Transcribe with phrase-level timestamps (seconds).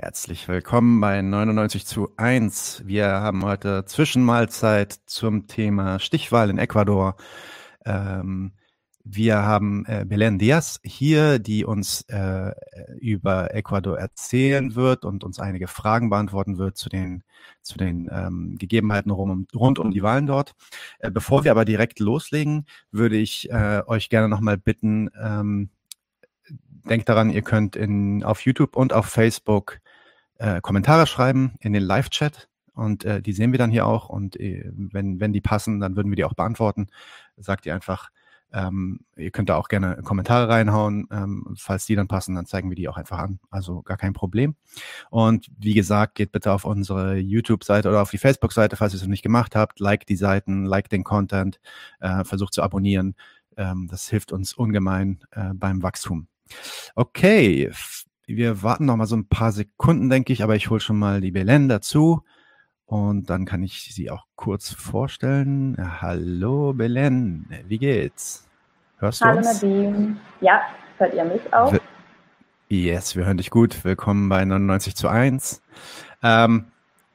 [0.00, 2.84] Herzlich willkommen bei 99 zu 1.
[2.86, 7.16] Wir haben heute Zwischenmahlzeit zum Thema Stichwahl in Ecuador.
[7.84, 8.52] Ähm,
[9.02, 12.52] wir haben äh, Belen Diaz hier, die uns äh,
[13.00, 17.24] über Ecuador erzählen wird und uns einige Fragen beantworten wird zu den,
[17.62, 20.54] zu den ähm, Gegebenheiten rund, rund um die Wahlen dort.
[21.00, 25.70] Äh, bevor wir aber direkt loslegen, würde ich äh, euch gerne nochmal bitten, ähm,
[26.88, 29.80] denkt daran, ihr könnt in, auf YouTube und auf Facebook
[30.38, 34.38] äh, Kommentare schreiben in den Live-Chat und äh, die sehen wir dann hier auch und
[34.38, 36.88] äh, wenn, wenn die passen, dann würden wir die auch beantworten.
[37.36, 38.10] Sagt ihr einfach,
[38.52, 41.06] ähm, ihr könnt da auch gerne Kommentare reinhauen.
[41.10, 43.40] Ähm, falls die dann passen, dann zeigen wir die auch einfach an.
[43.50, 44.54] Also gar kein Problem.
[45.10, 49.02] Und wie gesagt, geht bitte auf unsere YouTube-Seite oder auf die Facebook-Seite, falls ihr es
[49.02, 49.80] noch nicht gemacht habt.
[49.80, 51.60] Like die Seiten, like den Content,
[52.00, 53.14] äh, versucht zu abonnieren.
[53.56, 56.28] Ähm, das hilft uns ungemein äh, beim Wachstum.
[56.94, 57.70] Okay,
[58.28, 61.22] wir warten noch mal so ein paar Sekunden, denke ich, aber ich hole schon mal
[61.22, 62.22] die Belen dazu
[62.84, 65.76] und dann kann ich sie auch kurz vorstellen.
[66.00, 68.46] Hallo Belen, wie geht's?
[68.98, 69.62] Hörst du Hallo uns?
[69.62, 70.16] Nadine.
[70.42, 70.60] Ja,
[70.98, 71.72] hört ihr mich auch?
[72.68, 73.82] Yes, wir hören dich gut.
[73.82, 75.62] Willkommen bei 99 zu 1.
[76.22, 76.66] Ähm,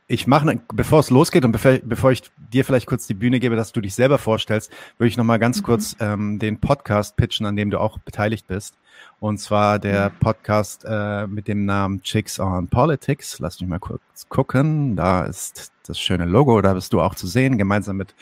[0.07, 3.55] ich mache, bevor es losgeht und bevor, bevor, ich dir vielleicht kurz die Bühne gebe,
[3.55, 5.65] dass du dich selber vorstellst, würde ich noch mal ganz mhm.
[5.65, 8.75] kurz ähm, den Podcast pitchen, an dem du auch beteiligt bist.
[9.19, 10.19] Und zwar der mhm.
[10.19, 13.39] Podcast äh, mit dem Namen Chicks on Politics.
[13.39, 14.95] Lass mich mal kurz gucken.
[14.95, 18.13] Da ist das schöne Logo, da bist du auch zu sehen, gemeinsam mit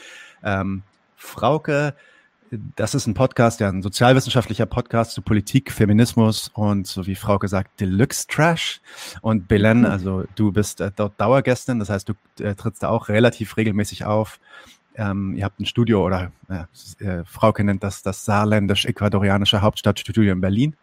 [0.43, 0.83] ähm,
[1.15, 1.95] Frauke.
[2.75, 7.39] Das ist ein Podcast, ja, ein sozialwissenschaftlicher Podcast zu Politik, Feminismus und so wie Frau
[7.39, 8.81] gesagt, Deluxe Trash.
[9.21, 9.85] Und Belen, mhm.
[9.85, 14.03] also du bist äh, dort Dauergästin, das heißt, du äh, trittst da auch relativ regelmäßig
[14.03, 14.41] auf.
[14.95, 20.41] Ähm, ihr habt ein Studio oder äh, äh, Frauke nennt das das saarländisch-ecuadorianische Hauptstadtstudio in
[20.41, 20.75] Berlin.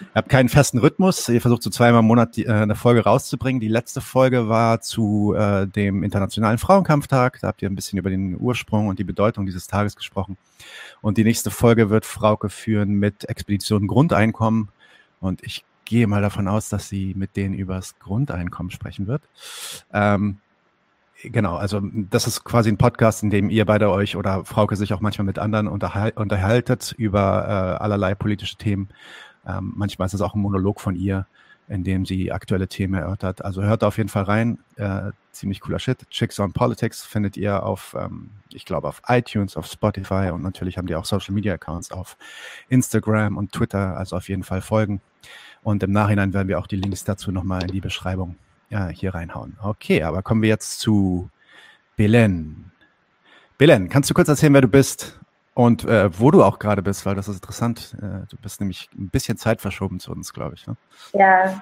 [0.00, 1.28] Ihr habt keinen festen Rhythmus.
[1.28, 3.60] Ihr versucht so zweimal im Monat die, äh, eine Folge rauszubringen.
[3.60, 7.40] Die letzte Folge war zu äh, dem Internationalen Frauenkampftag.
[7.40, 10.36] Da habt ihr ein bisschen über den Ursprung und die Bedeutung dieses Tages gesprochen.
[11.00, 14.68] Und die nächste Folge wird Frauke führen mit Expedition Grundeinkommen.
[15.20, 19.22] Und ich gehe mal davon aus, dass sie mit denen übers Grundeinkommen sprechen wird.
[19.92, 20.38] Ähm,
[21.22, 24.92] genau, also das ist quasi ein Podcast, in dem ihr beide euch oder Frauke sich
[24.94, 28.88] auch manchmal mit anderen unterhal unterhaltet über äh, allerlei politische Themen.
[29.46, 31.26] Ähm, manchmal ist es auch ein Monolog von ihr,
[31.68, 33.44] in dem sie aktuelle Themen erörtert.
[33.44, 34.58] Also hört auf jeden Fall rein.
[34.76, 36.08] Äh, ziemlich cooler Shit.
[36.10, 40.78] Chicks on Politics findet ihr auf, ähm, ich glaube, auf iTunes, auf Spotify und natürlich
[40.78, 42.16] haben die auch Social Media Accounts auf
[42.68, 43.96] Instagram und Twitter.
[43.96, 45.00] Also auf jeden Fall folgen.
[45.62, 48.36] Und im Nachhinein werden wir auch die Links dazu nochmal in die Beschreibung
[48.68, 49.56] ja, hier reinhauen.
[49.62, 51.30] Okay, aber kommen wir jetzt zu
[51.96, 52.72] Belen.
[53.58, 55.20] Belen, kannst du kurz erzählen, wer du bist
[55.54, 57.94] und äh, wo du auch gerade bist, weil das ist interessant.
[57.98, 60.66] Äh, du bist nämlich ein bisschen Zeit verschoben zu uns, glaube ich.
[60.66, 60.76] Ne?
[61.12, 61.60] Ja,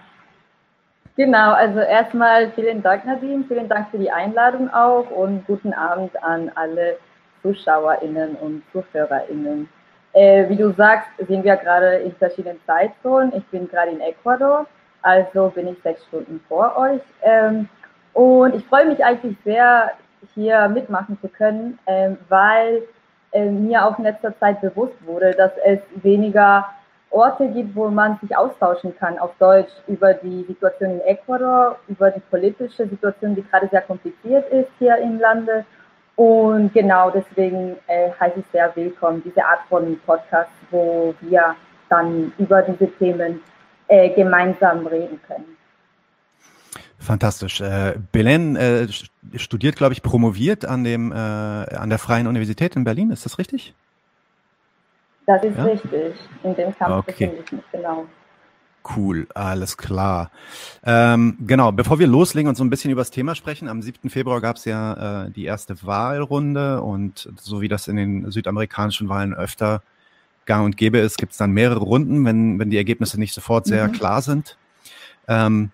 [1.17, 1.53] genau.
[1.53, 3.45] Also erstmal vielen Dank, Nadine.
[3.49, 6.99] Vielen Dank für die Einladung auch und guten Abend an alle
[7.43, 9.69] ZuschauerInnen und ZuhörerInnen.
[10.13, 13.33] Äh, wie du sagst, sind wir gerade in verschiedenen Zeitzonen.
[13.35, 14.67] Ich bin gerade in Ecuador,
[15.03, 17.01] also bin ich sechs Stunden vor euch.
[17.23, 17.69] Ähm,
[18.13, 19.93] und ich freue mich eigentlich sehr,
[20.35, 22.83] hier mitmachen zu können, ähm, weil
[23.33, 26.67] äh, mir auch in letzter Zeit bewusst wurde, dass es weniger
[27.11, 32.11] Orte gibt, wo man sich austauschen kann auf Deutsch über die Situation in Ecuador, über
[32.11, 35.65] die politische Situation, die gerade sehr kompliziert ist hier im Lande.
[36.15, 41.57] Und genau deswegen äh, heiße ich sehr willkommen, diese Art von Podcast, wo wir
[41.89, 43.41] dann über diese Themen
[43.89, 45.57] äh, gemeinsam reden können.
[47.01, 47.63] Fantastisch.
[47.63, 48.87] Äh, Belen äh,
[49.37, 53.11] studiert, glaube ich, promoviert an dem äh, an der Freien Universität in Berlin.
[53.11, 53.75] Ist das richtig?
[55.27, 55.65] Das ist ja?
[55.65, 56.15] richtig.
[56.43, 57.13] In dem Campus okay.
[57.13, 58.07] befinde ich mich genau.
[58.97, 60.31] Cool, alles klar.
[60.85, 64.09] Ähm, genau, bevor wir loslegen und so ein bisschen über das Thema sprechen, am 7.
[64.11, 69.09] Februar gab es ja äh, die erste Wahlrunde und so wie das in den südamerikanischen
[69.09, 69.83] Wahlen öfter
[70.47, 73.67] gang und gäbe ist, gibt es dann mehrere Runden, wenn, wenn die Ergebnisse nicht sofort
[73.67, 73.93] sehr mhm.
[73.93, 74.57] klar sind.
[75.29, 75.71] Ähm,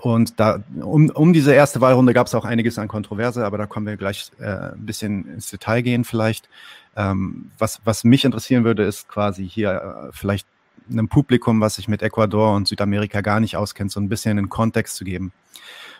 [0.00, 3.66] und da, um, um diese erste Wahlrunde gab es auch einiges an Kontroverse, aber da
[3.66, 6.48] kommen wir gleich äh, ein bisschen ins Detail gehen vielleicht.
[6.96, 10.46] Ähm, was, was mich interessieren würde, ist quasi hier äh, vielleicht
[10.90, 14.48] einem Publikum, was sich mit Ecuador und Südamerika gar nicht auskennt, so ein bisschen einen
[14.48, 15.32] Kontext zu geben,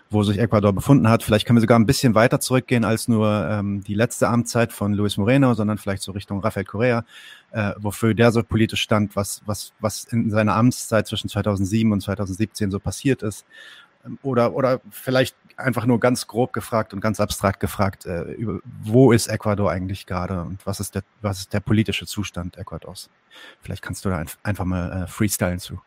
[0.09, 1.23] wo sich Ecuador befunden hat.
[1.23, 4.95] Vielleicht können wir sogar ein bisschen weiter zurückgehen als nur ähm, die letzte Amtszeit von
[4.95, 7.05] Luis Moreno, sondern vielleicht so Richtung Rafael Correa,
[7.53, 12.01] äh, wofür der so politisch stand, was, was, was in seiner Amtszeit zwischen 2007 und
[12.01, 13.45] 2017 so passiert ist
[14.23, 19.13] oder, oder vielleicht einfach nur ganz grob gefragt und ganz abstrakt gefragt, äh, über, wo
[19.13, 23.11] ist Ecuador eigentlich gerade und was ist der, was ist der politische Zustand Ecuadors?
[23.61, 25.81] Vielleicht kannst du da ein, einfach mal äh, freestylen zu.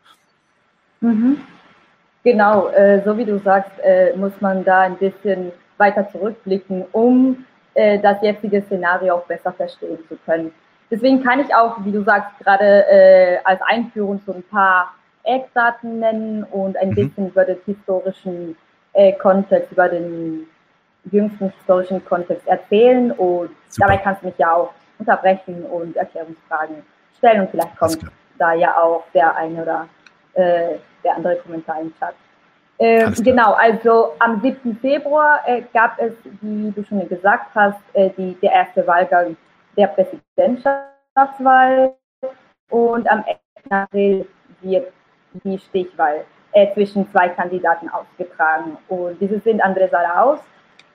[1.02, 1.38] Mhm.
[2.24, 7.46] Genau, äh, so wie du sagst, äh, muss man da ein bisschen weiter zurückblicken, um
[7.74, 10.52] äh, das jetzige Szenario auch besser verstehen zu können.
[10.90, 16.00] Deswegen kann ich auch, wie du sagst, gerade äh, als Einführung so ein paar Eckdaten
[16.00, 16.96] nennen und ein mhm.
[16.96, 18.56] bisschen über den historischen
[18.94, 20.48] äh, Kontext, über den
[21.12, 23.88] jüngsten historischen Kontext erzählen und Super.
[23.88, 26.84] dabei kannst du mich ja auch unterbrechen und Erklärungsfragen
[27.18, 28.00] stellen und vielleicht kommt
[28.38, 29.88] da ja auch der eine oder
[30.34, 32.14] äh, der andere Kommentar im Chat.
[32.78, 34.78] Äh, genau, also am 7.
[34.82, 39.38] Februar äh, gab es, wie du schon gesagt hast, äh, die, der erste Wahlgang
[39.78, 41.94] der Präsidentschaftswahl
[42.70, 43.38] und am 11.
[43.70, 44.28] April
[44.62, 44.92] wird
[45.44, 48.78] die Stichwahl äh, zwischen zwei Kandidaten ausgetragen.
[48.88, 50.40] Und diese sind Andrés Arauz,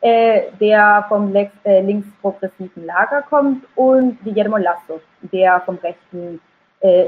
[0.01, 1.49] äh, der vom äh,
[1.81, 6.41] linksprogressiven Lager kommt, und Guillermo Lasso, der vom rechten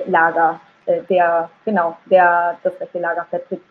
[0.06, 0.58] Lager,
[1.08, 3.62] der, genau, der das rechte Lager vertritt.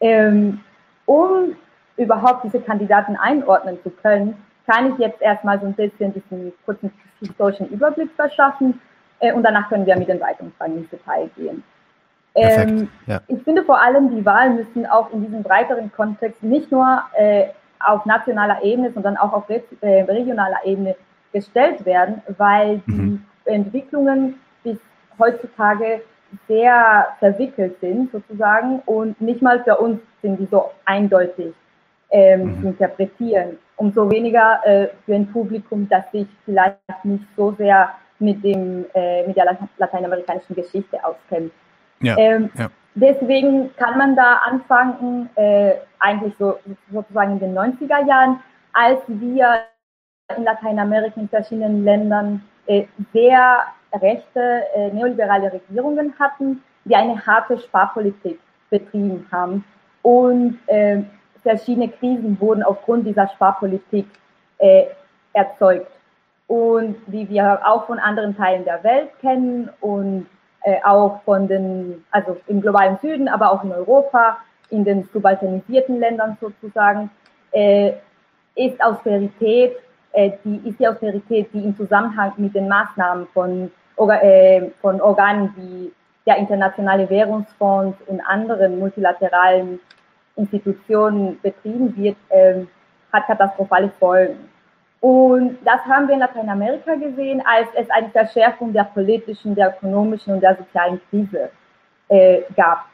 [0.00, 0.58] Ähm,
[1.06, 1.54] um
[1.96, 4.36] überhaupt diese Kandidaten einordnen zu können,
[4.66, 8.80] kann ich jetzt erstmal so ein bisschen diesen kurzen historischen Überblick verschaffen
[9.20, 11.62] äh, und danach können wir mit den weiteren Fragen ins Detail gehen.
[12.38, 13.20] Ähm, ja.
[13.28, 17.48] Ich finde vor allem, die Wahlen müssen auch in diesem breiteren Kontext nicht nur äh,
[17.80, 19.62] auf nationaler Ebene, sondern auch auf äh,
[20.02, 20.96] regionaler Ebene
[21.32, 23.24] gestellt werden, weil mhm.
[23.46, 24.78] die Entwicklungen bis
[25.18, 26.02] heutzutage
[26.46, 31.54] sehr verwickelt sind sozusagen und nicht mal für uns sind die so eindeutig
[32.10, 32.60] ähm, mhm.
[32.60, 33.58] zu interpretieren.
[33.76, 39.26] Umso weniger äh, für ein Publikum, das sich vielleicht nicht so sehr mit, dem, äh,
[39.26, 41.52] mit der lateinamerikanischen Geschichte auskennt.
[42.00, 42.68] Ja, ähm, ja.
[42.94, 46.58] Deswegen kann man da anfangen, äh, eigentlich so
[46.90, 48.40] sozusagen in den 90er Jahren,
[48.72, 49.60] als wir
[50.36, 53.60] in Lateinamerika in verschiedenen Ländern äh, sehr
[53.94, 59.64] rechte äh, neoliberale Regierungen hatten, die eine harte Sparpolitik betrieben haben.
[60.02, 61.02] Und äh,
[61.42, 64.06] verschiedene Krisen wurden aufgrund dieser Sparpolitik
[64.58, 64.86] äh,
[65.32, 65.90] erzeugt.
[66.46, 70.26] Und wie wir auch von anderen Teilen der Welt kennen und
[70.62, 74.38] äh, auch von den, also im globalen Süden, aber auch in Europa,
[74.70, 77.10] in den subalternisierten Ländern sozusagen,
[77.52, 77.92] äh,
[78.54, 79.76] ist Austerität,
[80.12, 83.70] äh, die ist die Austerität, die im Zusammenhang mit den Maßnahmen von
[84.06, 85.92] äh, von Organen wie
[86.26, 89.80] der Internationale Währungsfonds und anderen multilateralen
[90.36, 92.64] Institutionen betrieben wird, äh,
[93.12, 94.48] hat katastrophale Folgen.
[95.00, 100.34] Und das haben wir in Lateinamerika gesehen, als es eine Verschärfung der politischen, der ökonomischen
[100.34, 101.50] und der sozialen Krise
[102.08, 102.86] äh, gab.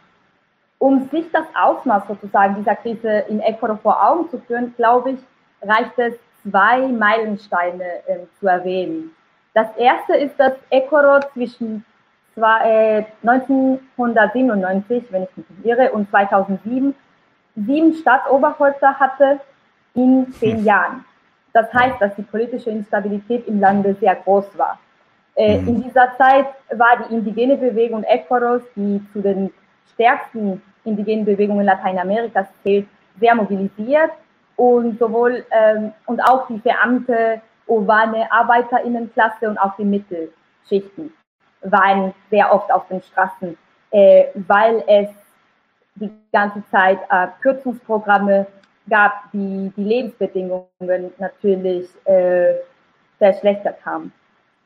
[0.79, 5.19] Um sich das Ausmaß sozusagen dieser Krise in Ecuador vor Augen zu führen, glaube ich,
[5.63, 9.11] reicht es, zwei Meilensteine äh, zu erwähnen.
[9.55, 11.87] Das erste ist, dass Ecuador zwischen
[12.35, 16.95] zwei, äh, 1997, wenn ich mich nicht irre, und 2007
[17.57, 19.41] sieben Staatsoberhäupter hatte
[19.95, 20.65] in zehn hm.
[20.65, 21.05] Jahren.
[21.55, 24.79] Das heißt, dass die politische Instabilität im Lande sehr groß war.
[25.37, 25.69] Äh, hm.
[25.69, 29.51] in dieser Zeit war die indigene Bewegung Ecuadors, die zu den
[29.95, 32.87] stärksten indigenen Bewegungen Lateinamerikas zählt,
[33.19, 34.11] sehr mobilisiert
[34.57, 41.13] und sowohl ähm, und auch die Beamte urbane Arbeiterinnenklasse und auch die Mittelschichten
[41.63, 43.57] waren sehr oft auf den Straßen,
[43.91, 45.09] äh, weil es
[45.95, 48.47] die ganze Zeit äh, Kürzungsprogramme
[48.89, 52.55] gab, die die Lebensbedingungen natürlich äh,
[53.19, 54.13] verschlechtert haben.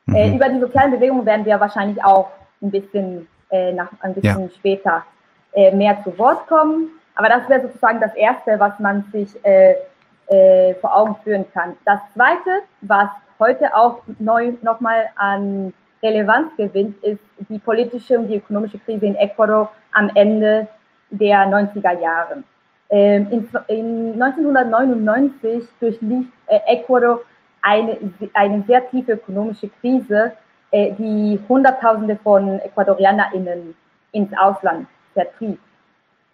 [0.05, 0.15] Mhm.
[0.15, 2.29] Äh, über die sozialen Bewegungen werden wir wahrscheinlich auch
[2.61, 4.49] ein bisschen, äh, nach, ein bisschen ja.
[4.49, 5.05] später
[5.53, 6.89] äh, mehr zu Wort kommen.
[7.15, 9.75] Aber das wäre sozusagen das Erste, was man sich äh,
[10.27, 11.75] äh, vor Augen führen kann.
[11.85, 13.09] Das Zweite, was
[13.39, 19.15] heute auch neu nochmal an Relevanz gewinnt, ist die politische und die ökonomische Krise in
[19.15, 20.67] Ecuador am Ende
[21.09, 22.43] der 90er Jahre.
[22.89, 27.21] Ähm, in, in 1999 durchlief äh, Ecuador
[27.61, 27.97] eine,
[28.33, 30.33] eine sehr tiefe ökonomische Krise,
[30.71, 33.75] äh, die Hunderttausende von EcuadorianerInnen
[34.11, 35.59] ins Ausland vertrieb.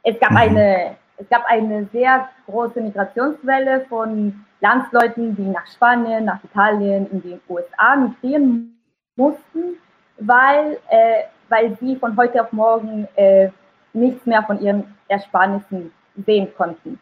[0.04, 0.38] Es gab mhm.
[0.38, 7.22] eine es gab eine sehr große Migrationswelle von Landsleuten, die nach Spanien, nach Italien, in
[7.22, 8.78] die USA migrieren
[9.16, 9.78] mussten,
[10.20, 13.50] weil, äh, weil sie von heute auf morgen äh,
[13.94, 15.92] nichts mehr von ihren Ersparnissen
[16.26, 17.00] sehen konnten.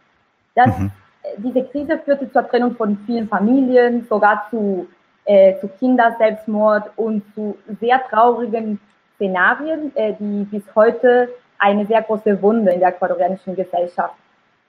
[0.55, 0.91] Das, mhm.
[1.37, 4.87] Diese Krise führte zur Trennung von vielen Familien, sogar zu,
[5.25, 8.79] äh, zu Kinderselbstmord und zu sehr traurigen
[9.15, 11.29] Szenarien, äh, die bis heute
[11.59, 14.15] eine sehr große Wunde in der ecuadorianischen Gesellschaft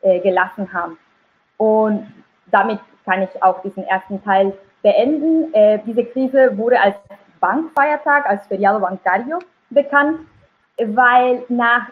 [0.02, 0.96] äh, gelassen haben.
[1.56, 2.06] Und
[2.46, 5.52] damit kann ich auch diesen ersten Teil beenden.
[5.54, 6.94] Äh, diese Krise wurde als
[7.40, 9.38] Bankfeiertag, als Feriado Bancario
[9.70, 10.20] bekannt,
[10.78, 11.88] weil nach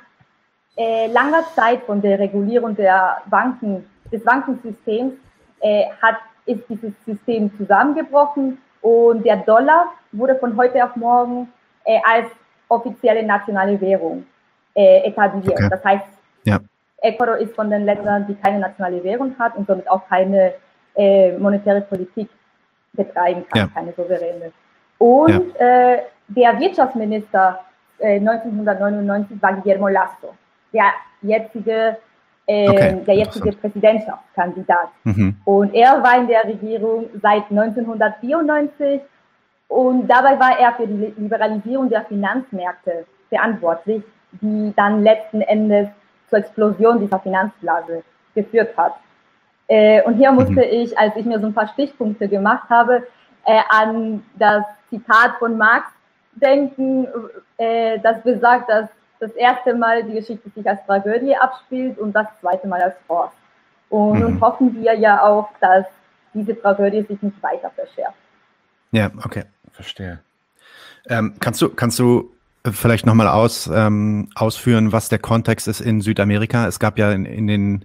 [0.77, 5.15] äh, langer Zeit von der Regulierung der Banken, des Bankensystems
[5.61, 11.49] äh, hat, ist dieses System zusammengebrochen und der Dollar wurde von heute auf morgen
[11.85, 12.27] äh, als
[12.69, 14.27] offizielle nationale Währung
[14.75, 15.55] äh, etabliert.
[15.55, 15.69] Okay.
[15.71, 16.05] Das heißt,
[16.45, 16.59] ja.
[17.03, 20.55] Ecuador ist von den Ländern, die keine nationale Währung hat und somit auch keine
[20.95, 22.29] äh, monetäre Politik
[22.93, 23.69] betreiben kann, ja.
[23.75, 24.53] keine souveräne.
[24.99, 25.93] Und ja.
[25.93, 27.61] äh, der Wirtschaftsminister
[27.99, 30.35] äh, 1999 war Guillermo Lasso,
[30.73, 31.97] der jetzige,
[32.47, 33.03] äh, okay.
[33.07, 34.89] der jetzige Präsidentschaftskandidat.
[35.05, 35.37] Mhm.
[35.45, 39.01] Und er war in der Regierung seit 1994
[39.69, 44.03] und dabei war er für die Liberalisierung der Finanzmärkte verantwortlich,
[44.33, 45.89] die dann letzten Endes
[46.29, 48.03] zur Explosion dieser Finanzblase
[48.35, 48.95] geführt hat.
[49.69, 50.61] Äh, und hier musste mhm.
[50.61, 53.07] ich, als ich mir so ein paar Stichpunkte gemacht habe,
[53.45, 55.87] äh, an das Zitat von Marx
[56.35, 57.07] denken,
[57.57, 58.89] äh, das besagt, dass
[59.23, 63.37] das erste Mal die Geschichte sich als Tragödie abspielt und das zweite Mal als Forst.
[63.89, 64.21] Und mhm.
[64.21, 65.87] nun hoffen wir ja auch, dass
[66.35, 68.17] diese Tragödie sich nicht weiter verschärft.
[68.91, 70.19] Ja, okay, verstehe.
[71.09, 72.33] Ähm, kannst du, kannst du
[72.69, 76.67] vielleicht nochmal aus, ähm, ausführen, was der Kontext ist in Südamerika?
[76.67, 77.85] Es gab ja in, in den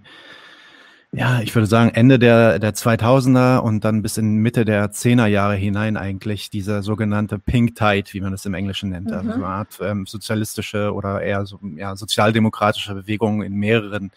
[1.17, 5.25] ja, ich würde sagen, Ende der, der 2000er und dann bis in Mitte der 10er
[5.25, 9.29] Jahre hinein eigentlich diese sogenannte Pink Tide, wie man es im Englischen nennt, also mhm.
[9.31, 14.11] also eine Art ähm, sozialistische oder eher so, ja, sozialdemokratische Bewegung in mehreren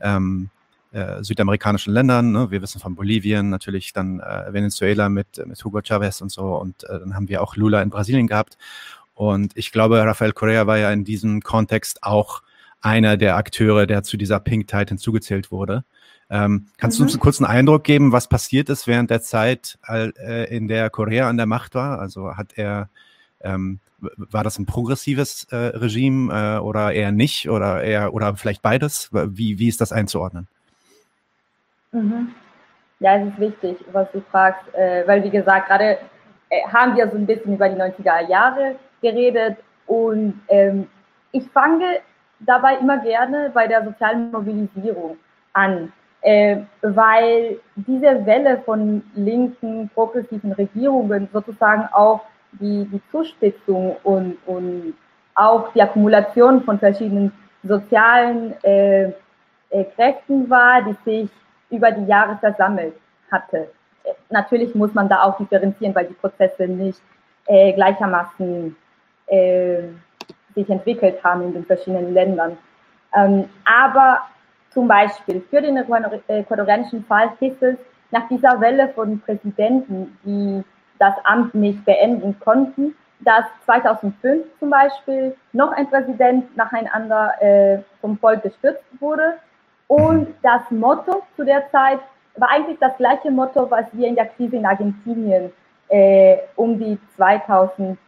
[0.00, 0.48] ähm,
[0.92, 2.32] äh, südamerikanischen Ländern.
[2.32, 2.50] Ne?
[2.50, 6.82] Wir wissen von Bolivien, natürlich dann äh, Venezuela mit, mit Hugo Chavez und so und
[6.84, 8.56] äh, dann haben wir auch Lula in Brasilien gehabt.
[9.14, 12.40] Und ich glaube, Rafael Correa war ja in diesem Kontext auch
[12.80, 15.84] einer der Akteure, der zu dieser Pink Tide hinzugezählt wurde.
[16.30, 17.02] Ähm, kannst mhm.
[17.02, 20.90] du uns einen kurzen Eindruck geben, was passiert ist während der Zeit, äh, in der
[20.90, 22.00] Korea an der Macht war?
[22.00, 22.88] Also hat er,
[23.40, 28.62] ähm, war das ein progressives äh, Regime äh, oder eher nicht oder eher oder vielleicht
[28.62, 29.08] beides?
[29.12, 30.46] Wie, wie ist das einzuordnen?
[31.92, 32.34] Mhm.
[33.00, 35.98] Ja, es ist wichtig, was du fragst, äh, weil wie gesagt, gerade
[36.50, 39.56] äh, haben wir so ein bisschen über die 90er Jahre geredet
[39.86, 40.88] und ähm,
[41.32, 42.00] ich fange
[42.40, 45.16] dabei immer gerne bei der sozialen Mobilisierung
[45.52, 52.22] an äh, weil diese Welle von linken, progressiven Regierungen sozusagen auch
[52.52, 54.94] die, die Zuspitzung und, und
[55.34, 57.32] auch die Akkumulation von verschiedenen
[57.62, 59.12] sozialen äh,
[59.70, 61.30] äh, Kräften war, die sich
[61.70, 62.94] über die Jahre versammelt
[63.30, 63.68] hatte.
[64.04, 67.00] Äh, natürlich muss man da auch differenzieren, weil die Prozesse nicht
[67.46, 68.76] äh, gleichermaßen
[69.26, 69.82] äh,
[70.54, 72.56] sich entwickelt haben in den verschiedenen Ländern.
[73.14, 74.22] Ähm, aber
[74.70, 77.76] zum Beispiel für den ecuadorianischen Fall hieß es,
[78.10, 80.64] nach dieser Welle von Präsidenten, die
[80.98, 88.16] das Amt nicht beenden konnten, dass 2005 zum Beispiel noch ein Präsident nacheinander äh, vom
[88.18, 89.34] Volk gestürzt wurde.
[89.88, 91.98] Und das Motto zu der Zeit
[92.36, 95.52] war eigentlich das gleiche Motto, was wir in der Krise in Argentinien
[95.88, 97.98] äh, um die 2000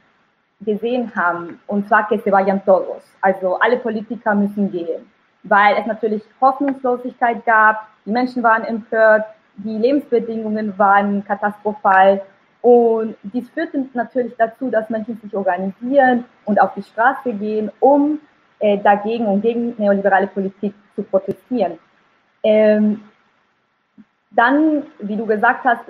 [0.60, 1.60] gesehen haben.
[1.66, 3.02] Und zwar que se vayan todos.
[3.20, 5.10] Also alle Politiker müssen gehen
[5.42, 9.24] weil es natürlich Hoffnungslosigkeit gab, die Menschen waren empört,
[9.56, 12.22] die Lebensbedingungen waren katastrophal.
[12.62, 18.18] Und dies führte natürlich dazu, dass Menschen sich organisieren und auf die Straße gehen, um
[18.58, 21.78] äh, dagegen und gegen neoliberale Politik zu protestieren.
[22.42, 23.02] Ähm,
[24.30, 25.84] dann, wie du gesagt hast,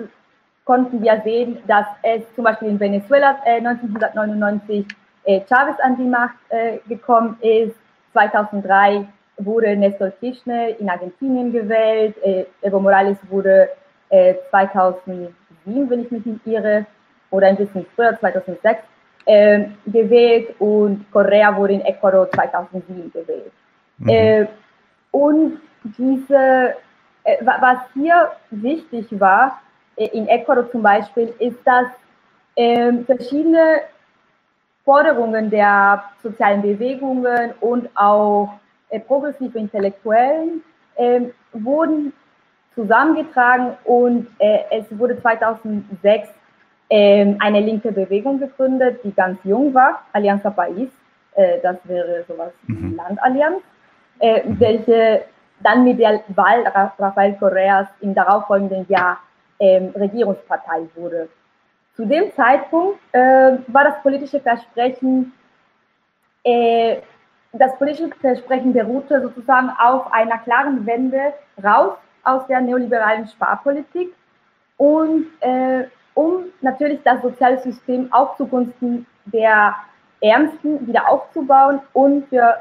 [0.63, 4.85] konnten wir sehen, dass es zum Beispiel in Venezuela äh, 1999
[5.25, 7.75] äh, Chavez an die Macht äh, gekommen ist,
[8.13, 9.07] 2003
[9.45, 12.15] wurde Nestor Kirchner in Argentinien gewählt.
[12.23, 13.69] Äh, Evo Morales wurde
[14.09, 15.33] äh, 2007,
[15.65, 16.85] wenn ich mich nicht irre,
[17.29, 18.83] oder ein bisschen früher, 2006,
[19.25, 23.51] äh, gewählt und Correa wurde in Ecuador 2007 gewählt.
[23.99, 24.09] Mhm.
[24.09, 24.47] Äh,
[25.11, 26.75] und diese,
[27.23, 29.61] äh, was hier wichtig war,
[29.95, 31.85] äh, in Ecuador zum Beispiel, ist, dass
[32.55, 33.81] ähm, verschiedene
[34.83, 38.53] Forderungen der sozialen Bewegungen und auch
[38.99, 40.63] progressive Intellektuellen
[40.95, 41.21] äh,
[41.53, 42.13] wurden
[42.75, 46.29] zusammengetragen und äh, es wurde 2006
[46.89, 50.89] äh, eine linke Bewegung gegründet, die ganz jung war, Alianza País,
[51.35, 52.95] äh, das wäre sowas wie mhm.
[52.95, 53.61] Landallianz,
[54.19, 54.59] äh, mhm.
[54.59, 55.23] welche
[55.63, 56.63] dann mit der Wahl
[56.97, 59.19] Rafael Correas im darauffolgenden Jahr
[59.59, 61.29] ähm, Regierungspartei wurde.
[61.95, 65.33] Zu dem Zeitpunkt äh, war das politische Versprechen
[66.43, 66.97] äh,
[67.53, 74.13] das politische Versprechen beruhte sozusagen auf einer klaren Wende raus aus der neoliberalen Sparpolitik
[74.77, 79.75] und äh, um natürlich das soziale System auch zugunsten der
[80.21, 82.55] Ärmsten wieder aufzubauen und für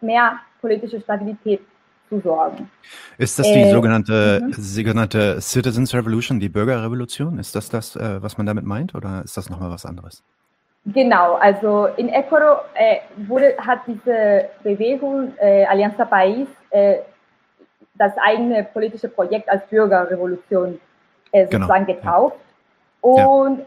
[0.00, 1.60] mehr politische Stabilität
[2.08, 2.70] zu sorgen.
[3.18, 4.52] Ist das die äh, sogenannte, mhm.
[4.52, 7.38] sogenannte Citizens Revolution, die Bürgerrevolution?
[7.38, 10.22] Ist das das, äh, was man damit meint oder ist das nochmal was anderes?
[10.86, 16.98] Genau, also in Ecuador äh, wurde, hat diese Bewegung äh, Alianza País äh,
[17.94, 20.78] das eigene politische Projekt als Bürgerrevolution
[21.32, 21.98] äh, genau, sozusagen genau.
[21.98, 22.36] getauft.
[23.00, 23.64] Und ja.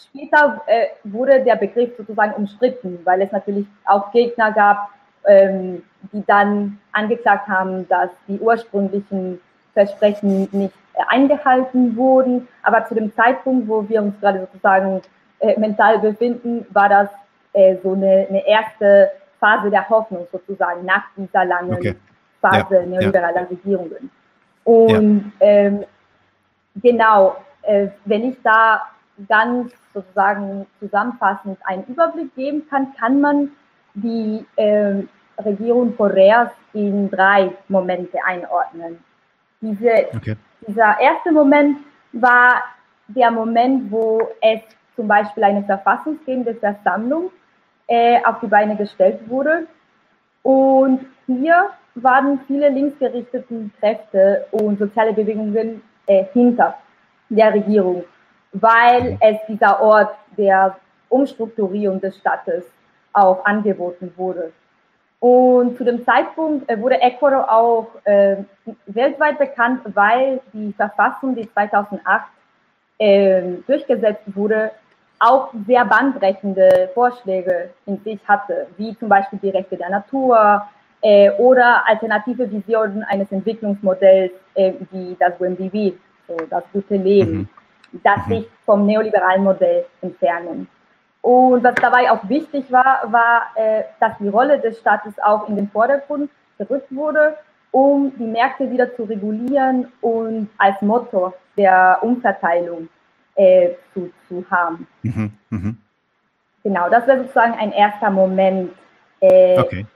[0.00, 4.88] später äh, wurde der Begriff sozusagen umstritten, weil es natürlich auch Gegner gab,
[5.26, 9.40] ähm, die dann angeklagt haben, dass die ursprünglichen
[9.74, 12.46] Versprechen nicht äh, eingehalten wurden.
[12.62, 15.02] Aber zu dem Zeitpunkt, wo wir uns gerade sozusagen
[15.42, 17.08] äh, mental befinden, war das
[17.52, 21.96] äh, so eine, eine, erste Phase der Hoffnung sozusagen nach dieser langen okay.
[22.40, 23.46] Phase ja, neoliberaler ja.
[23.48, 24.10] Regierungen.
[24.64, 25.46] Und ja.
[25.46, 25.84] ähm,
[26.76, 28.82] genau, äh, wenn ich da
[29.28, 33.50] ganz sozusagen zusammenfassend einen Überblick geben kann, kann man
[33.94, 35.02] die äh,
[35.44, 39.02] Regierung Koreas in drei Momente einordnen.
[39.60, 40.36] Diese, okay.
[40.66, 41.78] Dieser erste Moment
[42.12, 42.62] war
[43.08, 44.60] der Moment, wo es
[45.02, 47.32] zum Beispiel eine verfassungsgebende Versammlung
[47.88, 49.66] äh, auf die Beine gestellt wurde.
[50.44, 56.76] Und hier waren viele linksgerichteten Kräfte und soziale Bewegungen äh, hinter
[57.28, 58.04] der Regierung,
[58.52, 60.76] weil es dieser Ort der
[61.08, 62.64] Umstrukturierung des Staates
[63.12, 64.52] auch angeboten wurde.
[65.18, 68.36] Und zu dem Zeitpunkt äh, wurde Ecuador auch äh,
[68.86, 72.24] weltweit bekannt, weil die Verfassung, die 2008
[73.02, 74.70] äh, durchgesetzt wurde,
[75.22, 80.66] auch sehr bahnbrechende Vorschläge in sich hatte, wie zum Beispiel die Rechte der Natur
[81.00, 85.94] äh, oder alternative Visionen eines Entwicklungsmodells äh, wie das WMDV,
[86.26, 87.48] so das gute Leben,
[87.92, 88.00] mhm.
[88.02, 88.30] das mhm.
[88.32, 90.66] sich vom neoliberalen Modell entfernen.
[91.20, 95.54] Und was dabei auch wichtig war, war, äh, dass die Rolle des Staates auch in
[95.54, 97.36] den Vordergrund gerückt wurde,
[97.70, 102.88] um die Märkte wieder zu regulieren und als Motor der Umverteilung
[103.36, 104.86] äh, zu, zu haben.
[105.02, 105.74] Mhm, mh.
[106.64, 108.72] Genau, das wäre sozusagen ein erster Moment.
[109.20, 109.86] Äh, okay.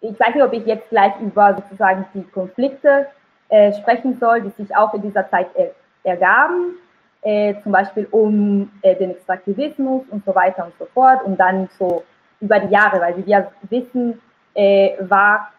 [0.00, 3.08] Ich weiß nicht, ob ich jetzt gleich über sozusagen die Konflikte
[3.48, 5.72] äh, sprechen soll, die sich auch in dieser Zeit er,
[6.04, 6.76] ergaben
[7.22, 11.68] äh, zum Beispiel um äh, den Extraktivismus und so weiter und so fort und dann
[11.78, 12.04] so
[12.40, 14.20] über die Jahre, weil wie wir wissen,
[14.54, 15.52] äh, war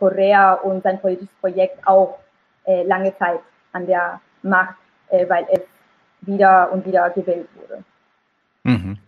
[0.00, 2.18] Korea und sein politisches Projekt auch
[2.66, 3.38] lange Zeit
[3.72, 4.74] an der Macht,
[5.08, 5.60] weil es
[6.26, 7.84] wieder und wieder gewählt wurde.
[8.64, 8.98] Mhm.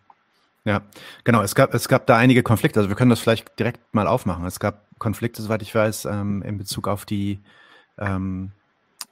[0.65, 0.83] Ja,
[1.25, 1.43] genau.
[1.43, 2.81] Es gab, es gab da einige Konflikte.
[2.81, 4.45] Also wir können das vielleicht direkt mal aufmachen.
[4.47, 7.41] Es gab Konflikte, soweit ich weiß, ähm, in Bezug auf die
[7.99, 8.51] ähm,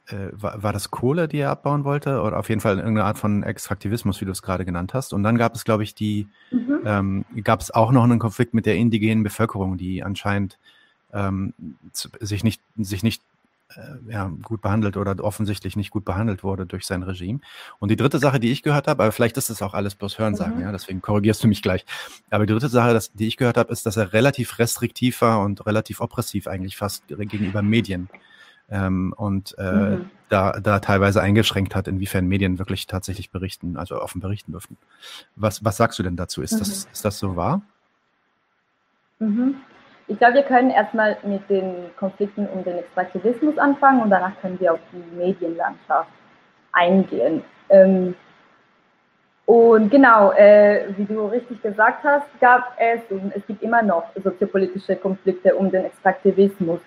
[0.08, 2.20] äh, war, war das Kohle, die er abbauen wollte?
[2.20, 5.12] Oder auf jeden Fall irgendeine Art von Extraktivismus, wie du es gerade genannt hast.
[5.12, 6.80] Und dann gab es, glaube ich, die, mhm.
[6.84, 10.58] ähm, gab es auch noch einen Konflikt mit der indigenen Bevölkerung, die anscheinend
[11.12, 11.54] ähm,
[11.92, 13.22] sich nicht, sich nicht
[14.08, 17.40] ja, gut behandelt oder offensichtlich nicht gut behandelt wurde durch sein Regime.
[17.78, 20.18] Und die dritte Sache, die ich gehört habe, aber vielleicht ist das auch alles bloß
[20.18, 20.62] Hörensagen, mhm.
[20.62, 21.84] ja, deswegen korrigierst du mich gleich.
[22.30, 25.40] Aber die dritte Sache, das, die ich gehört habe, ist, dass er relativ restriktiv war
[25.40, 28.08] und relativ oppressiv eigentlich fast gegenüber Medien
[28.70, 30.10] ähm, und äh, mhm.
[30.28, 34.76] da, da teilweise eingeschränkt hat, inwiefern Medien wirklich tatsächlich berichten, also offen berichten dürfen.
[35.36, 36.42] Was, was sagst du denn dazu?
[36.42, 36.58] Ist, mhm.
[36.58, 37.62] das, ist das so wahr?
[39.18, 39.56] Mhm.
[40.06, 44.60] Ich glaube, wir können erstmal mit den Konflikten um den Extraktivismus anfangen und danach können
[44.60, 46.10] wir auf die Medienlandschaft
[46.72, 47.42] eingehen.
[47.70, 48.14] Ähm,
[49.46, 54.04] und genau, äh, wie du richtig gesagt hast, gab es und es gibt immer noch
[54.22, 56.80] soziopolitische Konflikte um den Extraktivismus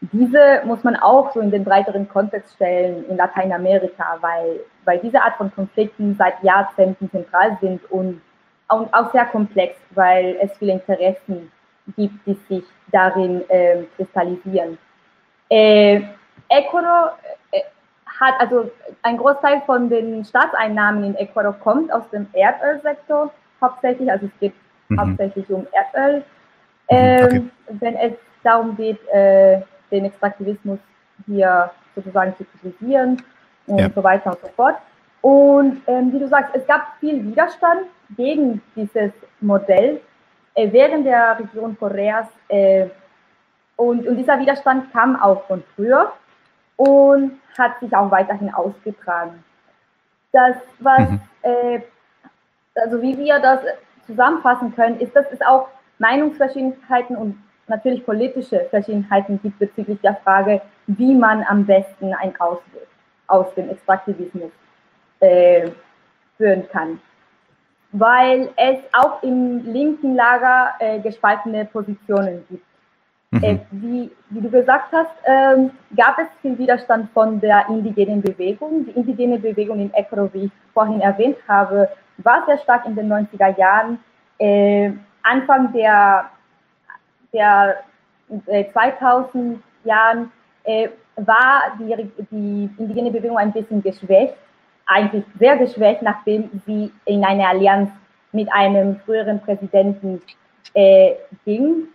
[0.00, 5.22] diese muss man auch so in den breiteren Kontext stellen in Lateinamerika, weil, weil diese
[5.22, 8.20] Art von Konflikten seit Jahrzehnten zentral sind und,
[8.68, 11.50] und auch sehr komplex, weil es viele Interessen
[11.96, 14.78] gibt, die sich darin äh, kristallisieren.
[15.48, 16.02] Äh,
[16.48, 17.16] Ecuador
[18.20, 18.70] hat, also
[19.02, 24.54] ein Großteil von den Staatseinnahmen in Ecuador kommt aus dem Erdölsektor hauptsächlich, also es geht
[24.88, 25.00] mhm.
[25.00, 26.24] hauptsächlich um Erdöl.
[26.88, 27.42] Ähm, okay.
[27.80, 30.78] Wenn es darum geht, äh, den Extraktivismus
[31.26, 33.22] hier sozusagen zu kritisieren
[33.66, 33.90] und ja.
[33.94, 34.76] so weiter und so fort.
[35.22, 40.00] Und ähm, wie du sagst, es gab viel Widerstand gegen dieses Modell
[40.56, 42.26] während der Regierung Koreas.
[42.48, 42.86] Äh,
[43.76, 46.12] und, und dieser Widerstand kam auch von früher
[46.76, 49.44] und hat sich auch weiterhin ausgetragen.
[50.32, 51.20] Das, was, mhm.
[51.42, 51.80] äh,
[52.74, 53.60] also wie wir das
[54.06, 60.60] zusammenfassen können, ist, dass es auch Meinungsverschiedenheiten und natürlich politische Verschiedenheiten gibt bezüglich der Frage,
[60.86, 62.86] wie man am besten einen Ausweg
[63.26, 64.52] aus dem Extraktivismus
[65.20, 65.70] äh,
[66.36, 67.00] führen kann.
[67.92, 72.64] Weil es auch im linken Lager äh, gespaltene Positionen gibt.
[73.30, 73.42] Mhm.
[73.42, 78.86] Äh, wie, wie, du gesagt hast, ähm, gab es viel Widerstand von der indigenen Bewegung.
[78.86, 83.12] Die indigene Bewegung in Ecuador, wie ich vorhin erwähnt habe, war sehr stark in den
[83.12, 83.98] 90er Jahren.
[84.38, 86.30] Äh, Anfang der,
[87.32, 87.76] der
[88.46, 90.30] äh, 2000 Jahren
[90.64, 94.36] äh, war die, die indigene Bewegung ein bisschen geschwächt,
[94.86, 97.90] eigentlich sehr geschwächt, nachdem sie in eine Allianz
[98.32, 100.22] mit einem früheren Präsidenten
[100.74, 101.88] äh, ging.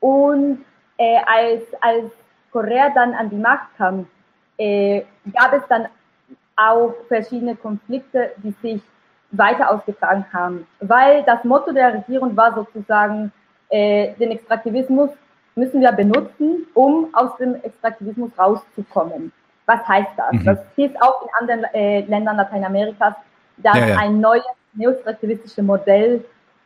[0.00, 0.64] Und
[0.96, 2.10] äh, als, als
[2.52, 4.06] Korea dann an die Macht kam,
[4.56, 5.86] äh, gab es dann
[6.56, 8.82] auch verschiedene Konflikte, die sich
[9.30, 10.66] weiter ausgetragen haben.
[10.80, 13.32] Weil das Motto der Regierung war sozusagen,
[13.68, 15.10] äh, den Extraktivismus
[15.54, 19.32] müssen wir benutzen, um aus dem Extraktivismus rauszukommen.
[19.68, 20.32] Was heißt das?
[20.32, 20.44] Mhm.
[20.44, 23.12] Das hieß auch in anderen äh, Ländern Lateinamerikas,
[23.58, 23.98] dass ja, ja.
[23.98, 26.24] ein neues neoextraktivistisches Modell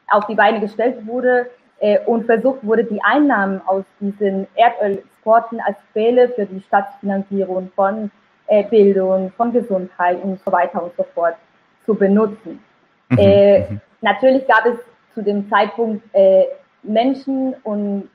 [0.08, 5.76] auf die Beine gestellt wurde äh, und versucht wurde, die Einnahmen aus diesen Erdölexporten als
[5.92, 8.10] Quelle für die Staatsfinanzierung von
[8.46, 11.34] äh, Bildung, von Gesundheit und so weiter und so fort
[11.84, 12.62] zu benutzen.
[13.08, 13.18] Mhm.
[13.18, 13.80] Äh, mhm.
[14.00, 14.78] natürlich gab es
[15.12, 16.44] zu dem Zeitpunkt äh,
[16.84, 18.08] Menschen und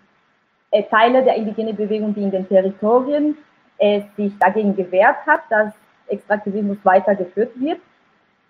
[0.72, 3.38] äh, Teile der indigenen Bewegung, die in den Territorien
[3.78, 5.74] äh, sich dagegen gewehrt hat, dass
[6.08, 7.80] Extraktivismus weitergeführt wird.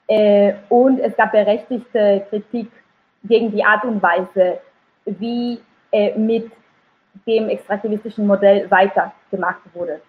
[0.08, 2.72] Äh, und es gab berechtigte Kritik
[3.24, 4.60] gegen die Art und Weise,
[5.06, 5.60] wie
[5.92, 6.52] äh, mit
[7.26, 10.00] dem extraktivistischen Modell weitergemacht wurde.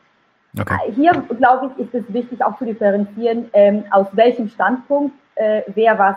[0.59, 0.79] Okay.
[0.87, 5.63] Äh, hier, glaube ich, ist es wichtig auch zu differenzieren, ähm, aus welchem Standpunkt äh,
[5.69, 6.17] wer was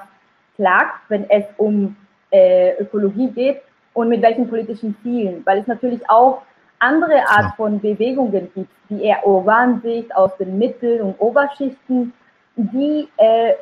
[0.55, 1.95] klagt, wenn es um
[2.31, 3.61] äh, Ökologie geht
[3.93, 6.41] und mit welchen politischen Zielen, weil es natürlich auch
[6.81, 12.13] andere Art von Bewegungen gibt, die eher urban Sicht aus den Mittel- und Oberschichten,
[12.55, 13.53] die äh,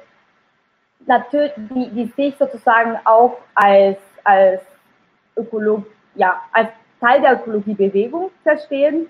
[1.06, 4.62] natürlich, die, die sich sozusagen auch als, als
[5.36, 6.70] Ökolog, ja, als
[7.02, 9.08] Teil der Ökologiebewegung verstehen,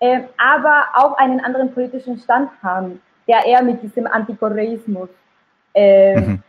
[0.00, 5.10] äh, aber auch einen anderen politischen Stand haben, der eher mit diesem Antikoreismus
[5.74, 6.42] äh, mhm.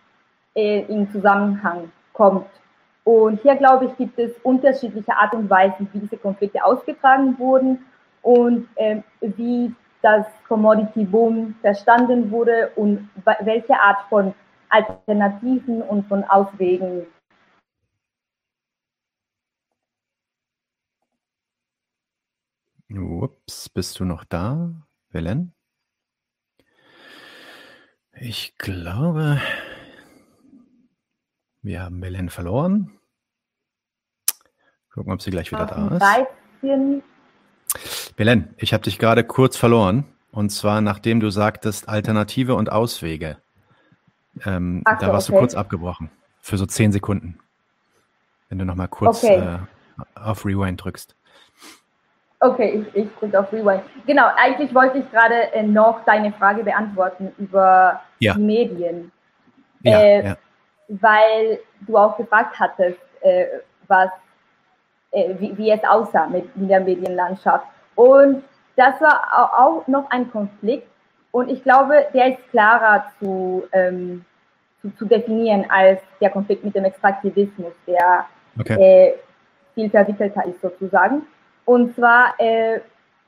[0.55, 2.47] äh, in Zusammenhang kommt.
[3.03, 7.83] Und hier, glaube ich, gibt es unterschiedliche Art und Weisen, wie diese Konflikte ausgetragen wurden
[8.21, 13.09] und äh, wie das Commodity Boom verstanden wurde und
[13.41, 14.33] welche Art von
[14.69, 17.05] Alternativen und von Auswegen
[22.93, 24.69] Ups, bist du noch da,
[25.09, 25.53] Belen?
[28.19, 29.39] Ich glaube,
[31.61, 32.99] wir haben Belen verloren.
[34.93, 35.97] Gucken, ob sie gleich wieder da
[36.61, 38.15] ist.
[38.15, 40.05] Belen, ich habe dich gerade kurz verloren.
[40.31, 43.37] Und zwar, nachdem du sagtest, Alternative und Auswege.
[44.45, 45.35] Ähm, so, da warst okay.
[45.35, 46.09] du kurz abgebrochen.
[46.39, 47.39] Für so zehn Sekunden.
[48.49, 49.37] Wenn du nochmal kurz okay.
[49.37, 49.59] äh,
[50.15, 51.15] auf Rewind drückst.
[52.39, 53.83] Okay, ich, ich drücke auf Rewind.
[54.07, 58.33] Genau, eigentlich wollte ich gerade äh, noch deine Frage beantworten über ja.
[58.33, 59.11] die Medien.
[59.81, 60.37] Ja, äh, ja.
[60.99, 63.45] Weil du auch gefragt hattest, äh,
[63.87, 64.09] was,
[65.11, 67.65] äh, wie, wie, es aussah mit, mit der Medienlandschaft.
[67.95, 68.43] Und
[68.75, 70.87] das war auch noch ein Konflikt.
[71.31, 74.25] Und ich glaube, der ist klarer zu, ähm,
[74.81, 78.25] zu, zu, definieren als der Konflikt mit dem Extraktivismus, der
[78.59, 78.75] okay.
[78.79, 79.13] Äh,
[79.75, 81.25] viel verwickelter ist sozusagen.
[81.65, 82.81] Und zwar, äh,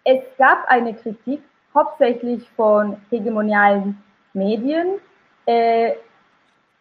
[0.04, 1.42] es gab eine Kritik
[1.74, 4.02] hauptsächlich von hegemonialen
[4.34, 5.00] Medien,
[5.46, 5.94] äh,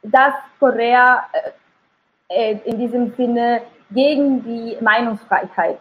[0.02, 1.24] dass Korea
[2.28, 5.78] äh, äh in diesem Sinne gegen die Meinungsfreiheit,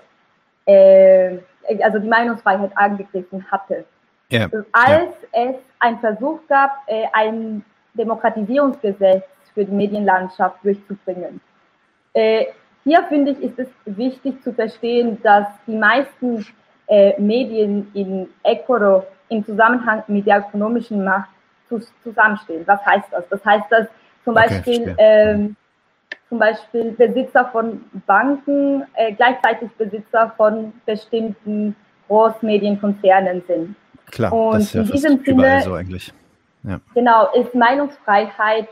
[0.66, 1.38] äh,
[1.82, 3.86] also die Meinungsfreiheit angegriffen hatte.
[4.32, 4.50] Yeah.
[4.72, 5.52] Als yeah.
[5.52, 11.42] es einen Versuch gab, äh, ein Demokratisierungsgesetz für die Medienlandschaft durchzubringen.
[12.14, 12.46] Äh,
[12.84, 16.46] hier finde ich, ist es wichtig zu verstehen, dass die meisten
[16.88, 21.30] äh, Medien in Ecuador im Zusammenhang mit der ökonomischen Macht
[22.04, 22.64] zusammenstehen.
[22.66, 23.24] Was heißt das?
[23.30, 23.88] Das heißt, dass
[24.24, 25.56] zum okay, Beispiel, ähm,
[26.30, 31.76] zum Beispiel Besitzer von Banken äh, gleichzeitig Besitzer von bestimmten
[32.08, 33.76] Großmedienkonzernen sind.
[34.12, 36.14] Klar, und das ist ja in diesem Sinne, so eigentlich.
[36.64, 36.80] Ja.
[36.94, 38.68] Genau, ist Meinungsfreiheit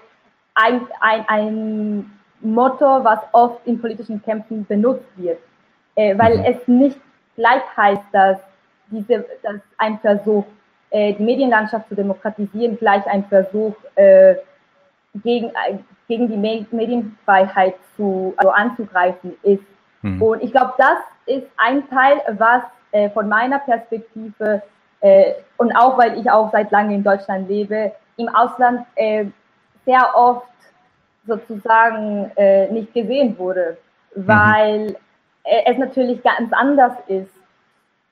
[0.55, 5.39] ein, ein, ein Motto, was oft in politischen Kämpfen benutzt wird,
[5.95, 6.45] äh, weil mhm.
[6.45, 6.99] es nicht
[7.35, 8.37] gleich heißt, dass,
[8.91, 10.45] diese, dass ein Versuch,
[10.91, 14.35] äh, die Medienlandschaft zu demokratisieren, gleich ein Versuch äh,
[15.15, 16.37] gegen, äh, gegen die
[16.71, 19.63] Medienfreiheit zu, also anzugreifen ist.
[20.01, 20.21] Mhm.
[20.21, 24.61] Und ich glaube, das ist ein Teil, was äh, von meiner Perspektive
[25.01, 28.85] äh, und auch weil ich auch seit langem in Deutschland lebe, im Ausland
[29.85, 30.45] sehr oft
[31.25, 33.77] sozusagen äh, nicht gesehen wurde,
[34.15, 34.27] mhm.
[34.27, 34.95] weil mhm.
[35.43, 37.31] äh, es natürlich ganz anders ist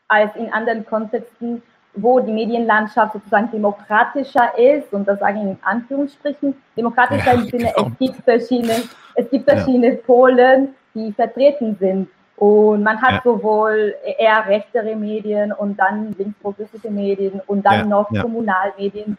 [0.08, 1.62] als in anderen Kontexten,
[2.02, 7.46] wo die Medienlandschaft sozusagen demokratischer ist, und das sage ich in Anführungsstrichen, demokratischer ja, im
[7.48, 7.88] Sinne, genau.
[7.88, 8.84] es gibt verschiedene,
[9.16, 10.00] es gibt verschiedene ja.
[10.06, 12.10] Polen, die vertreten sind.
[12.38, 13.22] Und man hat ja.
[13.24, 19.18] sowohl eher rechtere Medien und dann linksprogressive Medien und dann noch Kommunalmedien.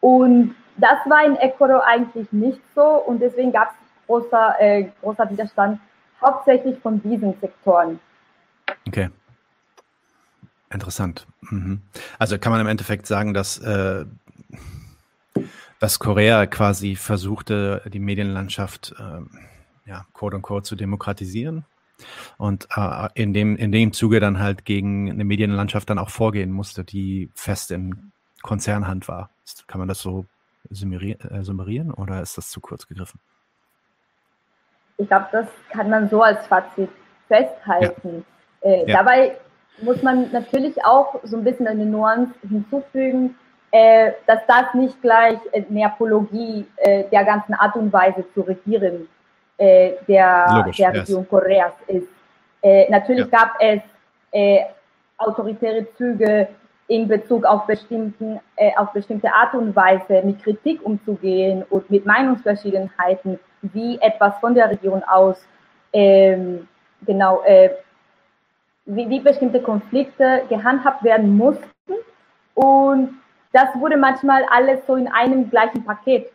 [0.00, 5.30] Und das war in Ecuador eigentlich nicht so und deswegen gab es großer, äh, großer
[5.30, 5.80] Widerstand,
[6.20, 8.00] hauptsächlich von diesen Sektoren.
[8.88, 9.10] Okay.
[10.70, 11.26] Interessant.
[11.42, 11.80] Mhm.
[12.18, 14.04] Also kann man im Endeffekt sagen, dass, äh,
[15.78, 21.64] dass Korea quasi versuchte, die Medienlandschaft, äh, ja, quote unquote, zu demokratisieren
[22.36, 26.50] und äh, in, dem, in dem Zuge dann halt gegen eine Medienlandschaft dann auch vorgehen
[26.50, 29.30] musste, die fest in Konzernhand war.
[29.66, 30.26] Kann man das so
[30.70, 30.74] äh,
[31.42, 33.20] summarieren oder ist das zu kurz gegriffen?
[34.98, 36.90] Ich glaube, das kann man so als Fazit
[37.28, 38.24] festhalten.
[38.62, 38.70] Ja.
[38.70, 38.96] Äh, ja.
[38.96, 39.36] Dabei
[39.78, 43.36] muss man natürlich auch so ein bisschen eine Nuance hinzufügen,
[43.70, 49.08] äh, dass das nicht gleich eine Apologie äh, der ganzen Art und Weise zu regieren
[49.58, 51.28] äh, der, Logisch, der Region yes.
[51.28, 52.08] Koreas ist.
[52.62, 53.38] Äh, natürlich ja.
[53.38, 53.80] gab es
[54.32, 54.60] äh,
[55.18, 56.48] autoritäre Züge
[56.88, 62.06] in Bezug auf, bestimmten, äh, auf bestimmte Art und Weise mit Kritik umzugehen und mit
[62.06, 65.44] Meinungsverschiedenheiten, wie etwas von der Region aus
[65.92, 66.68] ähm,
[67.04, 67.70] genau äh,
[68.86, 71.66] wie, wie bestimmte Konflikte gehandhabt werden mussten.
[72.54, 73.20] Und
[73.52, 76.30] das wurde manchmal alles so in einem gleichen Paket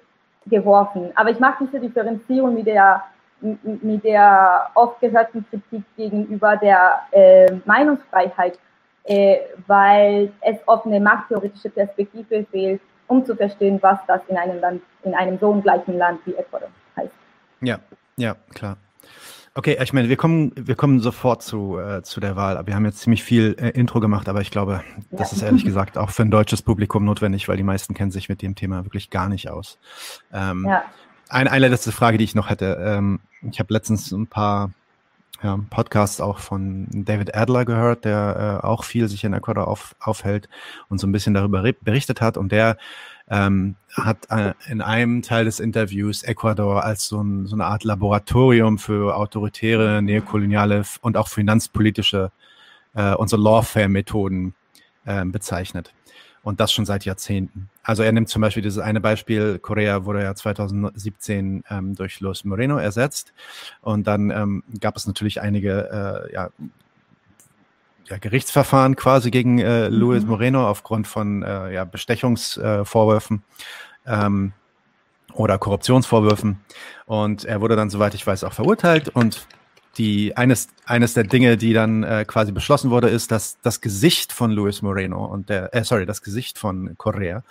[0.46, 1.12] geworfen.
[1.16, 3.04] Aber ich mache diese Differenzierung mit der,
[3.40, 8.60] mit der oft gehörten Kritik gegenüber der äh, Meinungsfreiheit,
[9.04, 9.38] äh,
[9.68, 14.82] weil es oft eine machttheoretische Perspektive fehlt, um zu verstehen, was das in einem Land,
[15.04, 17.14] in einem so ungleichen Land wie Ecuador heißt.
[17.62, 17.80] Ja,
[18.18, 18.78] ja, klar.
[19.54, 22.66] Okay, ich meine, wir kommen, wir kommen sofort zu, äh, zu der Wahl.
[22.66, 25.38] Wir haben jetzt ziemlich viel äh, Intro gemacht, aber ich glaube, das ja.
[25.38, 28.42] ist ehrlich gesagt auch für ein deutsches Publikum notwendig, weil die meisten kennen sich mit
[28.42, 29.78] dem Thema wirklich gar nicht aus.
[30.32, 30.84] Ähm, ja.
[31.28, 32.78] eine, eine letzte Frage, die ich noch hätte.
[32.82, 33.20] Ähm,
[33.52, 34.72] ich habe letztens ein paar
[35.44, 39.96] ja, Podcasts auch von David Adler gehört, der äh, auch viel sich in Ecuador auf,
[40.00, 40.48] aufhält
[40.88, 42.38] und so ein bisschen darüber berichtet hat.
[42.38, 42.78] Und der
[43.32, 47.86] ähm, hat äh, in einem Teil des Interviews Ecuador als so, ein, so eine Art
[47.86, 52.32] Laboratorium für autoritäre, neokoloniale und auch finanzpolitische
[52.94, 54.54] äh, so Lawfare-Methoden
[55.06, 55.94] äh, bezeichnet.
[56.44, 57.70] Und das schon seit Jahrzehnten.
[57.84, 62.44] Also er nimmt zum Beispiel dieses eine Beispiel, Korea wurde ja 2017 ähm, durch Luis
[62.44, 63.32] Moreno ersetzt.
[63.82, 66.50] Und dann ähm, gab es natürlich einige äh, ja,
[68.12, 70.30] ja, Gerichtsverfahren quasi gegen äh, Luis mhm.
[70.30, 73.42] Moreno aufgrund von äh, ja, Bestechungsvorwürfen
[74.06, 74.54] ähm,
[75.34, 76.60] oder Korruptionsvorwürfen.
[77.06, 79.10] Und er wurde dann, soweit ich weiß, auch verurteilt.
[79.10, 79.48] Und
[79.98, 84.32] die eines, eines der Dinge, die dann äh, quasi beschlossen wurde, ist, dass das Gesicht
[84.32, 87.44] von Luis Moreno und der, äh, sorry, das Gesicht von Correa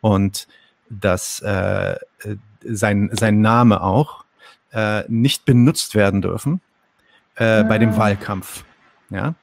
[0.00, 0.46] und
[0.90, 1.96] dass äh,
[2.64, 4.24] sein, sein Name auch
[4.72, 6.60] äh, nicht benutzt werden dürfen
[7.36, 7.98] äh, bei dem ah.
[7.98, 8.64] Wahlkampf.
[9.10, 9.34] Ja,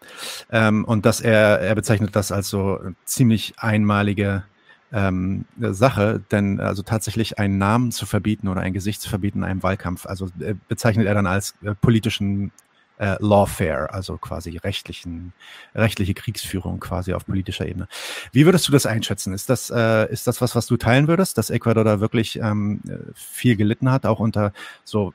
[0.52, 4.44] ähm, und dass er, er bezeichnet das als so ziemlich einmalige
[4.92, 9.44] ähm, Sache, denn also tatsächlich einen Namen zu verbieten oder ein Gesicht zu verbieten in
[9.44, 12.52] einem Wahlkampf, also äh, bezeichnet er dann als äh, politischen
[12.98, 15.34] äh, Lawfare, also quasi rechtlichen,
[15.74, 17.88] rechtliche Kriegsführung quasi auf politischer Ebene.
[18.32, 19.34] Wie würdest du das einschätzen?
[19.34, 22.82] Ist das, äh, ist das was, was du teilen würdest, dass Ecuador da wirklich ähm,
[23.14, 24.54] viel gelitten hat, auch unter
[24.84, 25.14] so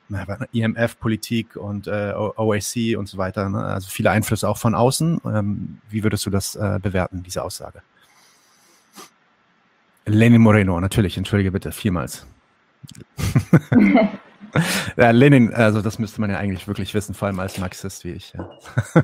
[0.51, 3.63] IMF-Politik und äh, OAC und so weiter, ne?
[3.63, 5.21] also viele Einflüsse auch von außen.
[5.25, 7.81] Ähm, wie würdest du das äh, bewerten, diese Aussage?
[10.05, 12.25] Lenin Moreno, natürlich, entschuldige bitte, vielmals.
[14.97, 18.11] ja, Lenin, also das müsste man ja eigentlich wirklich wissen, vor allem als Marxist wie
[18.11, 18.33] ich.
[18.33, 18.49] Ja,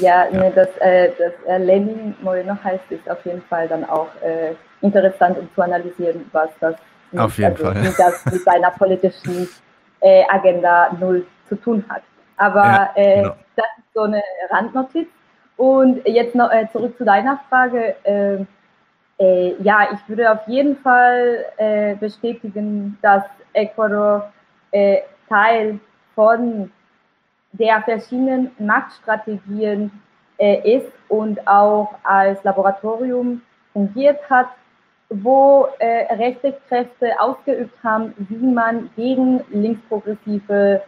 [0.00, 0.40] ja, ja.
[0.40, 4.54] Nee, dass, äh, dass äh, Lenin Moreno heißt, ist auf jeden Fall dann auch äh,
[4.80, 6.76] interessant, um zu analysieren, was das,
[7.10, 7.90] mit, auf jeden also, Fall, ja.
[7.96, 9.48] das mit seiner politischen
[10.00, 12.02] äh, Agenda null zu tun hat.
[12.36, 13.36] Aber äh, genau.
[13.56, 15.08] das ist so eine Randnotiz.
[15.56, 17.94] Und jetzt noch äh, zurück zu deiner Frage.
[18.04, 18.44] Äh,
[19.62, 24.32] ja, ich würde auf jeden Fall äh, bestätigen, dass Ecuador
[24.70, 25.78] äh, Teil
[26.14, 26.70] von
[27.52, 29.90] der verschiedenen Machtstrategien
[30.38, 34.48] äh, ist und auch als Laboratorium fungiert hat,
[35.10, 40.82] wo äh, rechte Kräfte ausgeübt haben, wie man gegen linksprogressive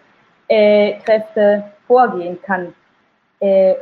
[0.48, 2.74] äh, Kräfte vorgehen kann.
[3.40, 3.74] Äh,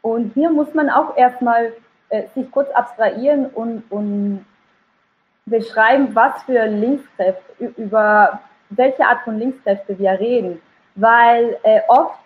[0.00, 1.72] und hier muss man auch erstmal
[2.08, 4.44] äh, sich kurz abstrahieren und, und
[5.52, 10.60] beschreiben, was für Linkskräfte, über welche Art von Linkskräfte wir reden.
[10.96, 12.18] Weil äh, oft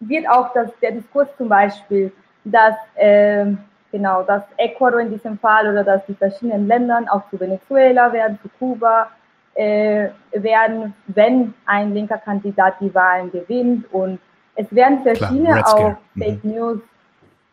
[0.00, 2.12] wird auch das, der Diskurs zum Beispiel,
[2.44, 3.46] dass äh,
[3.92, 8.38] genau, dass Ecuador in diesem Fall oder dass die verschiedenen Länder, auch zu Venezuela werden,
[8.42, 9.08] zu Kuba
[9.54, 14.18] äh, werden, wenn ein linker Kandidat die Wahlen gewinnt und
[14.54, 16.22] es werden verschiedene auch mhm.
[16.22, 16.50] Fake mhm.
[16.50, 16.80] News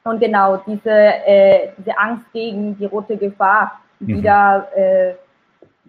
[0.04, 4.08] und genau diese, äh, diese Angst gegen die rote Gefahr mhm.
[4.08, 5.14] wieder äh,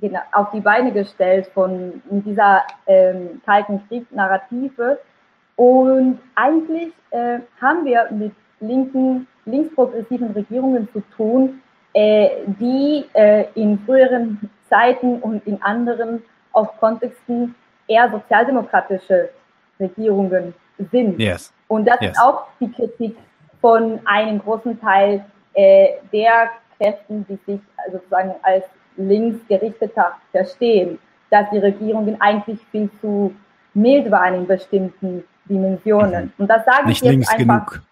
[0.01, 4.99] genau, auf die Beine gestellt von dieser ähm, kalten Kriegsnarrative.
[5.57, 11.62] Und eigentlich äh, haben wir mit linken, linksprogressiven Regierungen zu tun,
[11.95, 17.55] äh, die äh, in früheren Zeiten und in anderen auch Kontexten
[17.87, 19.31] eher sozialdemokratische
[19.79, 20.55] Regierungen
[20.90, 21.19] sind.
[21.19, 21.53] Yes.
[21.69, 22.12] Und das yes.
[22.12, 23.16] ist auch die Kritik
[23.61, 27.61] von einem großen Teil äh, der Kräften, die sich
[27.91, 28.65] sozusagen als
[28.97, 30.99] linksgerichteter verstehen,
[31.31, 33.35] dass die Regierungen eigentlich viel zu
[33.75, 36.25] mild waren in bestimmten Dimensionen.
[36.25, 36.33] Mhm.
[36.39, 37.67] Und das sage Nicht ich jetzt einfach.
[37.67, 37.83] Genug.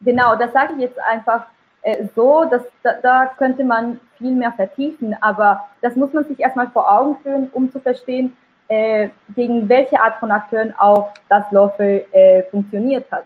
[0.00, 1.46] Genau, das sage ich jetzt einfach
[1.82, 6.40] äh, so, dass da, da, könnte man viel mehr vertiefen, aber das muss man sich
[6.40, 8.36] erstmal vor Augen führen, um zu verstehen,
[8.68, 13.24] äh, gegen welche Art von Akteuren auch das Lofe äh, funktioniert hat.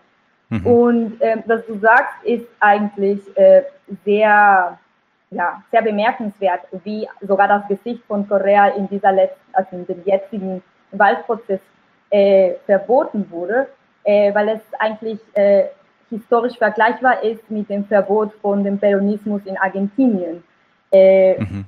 [0.49, 0.65] Mhm.
[0.65, 3.63] Und äh, was du sagst, ist eigentlich äh,
[4.05, 4.77] sehr
[5.29, 10.03] ja, sehr bemerkenswert, wie sogar das Gesicht von Korea in dieser letzten, also in dem
[10.05, 11.59] jetzigen Wahlprozess
[12.09, 13.67] äh, verboten wurde,
[14.03, 15.65] äh, weil es eigentlich äh,
[16.09, 20.43] historisch vergleichbar ist mit dem Verbot von dem Peronismus in Argentinien.
[20.91, 21.65] Äh, mhm.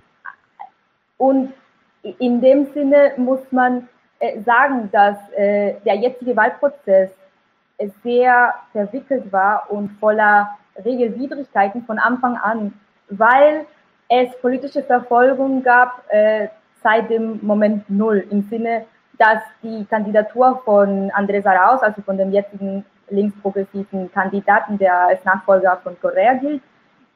[1.18, 1.54] Und
[2.18, 7.12] in dem Sinne muss man äh, sagen, dass äh, der jetzige Wahlprozess
[8.04, 12.74] sehr verwickelt war und voller Regelwidrigkeiten von Anfang an
[13.10, 13.66] weil
[14.08, 16.48] es politische Verfolgung gab äh,
[16.84, 18.86] seit dem Moment Null, im Sinne,
[19.18, 25.80] dass die Kandidatur von Andrés Arauz, also von dem jetzigen linksprogressiven Kandidaten, der als Nachfolger
[25.84, 26.62] von Correa gilt,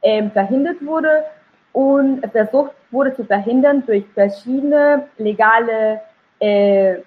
[0.02, 1.24] äh, verhindert wurde
[1.72, 6.02] und versucht wurde zu verhindern durch verschiedene legale
[6.40, 6.98] äh,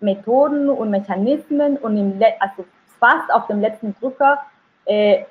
[0.00, 2.64] Methoden und Mechanismen und im, also
[2.98, 4.38] fast auf dem letzten Drücker
[4.86, 5.24] äh,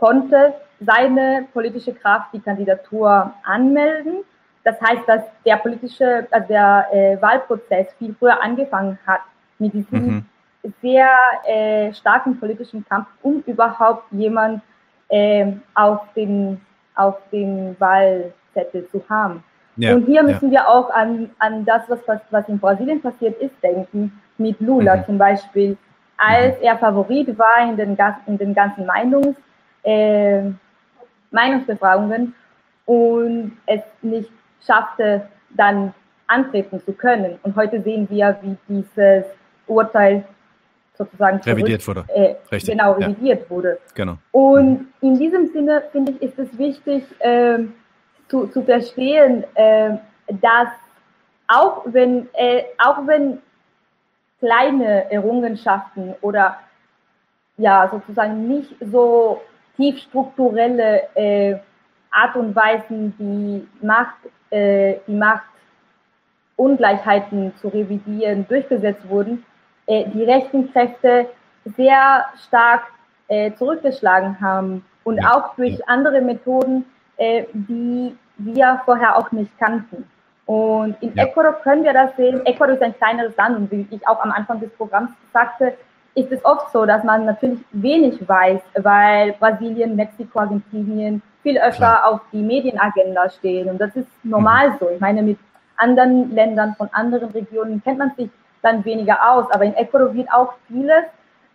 [0.00, 4.24] konnte seine politische Kraft die Kandidatur anmelden.
[4.64, 9.20] Das heißt, dass der politische, also der äh, Wahlprozess viel früher angefangen hat
[9.58, 10.24] mit diesem mhm.
[10.82, 11.08] sehr
[11.46, 14.62] äh, starken politischen Kampf, um überhaupt jemand
[15.08, 16.60] äh, auf den
[16.96, 19.42] auf den Wahlzettel zu haben.
[19.76, 20.60] Ja, und hier müssen ja.
[20.60, 25.04] wir auch an, an das, was, was in Brasilien passiert ist, denken, mit Lula mhm.
[25.06, 25.78] zum Beispiel,
[26.18, 26.64] als mhm.
[26.64, 29.36] er Favorit war in den, in den ganzen Meinungs-
[29.82, 30.42] äh,
[31.30, 32.34] Meinungsbefragungen
[32.86, 34.30] und es nicht
[34.66, 35.94] schaffte, dann
[36.26, 37.38] antreten zu können.
[37.42, 39.24] Und heute sehen wir, wie dieses
[39.66, 40.24] Urteil
[40.94, 42.04] sozusagen zurück, revidiert wurde.
[42.08, 43.50] Äh, genau, revidiert ja.
[43.50, 43.78] wurde.
[43.94, 44.18] Genau.
[44.32, 47.58] Und in diesem Sinne finde ich, ist es wichtig äh,
[48.28, 49.96] zu, zu verstehen, äh,
[50.40, 50.68] dass
[51.48, 53.38] auch wenn, äh, auch wenn
[54.38, 56.58] kleine Errungenschaften oder
[57.56, 59.42] ja sozusagen nicht so
[59.80, 61.56] tiefstrukturelle äh,
[62.10, 64.16] Art und Weisen, die Macht,
[64.50, 65.18] äh, die
[66.56, 69.44] Machtungleichheiten zu revidieren, durchgesetzt wurden,
[69.86, 71.28] äh, die rechten Kräfte
[71.64, 72.82] sehr stark
[73.28, 75.34] äh, zurückgeschlagen haben und ja.
[75.34, 76.84] auch durch andere Methoden,
[77.16, 80.04] äh, die wir vorher auch nicht kannten.
[80.44, 81.24] Und in ja.
[81.24, 82.44] Ecuador können wir das sehen.
[82.44, 85.74] Ecuador ist ein kleineres Land und wie ich auch am Anfang des Programms sagte,
[86.14, 91.76] ist es oft so, dass man natürlich wenig weiß, weil Brasilien, Mexiko, Argentinien viel öfter
[91.76, 92.08] Klar.
[92.08, 93.68] auf die Medienagenda stehen.
[93.68, 94.74] Und das ist normal mhm.
[94.80, 94.90] so.
[94.90, 95.38] Ich meine, mit
[95.76, 98.28] anderen Ländern von anderen Regionen kennt man sich
[98.62, 99.50] dann weniger aus.
[99.50, 101.04] Aber in Ecuador wird auch vieles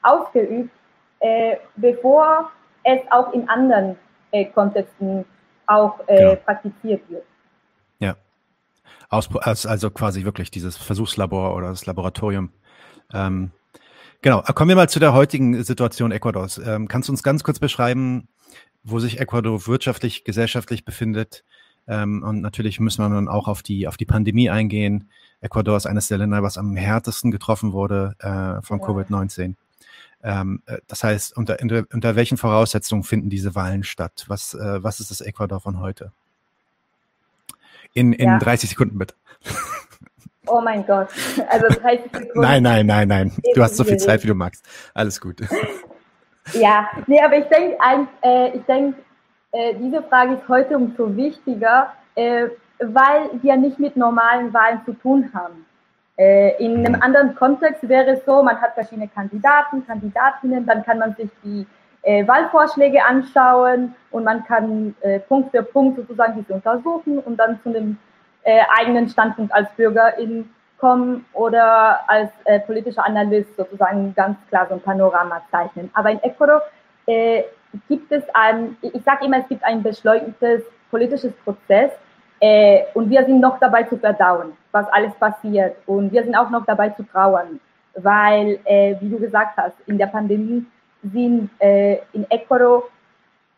[0.01, 0.71] ausgeübt,
[1.19, 2.51] äh, bevor
[2.83, 3.97] es auch in anderen
[4.31, 5.25] äh, Kontexten
[5.67, 6.35] auch äh, genau.
[6.35, 7.23] praktiziert wird.
[7.99, 8.15] Ja.
[9.09, 9.29] Aus,
[9.65, 12.51] also quasi wirklich dieses Versuchslabor oder das Laboratorium.
[13.13, 13.51] Ähm,
[14.25, 16.57] Genau, äh, kommen wir mal zu der heutigen Situation Ecuadors.
[16.57, 18.27] Ähm, kannst du uns ganz kurz beschreiben,
[18.83, 21.43] wo sich Ecuador wirtschaftlich, gesellschaftlich befindet?
[21.87, 25.11] Ähm, und natürlich müssen wir dann auch auf die, auf die Pandemie eingehen.
[25.41, 28.87] Ecuador ist eines der Länder, was am härtesten getroffen wurde äh, von ja.
[28.87, 29.53] Covid-19.
[30.23, 34.25] Ähm, äh, das heißt, unter, unter, unter, welchen Voraussetzungen finden diese Wahlen statt?
[34.25, 36.11] Was, äh, was ist das Ecuador von heute?
[37.93, 38.39] In, in ja.
[38.39, 39.13] 30 Sekunden bitte.
[40.47, 41.09] Oh mein Gott.
[41.49, 42.41] Also 30 Sekunden.
[42.41, 43.31] nein, nein, nein, nein.
[43.53, 44.65] Du hast so viel Zeit, wie du magst.
[44.93, 45.41] Alles gut.
[46.53, 47.77] ja, nee, aber ich denke,
[48.21, 48.95] äh, ich denk,
[49.51, 52.47] äh, diese Frage ist heute umso wichtiger, äh,
[52.79, 55.65] weil wir nicht mit normalen Wahlen zu tun haben.
[56.17, 60.99] Äh, in einem anderen Kontext wäre es so, man hat verschiedene Kandidaten, Kandidatinnen, dann kann
[60.99, 61.67] man sich die
[62.03, 67.59] äh, Wahlvorschläge anschauen und man kann äh, Punkt für Punkt sozusagen diese untersuchen und dann
[67.63, 67.97] zu einem
[68.45, 74.75] äh, eigenen Standpunkt als Bürgerin kommen oder als äh, politischer Analyst sozusagen ganz klar so
[74.75, 75.89] ein Panorama zeichnen.
[75.93, 76.61] Aber in Ecuador
[77.07, 77.43] äh,
[77.89, 81.91] gibt es ein, ich sage immer, es gibt ein beschleunigtes politisches Prozess,
[82.39, 85.77] äh, und wir sind noch dabei zu verdauen, was alles passiert.
[85.85, 87.59] Und wir sind auch noch dabei zu trauern,
[87.95, 90.65] weil, äh, wie du gesagt hast, in der Pandemie
[91.13, 92.83] sind äh, in Ecuador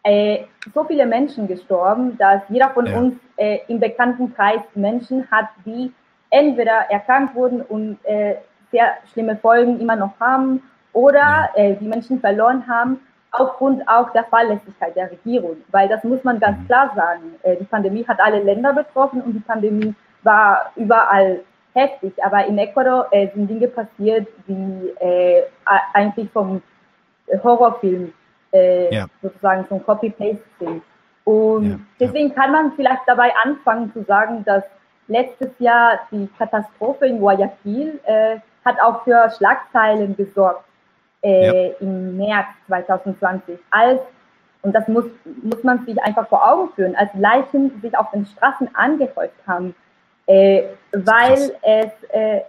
[0.03, 0.43] äh,
[0.73, 2.97] so viele Menschen gestorben, dass jeder von ja.
[2.97, 5.91] uns äh, im Bekanntenkreis Menschen hat, die
[6.29, 8.35] entweder erkrankt wurden und äh,
[8.71, 10.61] sehr schlimme Folgen immer noch haben
[10.93, 11.71] oder ja.
[11.73, 12.99] die Menschen verloren haben
[13.31, 16.65] aufgrund auch der Fahrlässigkeit der Regierung, weil das muss man ganz mhm.
[16.65, 17.35] klar sagen.
[17.43, 19.93] Äh, die Pandemie hat alle Länder betroffen und die Pandemie
[20.23, 21.41] war überall
[21.73, 25.43] heftig, aber in Ecuador äh, sind Dinge passiert, die äh,
[25.93, 26.61] eigentlich vom
[27.43, 28.13] Horrorfilm
[28.53, 29.05] äh, ja.
[29.21, 30.83] sozusagen vom Copy-Paste sind.
[31.23, 34.63] Und ja, deswegen kann man vielleicht dabei anfangen zu sagen, dass
[35.07, 40.63] letztes Jahr die Katastrophe in Guayaquil äh, hat auch für Schlagzeilen gesorgt
[41.23, 41.73] äh, ja.
[41.79, 44.01] im März 2020, als,
[44.61, 45.05] und das muss,
[45.43, 49.73] muss man sich einfach vor Augen führen, als Leichen sich auf den Straßen angehäuft haben,
[50.27, 52.41] äh, weil, es, äh,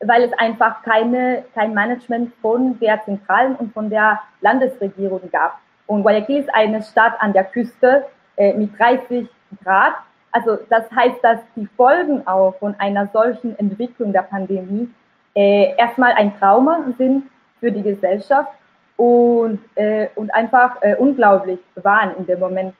[0.00, 5.58] weil es einfach keine, kein Management von der Zentralen und von der Landesregierung gab.
[5.86, 9.28] Und Guayaquil ist eine Stadt an der Küste äh, mit 30
[9.62, 9.94] Grad.
[10.32, 14.88] Also das heißt, dass die Folgen auch von einer solchen Entwicklung der Pandemie
[15.34, 17.24] äh, erstmal ein Trauma sind
[17.58, 18.50] für die Gesellschaft
[18.96, 22.74] und, äh, und einfach äh, unglaublich waren in dem Moment.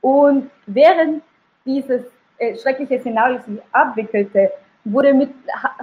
[0.00, 1.22] Und während
[1.64, 2.02] dieses
[2.38, 4.50] äh, schreckliche Szenario sich abwickelte,
[4.84, 5.30] wurde mit,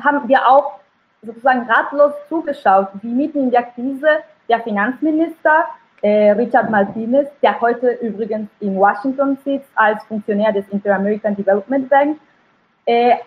[0.03, 0.79] haben wir auch
[1.21, 4.07] sozusagen ratlos zugeschaut, wie mitten in der Krise
[4.47, 5.65] der Finanzminister
[6.01, 12.19] äh, Richard Martinez, der heute übrigens in Washington sitzt als Funktionär des Inter-American Development Bank,
[12.85, 13.17] äh,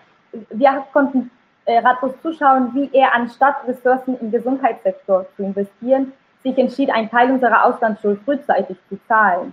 [0.50, 1.30] wir konnten
[1.66, 6.12] äh, ratlos zuschauen, wie er anstatt Ressourcen im Gesundheitssektor zu investieren,
[6.42, 9.52] sich entschied, einen Teil unserer Auslandsschuld frühzeitig zu zahlen.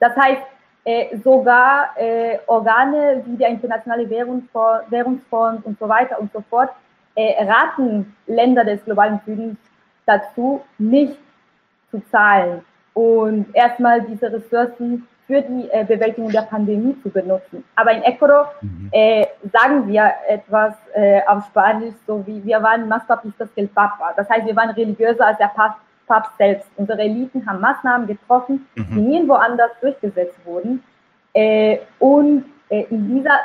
[0.00, 0.42] Das heißt,
[0.84, 6.70] äh, sogar äh, Organe wie der Internationale Währungsfonds, Währungsfonds und so weiter und so fort
[7.14, 9.56] äh, raten Länder des globalen Südens
[10.06, 11.18] dazu, nicht
[11.90, 12.64] zu zahlen
[12.94, 17.64] und erstmal diese Ressourcen für die äh, Bewältigung der Pandemie zu benutzen.
[17.76, 18.88] Aber in Ecuador mhm.
[18.90, 23.68] äh, sagen wir etwas äh, auf Spanisch, so wie wir waren más papistas que el
[23.68, 24.12] Papa.
[24.16, 25.78] Das heißt, wir waren religiöser als der Papst,
[26.12, 26.68] Papst selbst.
[26.76, 28.86] Unsere Eliten haben Maßnahmen getroffen, mhm.
[28.90, 30.82] die nirgendwo anders durchgesetzt wurden.
[31.32, 33.38] Äh, und äh, in dieser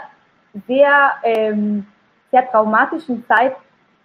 [0.68, 1.86] sehr, ähm,
[2.30, 3.56] sehr traumatischen Zeit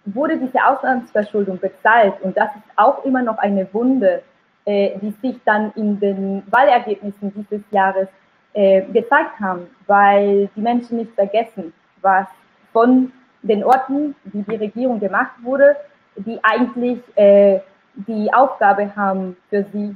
[0.05, 2.13] wurde diese Auslandsverschuldung bezahlt.
[2.21, 4.23] Und das ist auch immer noch eine Wunde,
[4.63, 8.07] äh, die sich dann in den Wahlergebnissen dieses Jahres
[8.53, 12.27] äh, gezeigt haben, weil die Menschen nicht vergessen, was
[12.71, 13.11] von
[13.41, 15.75] den Orten, die die Regierung gemacht wurde,
[16.15, 17.59] die eigentlich äh,
[17.95, 19.95] die Aufgabe haben, für sie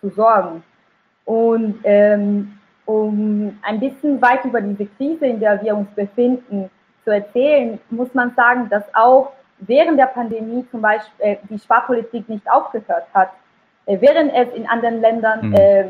[0.00, 0.62] zu sorgen.
[1.24, 6.70] Und ähm, um ein bisschen weit über diese Krise, in der wir uns befinden,
[7.04, 12.28] zu erzählen, muss man sagen, dass auch während der Pandemie zum Beispiel äh, die Sparpolitik
[12.28, 13.30] nicht aufgehört hat.
[13.86, 15.54] Äh, während es in anderen Ländern mhm.
[15.54, 15.84] äh,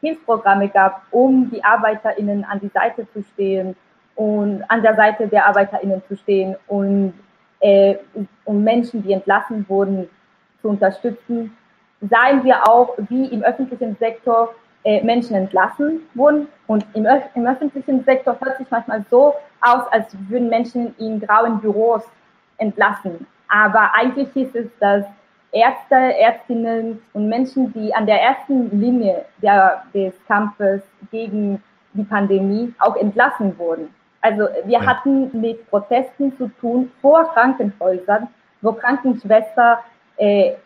[0.00, 3.76] Hilfsprogramme gab, um die ArbeiterInnen an die Seite zu stehen
[4.16, 7.14] und an der Seite der ArbeiterInnen zu stehen und
[7.60, 7.96] äh,
[8.44, 10.08] um Menschen, die entlassen wurden,
[10.62, 11.56] zu unterstützen,
[12.00, 14.54] sahen wir auch, wie im öffentlichen Sektor
[14.84, 16.48] äh, Menschen entlassen wurden.
[16.66, 21.60] Und im, im öffentlichen Sektor hört sich manchmal so aus, als würden Menschen in grauen
[21.60, 22.02] Büros
[22.58, 23.26] entlassen.
[23.48, 25.04] Aber eigentlich hieß es, dass
[25.52, 32.72] Ärzte, Ärztinnen und Menschen, die an der ersten Linie der, des Kampfes gegen die Pandemie
[32.78, 33.92] auch entlassen wurden.
[34.20, 34.86] Also wir ja.
[34.86, 38.28] hatten mit Protesten zu tun vor Krankenhäusern,
[38.60, 39.80] wo Krankenschwester,
[40.20, 40.56] äh,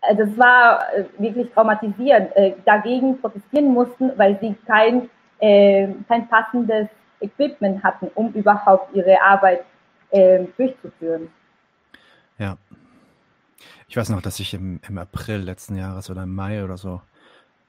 [0.00, 6.26] also es war äh, wirklich traumatisierend, äh, dagegen protestieren mussten, weil sie kein, äh, kein
[6.28, 6.88] passendes
[7.20, 9.64] Equipment hatten, um überhaupt ihre Arbeit
[10.10, 11.28] äh, durchzuführen.
[12.38, 12.56] Ja,
[13.88, 17.02] ich weiß noch, dass ich im, im April letzten Jahres oder im Mai oder so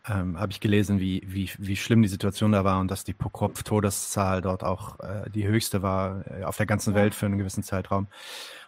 [0.08, 3.14] ähm, habe ich gelesen, wie, wie, wie schlimm die Situation da war und dass die
[3.14, 7.64] Pro-Kopf-Todeszahl dort auch äh, die höchste war äh, auf der ganzen Welt für einen gewissen
[7.64, 8.08] Zeitraum.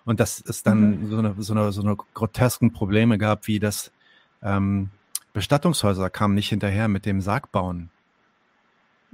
[0.06, 1.10] Und dass es dann mhm.
[1.10, 3.92] so, eine, so, eine, so eine grotesken Probleme gab, wie das
[4.44, 4.90] ähm,
[5.34, 7.90] Bestattungshäuser kamen nicht hinterher mit dem Sargbauen.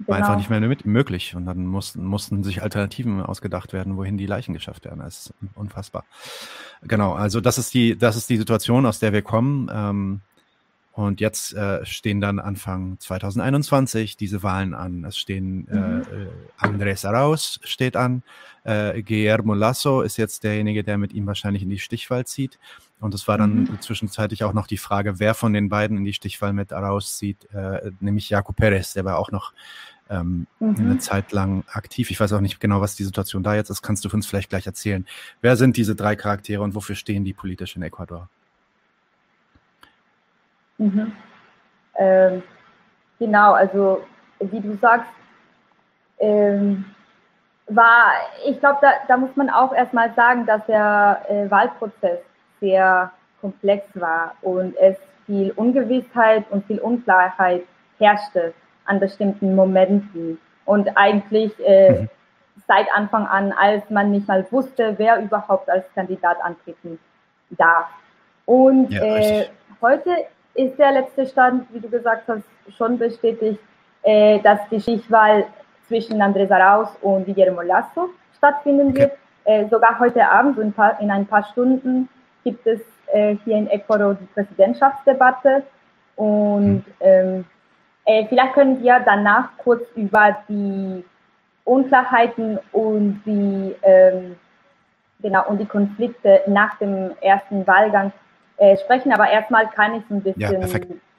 [0.07, 1.35] War einfach nicht mehr möglich.
[1.35, 4.99] Und dann mussten, mussten sich Alternativen ausgedacht werden, wohin die Leichen geschafft werden.
[4.99, 6.05] Das ist unfassbar.
[6.83, 9.69] Genau, also das ist die, das ist die Situation, aus der wir kommen.
[9.71, 10.21] Ähm,
[11.05, 15.05] und jetzt äh, stehen dann Anfang 2021 diese Wahlen an.
[15.05, 16.01] Es stehen äh, mhm.
[16.01, 18.21] äh, Andrés Arauz steht an,
[18.65, 22.59] äh, Guillermo Lasso ist jetzt derjenige, der mit ihm wahrscheinlich in die Stichwahl zieht.
[22.99, 23.81] Und es war dann mhm.
[23.81, 27.49] zwischenzeitlich auch noch die Frage, wer von den beiden in die Stichwahl mit Arauz zieht,
[27.53, 29.53] äh, nämlich Jaco Perez, der war auch noch
[30.09, 30.75] ähm, mhm.
[30.79, 32.11] eine Zeit lang aktiv.
[32.11, 33.81] Ich weiß auch nicht genau, was die Situation da jetzt ist.
[33.81, 35.07] Kannst du uns vielleicht gleich erzählen?
[35.39, 38.29] Wer sind diese drei Charaktere und wofür stehen die politisch in Ecuador?
[40.79, 41.11] Mhm.
[41.97, 42.43] Ähm,
[43.19, 44.01] genau, also
[44.39, 45.11] wie du sagst,
[46.19, 46.85] ähm,
[47.67, 48.13] war,
[48.47, 52.19] ich glaube, da, da, muss man auch erstmal sagen, dass der äh, Wahlprozess
[52.59, 53.11] sehr
[53.41, 57.63] komplex war und es viel Ungewissheit und viel Unklarheit
[57.99, 58.53] herrschte
[58.85, 60.39] an bestimmten Momenten.
[60.65, 62.09] Und eigentlich äh, mhm.
[62.67, 66.99] seit Anfang an, als man nicht mal wusste, wer überhaupt als Kandidat antreten
[67.51, 67.87] darf.
[68.45, 69.49] Und ja, äh,
[69.81, 72.43] heute ist der letzte Stand, wie du gesagt hast,
[72.77, 73.59] schon bestätigt,
[74.03, 75.45] äh, dass die Stichwahl
[75.87, 79.13] zwischen Andrés Arauz und Guillermo Lasso stattfinden wird.
[79.45, 82.07] Äh, sogar heute Abend, so in, paar, in, ein paar Stunden,
[82.43, 82.79] gibt es
[83.11, 85.63] äh, hier in Ecuador die Präsidentschaftsdebatte.
[86.15, 86.83] Und mhm.
[86.99, 87.45] ähm,
[88.05, 91.03] äh, vielleicht können wir danach kurz über die
[91.63, 94.35] Unklarheiten und die, ähm,
[95.21, 98.11] genau, und die Konflikte nach dem ersten Wahlgang
[98.59, 99.11] äh, sprechen.
[99.11, 100.69] Aber erstmal kann ich ein bisschen ja,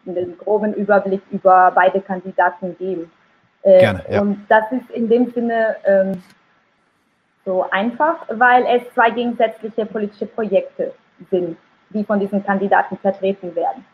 [0.06, 3.10] einen groben Überblick über beide Kandidaten geben.
[3.62, 4.20] Äh, Gerne, ja.
[4.20, 6.22] Und das ist in dem Sinne ähm,
[7.44, 10.92] so einfach, weil es zwei gegensätzliche politische Projekte
[11.30, 11.56] sind,
[11.90, 13.84] die von diesen Kandidaten vertreten werden.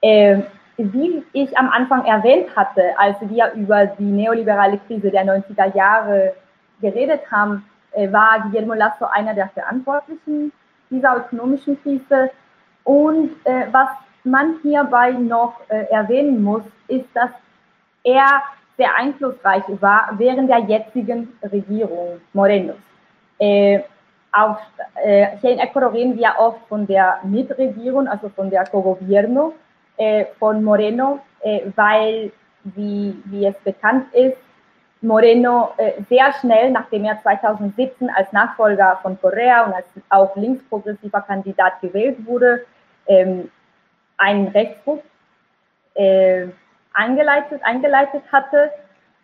[0.00, 0.42] Äh,
[0.76, 6.34] wie ich am Anfang erwähnt hatte, als wir über die neoliberale Krise der 90er Jahre
[6.80, 10.52] geredet haben, äh, war Guillermo Lasso einer der Verantwortlichen
[10.90, 12.30] dieser ökonomischen Krise.
[12.84, 13.88] Und äh, was
[14.24, 17.30] man hierbei noch äh, erwähnen muss, ist, dass
[18.04, 18.42] er
[18.76, 22.76] sehr einflussreich war während der jetzigen Regierung Morenos.
[23.38, 23.80] Äh,
[24.32, 24.58] auch,
[25.04, 29.52] äh, hier in Ecuador reden wir oft von der Mitregierung, also von der Co-Gobierno
[29.98, 32.32] äh, von Moreno, äh, weil,
[32.64, 34.38] wie, wie es bekannt ist,
[35.02, 41.20] Moreno äh, sehr schnell, nachdem er 2017 als Nachfolger von Correa und als auch linksprogressiver
[41.22, 42.64] Kandidat gewählt wurde,
[43.06, 43.50] ähm,
[44.18, 45.02] einen Rechtsruck
[45.94, 46.46] äh,
[46.94, 48.70] eingeleitet, eingeleitet hatte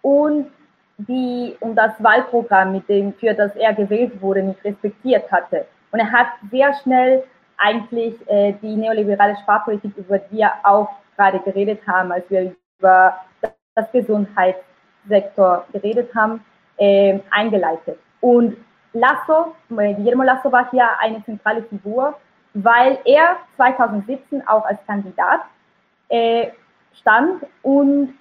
[0.02, 0.50] und
[0.98, 5.66] die und das Wahlprogramm, mit dem für das er gewählt wurde, nicht respektiert hatte.
[5.92, 7.24] Und er hat sehr schnell
[7.56, 13.20] eigentlich äh, die neoliberale Sparpolitik, über die wir auch gerade geredet haben, als wir über
[13.74, 16.44] das Gesundheitssektor geredet haben,
[16.76, 17.98] äh, eingeleitet.
[18.20, 18.56] Und
[18.92, 22.16] Lasso, Guillermo Lasso war hier eine zentrale Figur,
[22.54, 25.40] weil er 2017 auch als Kandidat
[26.08, 26.48] äh,
[26.94, 28.14] stand und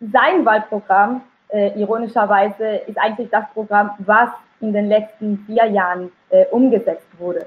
[0.00, 6.46] sein Wahlprogramm, äh, ironischerweise, ist eigentlich das Programm, was in den letzten vier Jahren äh,
[6.46, 7.46] umgesetzt wurde.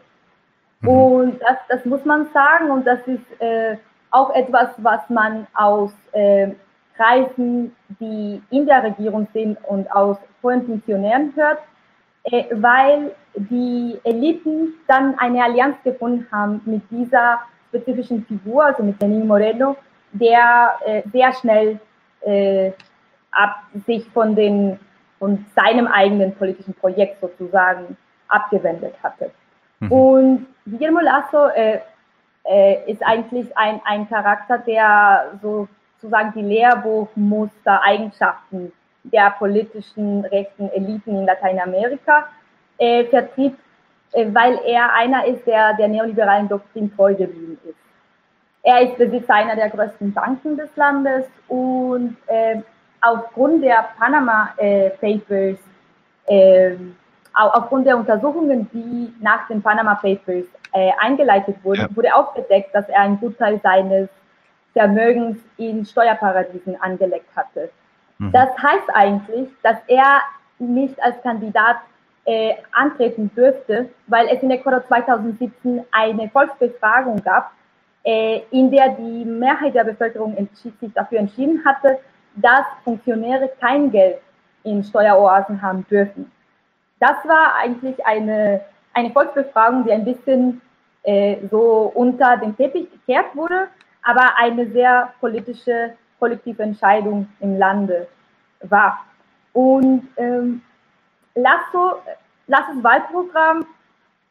[0.82, 0.90] Mhm.
[0.90, 3.78] Und das, das muss man sagen und das ist äh,
[4.12, 6.50] auch etwas, was man aus äh,
[6.96, 11.60] Kreisen, die in der Regierung sind und aus hohen Funktionären hört,
[12.24, 19.02] äh, weil die Eliten dann eine Allianz gefunden haben mit dieser spezifischen Figur, also mit
[19.02, 19.76] Lenin Moreno,
[20.12, 21.80] der äh, sehr schnell
[22.22, 22.72] äh,
[23.32, 24.80] ab, sich von, den,
[25.20, 27.98] von seinem eigenen politischen Projekt sozusagen
[28.28, 29.32] abgewendet hatte.
[29.80, 29.92] Mhm.
[29.92, 31.80] Und Guillermo Lasso äh,
[32.44, 38.72] äh, ist eigentlich ein, ein Charakter, der sozusagen die Lehrbuchmuster, Eigenschaften
[39.04, 42.28] der politischen rechten Eliten in Lateinamerika
[42.78, 43.56] äh, vertritt,
[44.14, 47.78] äh, weil er einer ist, der der neoliberalen Doktrin treu geblieben ist.
[48.64, 52.62] Er ist Besitzer einer der größten Banken des Landes und äh,
[53.02, 55.60] aufgrund der Panama äh, Papers,
[56.28, 56.76] äh,
[57.34, 61.96] aufgrund der Untersuchungen, die nach den Panama Papers äh, eingeleitet wurden, ja.
[61.96, 64.08] wurde aufgedeckt, dass er einen Gutteil seines
[64.72, 67.70] Vermögens in Steuerparadiesen angelegt hatte.
[68.24, 68.32] Mhm.
[68.32, 70.22] Das heißt eigentlich, dass er
[70.60, 71.78] nicht als Kandidat
[72.26, 77.52] äh, antreten dürfte, weil es in Ecuador 2017 eine Volksbefragung gab,
[78.04, 82.00] äh, in der die Mehrheit der Bevölkerung sich dafür entschieden hatte,
[82.36, 84.18] dass Funktionäre kein Geld
[84.64, 86.32] in Steueroasen haben dürfen.
[87.00, 88.62] Das war eigentlich eine,
[88.94, 90.62] eine Volksbefragung, die ein bisschen
[91.04, 93.68] äh, so unter den Teppich gekehrt wurde,
[94.02, 95.94] aber eine sehr politische,
[96.24, 98.08] kollektive Entscheidung im Lande.
[98.70, 99.06] war.
[99.54, 100.62] Und ähm,
[101.36, 102.02] Lasso,
[102.48, 103.66] Lassos Wahlprogramm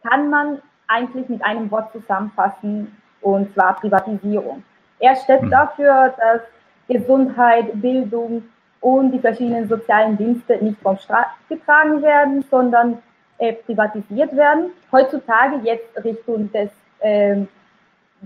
[0.03, 4.62] kann man eigentlich mit einem Wort zusammenfassen, und zwar Privatisierung.
[4.99, 5.51] Er steht mhm.
[5.51, 6.40] dafür, dass
[6.88, 8.43] Gesundheit, Bildung
[8.80, 12.99] und die verschiedenen sozialen Dienste nicht vom Staat getragen werden, sondern
[13.38, 14.70] äh, privatisiert werden.
[14.90, 16.70] Heutzutage, jetzt Richtung des
[17.01, 17.49] ähm,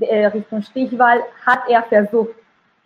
[0.01, 2.35] äh, Richtung Stichwahl, hat er versucht,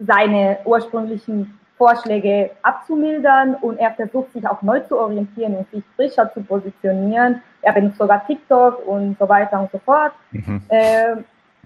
[0.00, 6.30] seine ursprünglichen Vorschläge abzumildern und er versucht sich auch neu zu orientieren und sich frischer
[6.32, 7.42] zu positionieren.
[7.62, 10.12] Er benutzt sogar TikTok und so weiter und so fort.
[10.32, 10.62] Mhm.
[10.68, 11.16] Äh,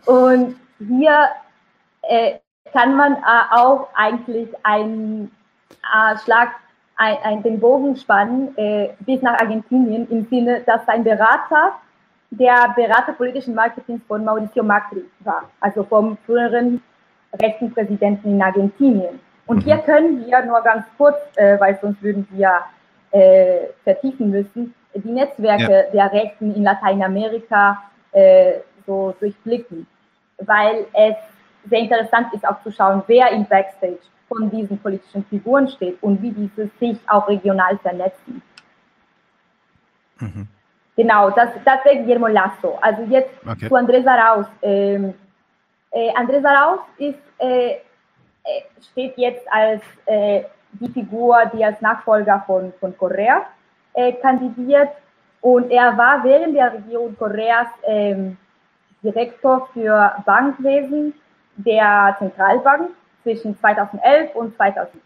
[0.07, 1.29] und hier
[2.03, 2.35] äh,
[2.73, 5.31] kann man äh, auch eigentlich einen
[6.25, 6.51] Schlag,
[6.97, 11.73] ein, ein, den Bogen spannen äh, bis nach Argentinien im Sinne, dass sein Berater
[12.31, 16.81] der Berater politischen Marketings von Mauricio Macri war, also vom früheren
[17.41, 19.21] rechten Präsidenten in Argentinien.
[19.47, 19.61] Und mhm.
[19.63, 22.61] hier können wir nur ganz kurz, äh, weil sonst würden wir
[23.11, 26.09] äh, vertiefen müssen, die Netzwerke ja.
[26.09, 27.83] der Rechten in Lateinamerika
[28.13, 28.55] äh,
[28.87, 29.87] so durchblicken,
[30.39, 31.17] weil es
[31.69, 36.21] sehr interessant ist auch zu schauen, wer im Backstage von diesen politischen Figuren steht und
[36.23, 38.43] wie diese sich auch regional vernetzen.
[40.21, 40.49] Mhm.
[40.97, 42.79] Genau, das, das wäre Guillermo Lasso.
[42.81, 43.69] Also jetzt okay.
[43.69, 44.47] zu Andrés Arauz.
[44.63, 45.15] Ähm,
[45.95, 47.77] äh, Andrés Arauz ist äh,
[48.45, 48.61] äh,
[48.93, 50.43] steht jetzt als äh,
[50.73, 53.47] die Figur, die als Nachfolger von, von Correa
[53.95, 54.91] äh, kandidiert.
[55.41, 58.37] Und er war während der Regierung Correas ähm,
[59.03, 61.15] Direktor für Bankwesen
[61.57, 62.91] der Zentralbank
[63.23, 64.99] zwischen 2011 und 2013.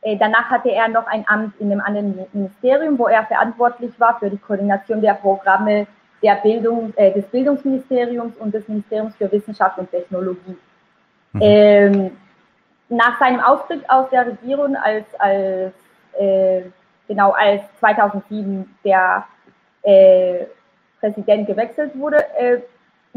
[0.00, 4.18] Äh, danach hatte er noch ein Amt in einem anderen Ministerium, wo er verantwortlich war
[4.18, 5.86] für die Koordination der Programme
[6.22, 10.56] der Bildung, äh, des Bildungsministeriums und des Ministeriums für Wissenschaft und Technologie.
[11.32, 11.40] Mhm.
[11.42, 12.10] Ähm,
[12.88, 15.74] nach seinem Austritt aus der Regierung, als, als
[16.18, 16.62] äh,
[17.06, 19.26] genau als 2007 der
[19.82, 20.46] äh,
[21.00, 22.58] Präsident gewechselt wurde, äh,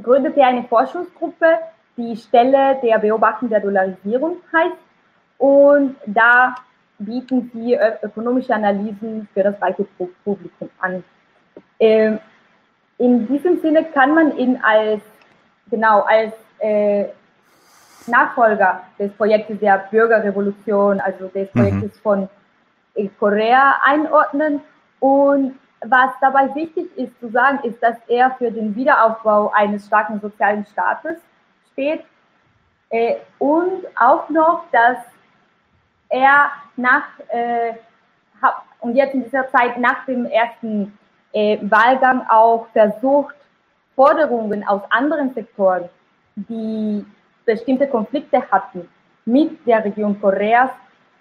[0.02, 1.60] gründete er eine Forschungsgruppe,
[1.98, 4.78] die Stelle der Beobachtung der Dollarisierung heißt.
[5.38, 6.56] Und da
[7.00, 9.86] bieten sie ökonomische Analysen für das breite
[10.24, 11.04] Publikum an.
[11.80, 12.20] Ähm,
[13.02, 15.02] in diesem Sinne kann man ihn als
[15.72, 17.06] genau als äh,
[18.06, 21.60] Nachfolger des Projektes der Bürgerrevolution, also des mhm.
[21.60, 22.02] Projektes mhm.
[22.02, 22.30] von
[23.20, 24.62] Korea einordnen.
[25.00, 30.20] Und was dabei wichtig ist zu sagen, ist, dass er für den Wiederaufbau eines starken
[30.20, 31.18] sozialen Staates
[31.74, 32.04] steht
[32.92, 34.98] äh, und auch noch, dass
[36.10, 37.74] er nach äh,
[38.82, 40.98] und jetzt in dieser Zeit nach dem ersten
[41.34, 43.36] äh, Wahlgang auch versucht,
[43.96, 45.90] Forderungen aus anderen Sektoren,
[46.36, 47.06] die
[47.46, 48.88] bestimmte Konflikte hatten
[49.26, 50.70] mit der Region Koreas,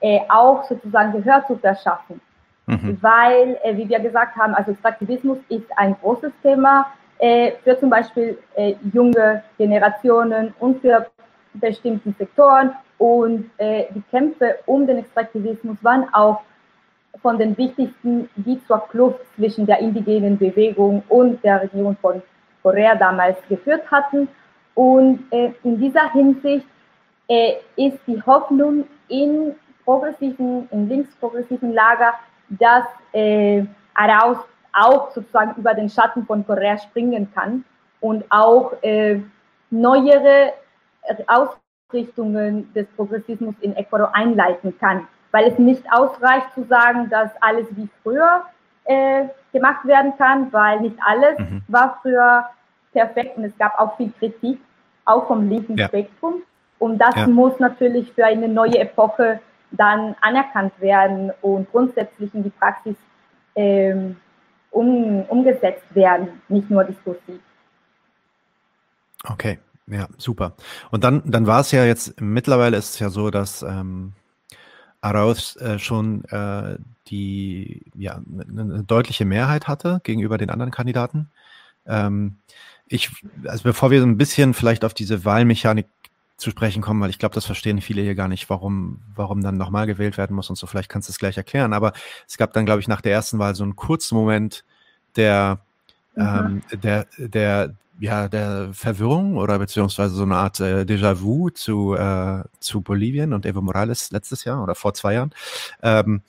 [0.00, 2.20] äh, auch sozusagen Gehör zu verschaffen.
[2.66, 2.98] Mhm.
[3.00, 6.86] Weil, äh, wie wir gesagt haben, also Extraktivismus ist ein großes Thema
[7.18, 11.06] äh, für zum Beispiel äh, junge Generationen und für
[11.54, 12.72] bestimmte Sektoren.
[12.98, 16.42] Und äh, die Kämpfe um den Extraktivismus waren auch
[17.22, 22.22] von den wichtigsten, die zur Kluft zwischen der indigenen Bewegung und der Regierung von
[22.62, 24.28] Korea damals geführt hatten.
[24.74, 26.66] Und äh, in dieser Hinsicht
[27.28, 29.54] äh, ist die Hoffnung in
[29.84, 32.14] progressiven, in linksprogressiven Lager,
[32.48, 34.38] dass äh, Arauz
[34.72, 37.64] auch sozusagen über den Schatten von Korea springen kann
[38.00, 39.20] und auch äh,
[39.70, 40.52] neuere
[41.26, 45.08] Ausrichtungen des Progressismus in Ecuador einleiten kann.
[45.32, 48.44] Weil es nicht ausreicht zu sagen, dass alles wie früher
[48.84, 51.62] äh, gemacht werden kann, weil nicht alles mhm.
[51.68, 52.46] war früher
[52.92, 54.60] perfekt und es gab auch viel Kritik
[55.04, 55.88] auch vom linken ja.
[55.88, 56.42] Spektrum.
[56.78, 57.26] Und das ja.
[57.26, 59.40] muss natürlich für eine neue Epoche
[59.72, 62.96] dann anerkannt werden und grundsätzlich in die Praxis
[63.54, 64.16] ähm,
[64.70, 67.40] um, umgesetzt werden, nicht nur diskursiv.
[69.28, 70.54] Okay, ja, super.
[70.90, 74.12] Und dann, dann war es ja jetzt, mittlerweile ist es ja so, dass ähm,
[75.00, 76.76] Arauz äh, schon äh,
[77.08, 81.30] die, ja, eine, eine deutliche Mehrheit hatte gegenüber den anderen Kandidaten.
[81.86, 82.36] Ähm,
[82.86, 83.10] ich,
[83.46, 85.86] also bevor wir so ein bisschen vielleicht auf diese Wahlmechanik
[86.36, 89.58] zu sprechen kommen, weil ich glaube, das verstehen viele hier gar nicht, warum, warum dann
[89.58, 90.66] nochmal gewählt werden muss und so.
[90.66, 91.72] Vielleicht kannst du es gleich erklären.
[91.72, 91.92] Aber
[92.26, 94.64] es gab dann, glaube ich, nach der ersten Wahl so einen kurzen Moment
[95.16, 95.60] der,
[96.22, 96.62] mhm.
[96.72, 102.42] ähm, der, der, ja, der Verwirrung oder beziehungsweise so eine Art äh, Déjà-vu zu, äh,
[102.60, 105.32] zu Bolivien und Evo Morales letztes Jahr oder vor zwei Jahren.
[105.82, 106.22] Ähm,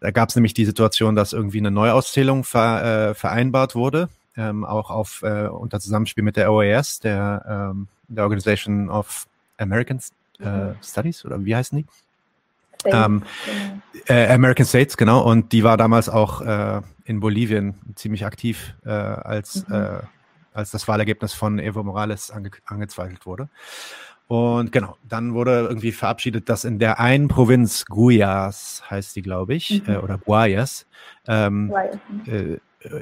[0.00, 4.64] da gab es nämlich die Situation, dass irgendwie eine Neuauszählung ver, äh, vereinbart wurde ähm,
[4.64, 9.26] auch auf äh, unter Zusammenspiel mit der OAS, der, ähm, der Organization of
[9.58, 10.00] American
[10.40, 10.74] äh, mhm.
[10.82, 11.86] Studies oder wie heißen die?
[12.84, 14.20] Ähm, genau.
[14.20, 15.22] äh, American States, genau.
[15.22, 19.74] Und die war damals auch äh, in Bolivien ziemlich aktiv, äh, als, mhm.
[19.74, 19.98] Äh,
[20.52, 23.48] als das Wahlergebnis von Evo Morales ange angezweifelt wurde.
[24.26, 29.54] Und genau, dann wurde irgendwie verabschiedet, dass in der einen Provinz, Guayas heißt die, glaube
[29.54, 29.94] ich, mhm.
[29.94, 30.86] äh, oder Guayas,
[31.26, 31.72] ähm,
[32.26, 32.58] äh,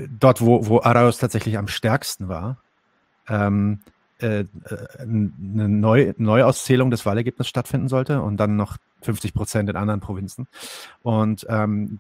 [0.08, 2.58] dort, wo, wo Arauz tatsächlich am stärksten war,
[3.28, 3.80] ähm,
[4.22, 4.44] äh,
[4.98, 10.46] eine Neu Neuauszählung des Wahlergebnisses stattfinden sollte und dann noch 50 Prozent in anderen Provinzen.
[11.02, 11.98] Und ähm,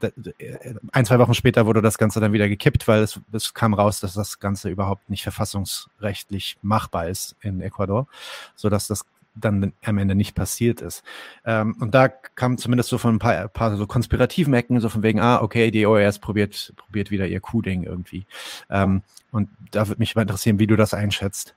[0.92, 4.00] ein, zwei Wochen später wurde das Ganze dann wieder gekippt, weil es, es kam raus,
[4.00, 8.06] dass das Ganze überhaupt nicht verfassungsrechtlich machbar ist in Ecuador,
[8.54, 9.04] sodass das
[9.34, 11.02] dann am Ende nicht passiert ist.
[11.44, 15.02] Ähm, und da kam zumindest so von ein paar, paar so konspirativen Ecken, so von
[15.02, 18.26] wegen, ah, okay, die OES probiert, probiert wieder ihr Q-Ding irgendwie.
[18.70, 21.54] Ähm, und da würde mich mal interessieren, wie du das einschätzt.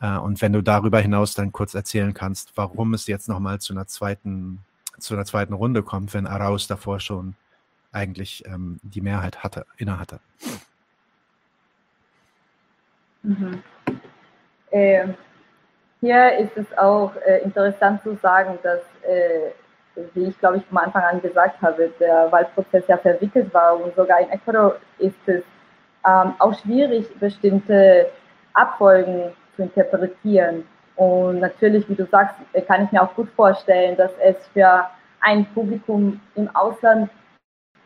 [0.00, 3.72] Äh, und wenn du darüber hinaus dann kurz erzählen kannst, warum es jetzt nochmal zu
[3.72, 4.60] einer zweiten,
[4.98, 7.34] zu einer zweiten Runde kommt, wenn Arauz davor schon
[7.92, 10.20] eigentlich ähm, die Mehrheit hatte, inne hatte.
[13.22, 13.62] Mhm.
[14.70, 15.14] Ähm
[16.00, 19.50] hier ist es auch äh, interessant zu sagen, dass, äh,
[20.14, 23.94] wie ich glaube ich von Anfang an gesagt habe, der Wahlprozess ja verwickelt war und
[23.96, 25.42] sogar in Ecuador ist es
[26.06, 28.06] ähm, auch schwierig, bestimmte
[28.54, 30.64] Abfolgen zu interpretieren.
[30.96, 34.86] Und natürlich, wie du sagst, äh, kann ich mir auch gut vorstellen, dass es für
[35.20, 37.10] ein Publikum im Ausland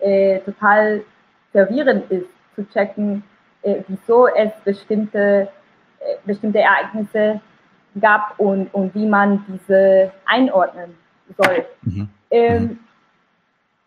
[0.01, 1.03] äh, total
[1.51, 3.25] verwirrend ist, zu checken,
[3.63, 5.49] äh, wieso es bestimmte,
[6.01, 7.41] äh, bestimmte Ereignisse
[8.01, 10.95] gab und, und wie man diese einordnen
[11.37, 11.67] soll.
[11.83, 12.09] Mhm.
[12.31, 12.79] Ähm,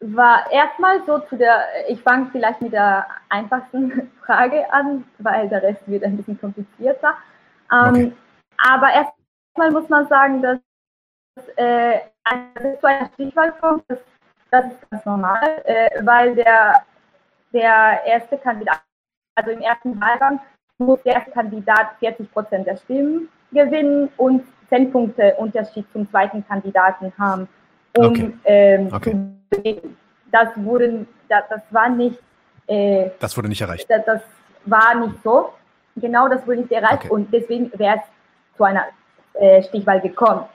[0.01, 5.63] war erstmal so zu der, ich fange vielleicht mit der einfachsten Frage an, weil der
[5.63, 7.15] Rest wird ein bisschen komplizierter.
[7.71, 8.13] Ähm, okay.
[8.57, 10.59] Aber erstmal muss man sagen, dass
[11.57, 11.99] äh,
[12.79, 13.99] zu einer Stichwahl kommt, das,
[14.51, 16.83] das ist ganz normal, äh, weil der,
[17.53, 18.81] der erste Kandidat,
[19.35, 20.39] also im ersten Wahlgang,
[20.77, 26.45] muss der erste Kandidat 40 Prozent der Stimmen gewinnen und 10 Punkte Unterschied zum zweiten
[26.45, 27.47] Kandidaten haben,
[27.97, 28.33] um okay.
[28.43, 29.81] Ähm, okay.
[30.31, 32.19] Das, wurden, das, das war nicht.
[32.67, 33.85] Äh, das wurde nicht erreicht.
[33.89, 34.21] Das, das,
[34.65, 35.53] war nicht so.
[35.95, 37.09] Genau, das wurde nicht erreicht okay.
[37.09, 38.85] und deswegen wäre es zu einer
[39.33, 40.45] äh, Stichwahl gekommen.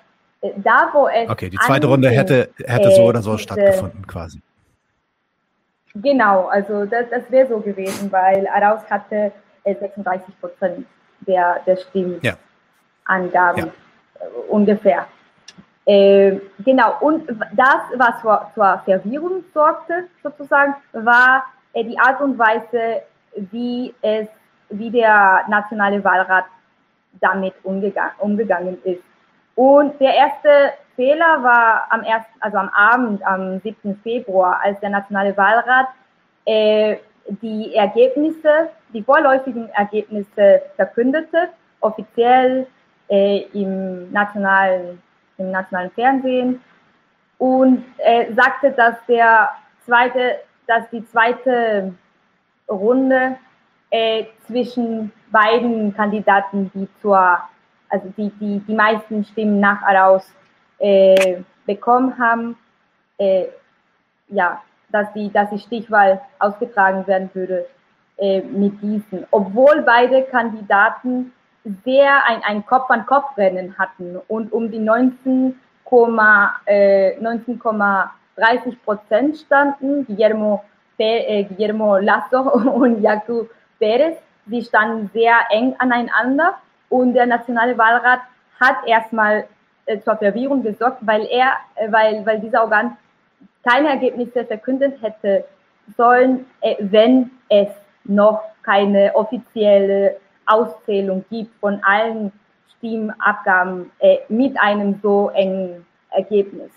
[0.43, 1.29] Äh, da, wo es.
[1.29, 4.41] Okay, die zweite Runde hätte, hätte so oder so diese, stattgefunden, quasi.
[5.95, 9.33] Genau, also das, das wäre so gewesen, weil Arauz hatte
[9.65, 10.87] 36 äh, Prozent
[11.21, 12.21] der, der Stimmen.
[12.23, 12.35] Ja.
[13.09, 15.07] Äh, ungefähr.
[15.87, 22.39] Äh, genau, und das, was zur, zur Verwirrung sorgte, sozusagen, war äh, die Art und
[22.39, 23.03] Weise,
[23.51, 24.29] wie es,
[24.71, 26.45] wie der Nationale Wahlrat
[27.21, 29.03] damit umgegangen, umgegangen ist.
[29.55, 33.99] Und der erste Fehler war am ersten, also am Abend, am 7.
[34.03, 35.89] Februar, als der Nationale Wahlrat
[36.45, 36.97] äh,
[37.43, 41.51] die Ergebnisse, die vorläufigen Ergebnisse verkündete,
[41.81, 42.67] offiziell
[43.09, 45.03] äh, im, nationalen,
[45.39, 46.61] im nationalen Fernsehen
[47.39, 49.51] und äh, sagte, dass der
[49.85, 51.95] zweite, dass die zweite
[52.69, 53.37] Runde
[53.91, 57.39] äh, zwischen beiden Kandidaten, die zur,
[57.89, 60.25] also die, die, die meisten Stimmen nach Araus
[60.79, 62.57] äh, bekommen haben,
[63.19, 63.47] äh,
[64.29, 67.67] ja, dass die, dass die Stichwahl ausgetragen werden würde
[68.17, 69.27] äh, mit diesen.
[69.31, 71.33] Obwohl beide Kandidaten
[71.85, 77.59] sehr ein, ein Kopf-an-Kopf-Rennen hatten und um die 19,30 äh, 19,
[78.85, 80.07] Prozent standen.
[80.07, 80.65] Guillermo,
[80.99, 82.41] äh, Guillermo Lasso
[82.75, 83.47] und Jacu
[83.81, 86.55] Perez, die standen sehr eng aneinander
[86.89, 88.21] und der Nationale Wahlrat
[88.61, 89.47] hat erstmal
[89.87, 92.97] äh, zur Verwirrung gesorgt, weil er, äh, weil, weil dieser Organ
[93.67, 95.45] keine Ergebnisse verkündet hätte
[95.97, 97.69] sollen, äh, wenn es
[98.05, 100.17] noch keine offizielle
[100.47, 102.33] Auszählung gibt von allen
[102.77, 106.71] Stimmabgaben äh, mit einem so engen Ergebnis.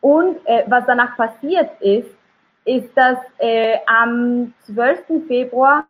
[0.00, 2.10] Und äh, was danach passiert ist,
[2.64, 5.26] ist, dass äh, am 12.
[5.26, 5.86] Februar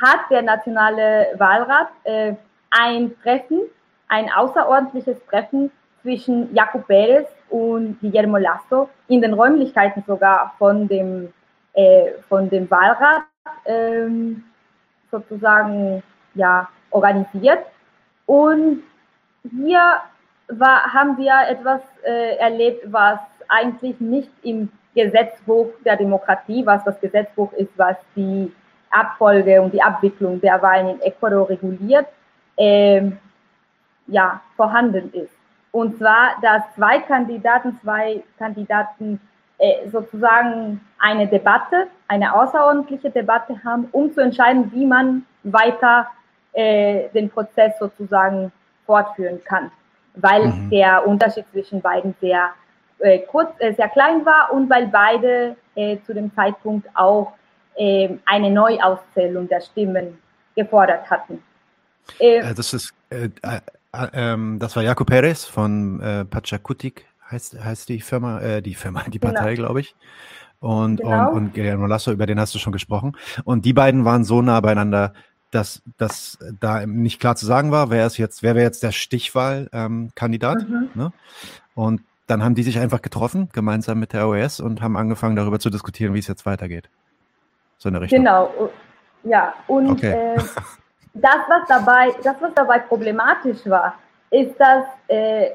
[0.00, 2.34] hat der Nationale Wahlrat äh,
[2.70, 3.62] ein Treffen,
[4.08, 5.70] ein außerordentliches Treffen
[6.02, 11.32] zwischen Jacob Perez und Guillermo Lasso in den Räumlichkeiten sogar von dem,
[11.74, 13.22] äh, von dem Wahlrat
[13.66, 14.44] ähm,
[15.10, 16.02] sozusagen
[16.34, 17.64] ja, organisiert.
[18.26, 18.82] Und
[19.42, 20.00] hier
[20.48, 23.18] war, haben wir etwas äh, erlebt, was
[23.48, 28.52] eigentlich nicht im Gesetzbuch der Demokratie, was das Gesetzbuch ist, was die
[28.90, 32.06] Abfolge und die Abwicklung der Wahlen in Ecuador reguliert,
[32.56, 33.10] äh,
[34.06, 35.32] ja, vorhanden ist.
[35.70, 39.20] Und zwar, dass zwei Kandidaten, zwei Kandidaten
[39.58, 46.06] äh, sozusagen eine Debatte, eine außerordentliche Debatte haben, um zu entscheiden, wie man weiter
[46.52, 48.50] äh, den Prozess sozusagen
[48.86, 49.70] fortführen kann.
[50.14, 50.70] Weil mhm.
[50.70, 52.50] der Unterschied zwischen beiden sehr
[53.00, 57.38] äh, kurz, äh, sehr klein war und weil beide äh, zu dem Zeitpunkt auch ähm,
[57.78, 60.18] eine Neuauszählung der Stimmen
[60.56, 61.42] gefordert hatten.
[62.18, 63.28] Äh, das ist, äh,
[64.12, 69.04] ähm, das war Jaco Perez von äh, Pachakutik, heißt, heißt die Firma, äh, die Firma,
[69.06, 69.34] die genau.
[69.34, 69.66] Partei, genau.
[69.66, 69.94] glaube ich.
[70.60, 71.30] Und, genau.
[71.30, 73.16] und, und Guillermo Lasso, über den hast du schon gesprochen.
[73.44, 75.12] Und die beiden waren so nah beieinander,
[75.50, 78.92] dass, dass da nicht klar zu sagen war, wer ist jetzt, wer wäre jetzt der
[78.92, 80.62] Stichwahlkandidat.
[80.62, 80.88] Ähm, mhm.
[80.94, 81.12] ne?
[81.74, 85.58] Und dann haben die sich einfach getroffen, gemeinsam mit der OS, und haben angefangen, darüber
[85.58, 86.90] zu diskutieren, wie es jetzt weitergeht.
[87.78, 88.18] So eine Richtung.
[88.18, 88.70] Genau,
[89.22, 89.54] ja.
[89.66, 90.34] Und okay.
[90.34, 90.36] äh,
[91.14, 93.94] das, was dabei, das, was dabei problematisch war,
[94.30, 95.50] ist, dass äh,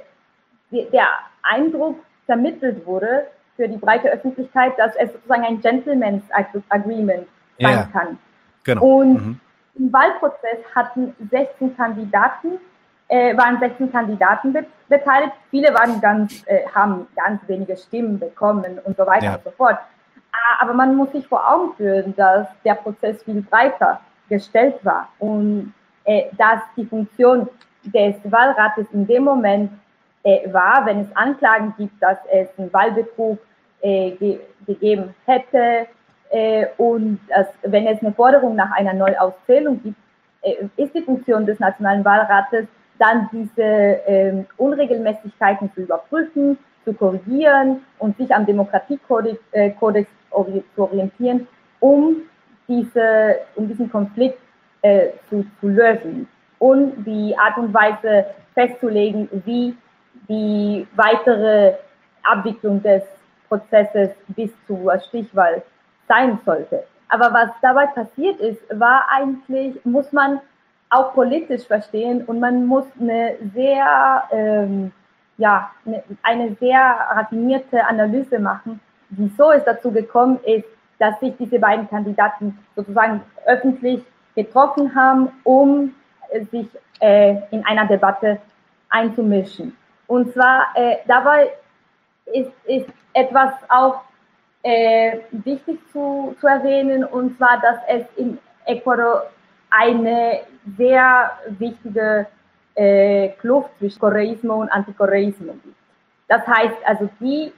[0.72, 1.08] der
[1.44, 6.24] Eindruck vermittelt wurde für die breite Öffentlichkeit, dass es sozusagen ein Gentleman's
[6.70, 7.28] Agreement
[7.60, 7.90] sein yeah.
[7.92, 8.18] kann.
[8.64, 8.84] Genau.
[8.84, 9.40] Und mhm.
[9.76, 12.60] im Wahlprozess hatten 16 Kandidaten,
[13.10, 15.34] äh, waren 16 Kandidaten be beteiligt.
[15.52, 19.36] Viele waren ganz, äh, haben ganz wenige Stimmen bekommen und so weiter ja.
[19.36, 19.78] und so fort.
[20.60, 25.74] Aber man muss sich vor Augen führen, dass der Prozess viel breiter gestellt war und
[26.06, 27.48] äh, dass die Funktion
[27.84, 29.72] des Wahlrates in dem Moment
[30.24, 33.38] äh, war, wenn es Anklagen gibt, dass es einen Wahlbetrug
[33.82, 35.88] äh, ge gegeben hätte
[36.30, 39.98] äh, und dass, wenn es eine Forderung nach einer Neuauszählung gibt,
[40.42, 42.66] äh, ist die Funktion des Nationalen Wahlrates
[42.98, 49.72] dann diese ähm, Unregelmäßigkeiten zu überprüfen, zu korrigieren und sich am Demokratiekodex äh,
[50.76, 51.48] zu orientieren,
[51.80, 52.18] um,
[52.68, 54.40] diese, um diesen Konflikt
[54.82, 56.28] äh, zu, zu lösen
[56.60, 59.76] und die Art und Weise festzulegen, wie
[60.30, 61.74] die weitere
[62.24, 63.04] Abwicklung des
[63.50, 65.62] Prozesses bis zur Stichwahl
[66.08, 66.84] sein sollte.
[67.10, 70.40] Aber was dabei passiert ist, war eigentlich, muss man
[70.90, 74.92] auch politisch verstehen und man muss eine sehr, ähm,
[75.38, 78.80] ja, eine, eine sehr raffinierte Analyse machen,
[79.18, 80.66] wieso es dazu gekommen ist,
[81.00, 84.02] dass sich diese beiden Kandidaten sozusagen öffentlich
[84.36, 85.94] getroffen haben, um
[86.52, 86.68] sich
[87.00, 88.40] äh, in einer Debatte
[88.90, 89.76] einzumischen.
[90.08, 91.52] Und zwar äh, dabei
[92.26, 94.02] ist, ist etwas auch
[94.64, 99.30] äh, wichtig zu, zu erwähnen, und zwar, dass es in Ecuador
[99.70, 100.42] eine
[100.78, 102.28] sehr wichtige
[102.76, 105.76] äh, Kluft zwischen Koreismo und Antikoreismo gibt.
[106.28, 107.52] Das heißt also, die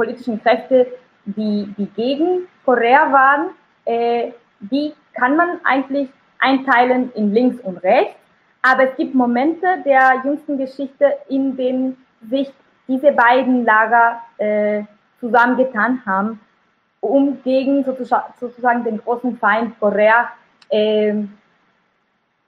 [0.00, 0.86] politischen Kräfte,
[1.26, 3.50] die, die gegen Korea waren,
[3.84, 8.14] äh, die kann man eigentlich einteilen in links und rechts.
[8.62, 11.98] Aber es gibt Momente der jüngsten Geschichte, in denen
[12.30, 12.50] sich
[12.88, 14.84] diese beiden Lager äh,
[15.20, 16.40] zusammengetan haben,
[17.00, 20.30] um gegen sozusagen, den großen Feind Korea
[20.70, 21.14] äh,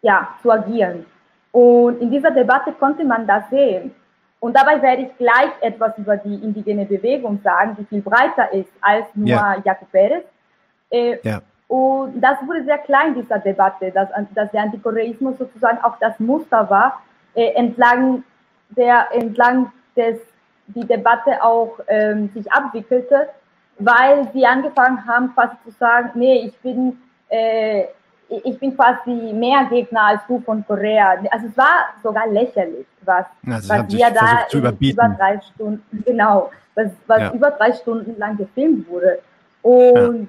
[0.00, 1.04] ja, zu agieren.
[1.52, 3.94] Und in dieser Debatte konnte man das sehen.
[4.42, 8.72] Und dabei werde ich gleich etwas über die indigene Bewegung sagen, die viel breiter ist
[8.80, 9.56] als nur ja.
[9.64, 10.24] Jacob Perez.
[10.90, 11.40] Äh, ja.
[11.68, 16.68] Und das wurde sehr klein, dieser Debatte, dass, dass der Antikoreismus sozusagen auch das Muster
[16.68, 17.00] war,
[17.34, 18.24] äh, entlang,
[18.70, 20.18] der, entlang des
[20.66, 23.28] die Debatte auch ähm, sich abwickelte,
[23.78, 27.84] weil sie angefangen haben, quasi zu sagen, nee, ich bin, äh,
[28.44, 31.16] ich bin quasi mehr Gegner als du von Korea.
[31.30, 36.90] Also es war sogar lächerlich, was, also was wir da über drei Stunden, genau, was,
[37.06, 37.32] was ja.
[37.32, 39.18] über drei Stunden lang gefilmt wurde.
[39.62, 40.28] Und, ja.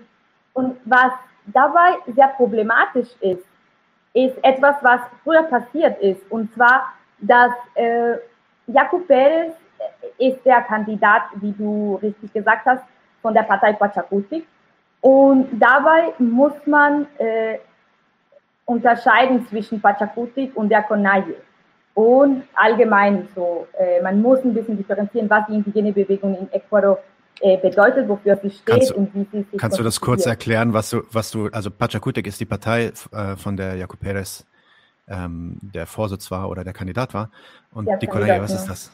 [0.54, 1.12] und was
[1.47, 3.43] dabei sehr problematisch ist,
[4.14, 6.22] ist etwas, was früher passiert ist.
[6.30, 8.16] Und zwar, dass äh,
[8.68, 9.54] Jakub Perez
[10.18, 12.84] ist der Kandidat, wie du richtig gesagt hast,
[13.22, 14.45] von der Partei Pachakutik.
[15.01, 17.58] Und dabei muss man äh,
[18.66, 21.36] unterscheiden zwischen Pachakutik und der Konaye.
[21.93, 26.97] Und allgemein so, äh, man muss ein bisschen differenzieren, was die indigene Bewegung in Ecuador
[27.39, 30.74] äh, bedeutet, wofür sie steht du, und wie sie sich Kannst du das kurz erklären,
[30.74, 34.45] was du, was du, also Pachakutik ist die Partei, äh, von der Jaco Perez
[35.07, 37.30] ähm, der Vorsitz war oder der Kandidat war.
[37.74, 38.91] Und der die Konaye, was ist das?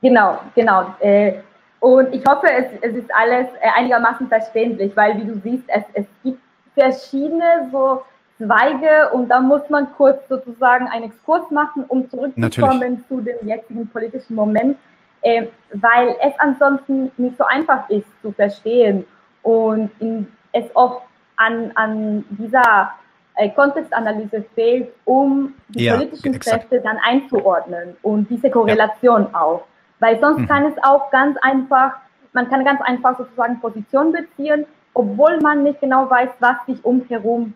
[0.00, 0.94] Genau, genau.
[1.00, 1.34] Äh,
[1.80, 5.84] und ich hoffe, es, es ist alles äh, einigermaßen verständlich, weil wie du siehst, es,
[5.92, 6.40] es gibt
[6.74, 8.02] verschiedene so
[8.38, 13.08] Zweige und da muss man kurz sozusagen einen Exkurs machen, um zurückzukommen Natürlich.
[13.08, 14.76] zu dem jetzigen politischen Moment,
[15.22, 19.06] äh, weil es ansonsten nicht so einfach ist zu verstehen
[19.42, 21.02] und in, es oft
[21.36, 22.90] an, an dieser
[23.36, 26.68] äh, Kontextanalyse fehlt, um die ja, politischen exakt.
[26.70, 29.40] Kräfte dann einzuordnen und diese Korrelation ja.
[29.40, 29.64] auch.
[30.00, 30.48] Weil sonst mhm.
[30.48, 31.94] kann es auch ganz einfach,
[32.32, 37.54] man kann ganz einfach sozusagen Position beziehen, obwohl man nicht genau weiß, was sich umherum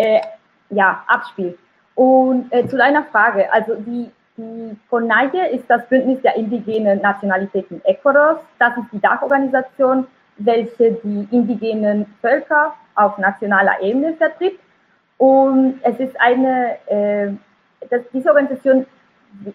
[0.00, 0.20] äh,
[0.70, 1.58] ja, abspielt.
[1.94, 7.84] Und äh, zu deiner Frage, also die, die CONAIE ist das Bündnis der indigenen Nationalitäten
[7.84, 8.38] Ecuadors.
[8.58, 10.06] Das ist die Dachorganisation,
[10.38, 14.58] welche die indigenen Völker auf nationaler Ebene vertritt.
[15.18, 17.32] Und es ist eine, äh,
[17.90, 18.86] das, diese Organisation,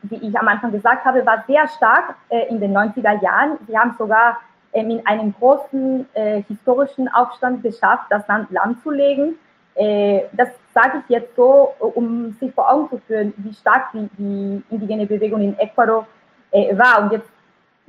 [0.04, 3.58] wie ich am Anfang gesagt habe, war sehr stark äh, in den 90er Jahren.
[3.68, 4.38] Sie haben sogar
[4.74, 9.40] ähm, in einem großen äh, historischen Aufstand geschafft, das Land lahmzulegen.
[9.76, 14.10] Äh, das sage ich jetzt so, um sich vor Augen zu führen, wie stark die,
[14.18, 16.08] die indigene Bewegung in Ecuador
[16.52, 17.04] äh, war.
[17.04, 17.30] Und jetzt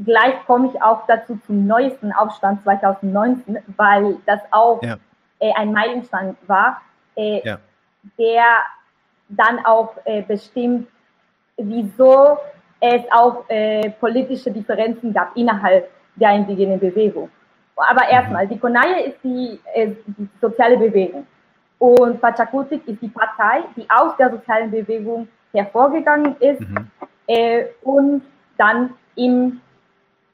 [0.04, 4.96] gleich komme ich auch dazu zum neuesten Aufstand 2019, weil das auch ja.
[5.38, 6.82] äh, ein Meilenstein war,
[7.16, 7.58] äh, ja.
[8.18, 8.44] der
[9.28, 10.88] dann auch äh, bestimmt,
[11.56, 12.38] wieso
[12.80, 17.30] es auch äh, politische Differenzen gab innerhalb der indigenen Bewegung.
[17.76, 18.10] Aber mhm.
[18.10, 21.26] erstmal, die Konaye ist die, äh, die soziale Bewegung.
[21.78, 26.90] Und Pachakutik ist die Partei, die aus der sozialen Bewegung hervorgegangen ist mhm.
[27.26, 28.22] äh, und
[28.56, 29.60] dann im,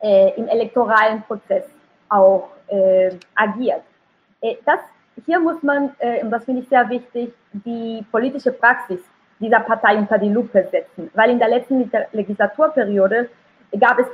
[0.00, 1.64] äh, im elektoralen Prozess
[2.08, 3.82] auch äh, agiert.
[4.40, 4.80] Äh, das,
[5.26, 9.00] hier muss man, äh, und das finde ich sehr wichtig, die politische Praxis
[9.40, 13.28] dieser Partei unter die Lupe setzen, weil in der letzten Legislaturperiode
[13.78, 14.06] gab es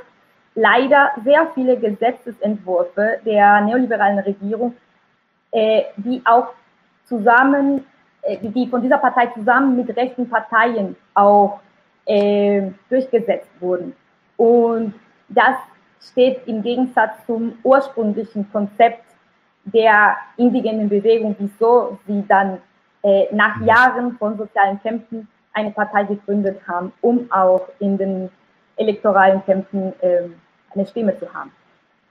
[0.55, 4.75] leider sehr viele Gesetzesentwürfe der neoliberalen Regierung,
[5.51, 6.47] äh, die auch
[7.09, 7.85] zusammen,
[8.21, 11.59] äh, die von dieser Partei zusammen mit rechten Parteien auch
[12.05, 13.93] äh, durchgesetzt wurden.
[14.37, 14.93] Und
[15.27, 15.55] das
[16.01, 19.03] steht im Gegensatz zum ursprünglichen Konzept
[19.65, 22.59] der indigenen Bewegung, wieso sie dann
[23.03, 23.67] äh, nach mhm.
[23.67, 28.29] Jahren von sozialen Kämpfen eine Partei gegründet haben, um auch in den
[28.77, 30.29] elektoralen Kämpfen äh,
[30.73, 31.51] eine Stimme zu haben.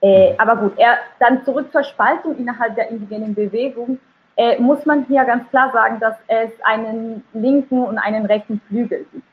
[0.01, 3.99] Äh, aber gut, er, dann zurück zur Spaltung innerhalb der indigenen Bewegung
[4.39, 9.05] äh, muss man hier ganz klar sagen, dass es einen linken und einen rechten Flügel
[9.11, 9.27] gibt.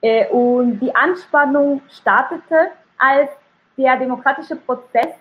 [0.00, 3.30] Äh, und die Anspannung startete, als
[3.78, 5.14] der demokratische Prozess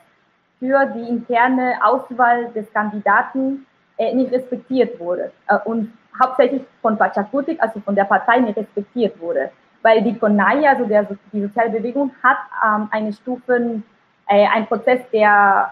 [0.58, 3.68] für die interne Auswahl des Kandidaten
[4.00, 9.22] äh, nicht respektiert wurde äh, und hauptsächlich von Pachakutik, also von der Partei, nicht respektiert
[9.22, 9.52] wurde.
[9.84, 13.84] Weil die CONAI, also der, die soziale Bewegung, hat ähm, eine Stufen,
[14.28, 15.72] äh, einen Prozess, der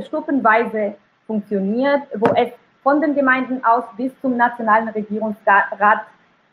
[0.00, 0.94] stufenweise
[1.26, 2.50] funktioniert, wo es
[2.86, 6.02] von den Gemeinden aus bis zum nationalen Regierungsrat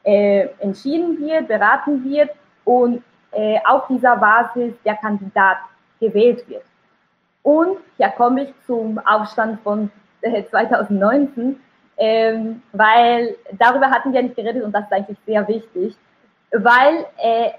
[0.04, 2.32] äh, entschieden wird, beraten wird
[2.66, 3.04] und
[3.34, 5.58] äh, auf dieser Basis der Kandidat
[6.00, 6.64] gewählt wird.
[7.44, 11.60] Und hier komme ich zum Aufstand von äh, 2019,
[11.98, 15.96] ähm, weil darüber hatten wir nicht geredet und das ist eigentlich sehr wichtig,
[16.50, 17.52] weil äh,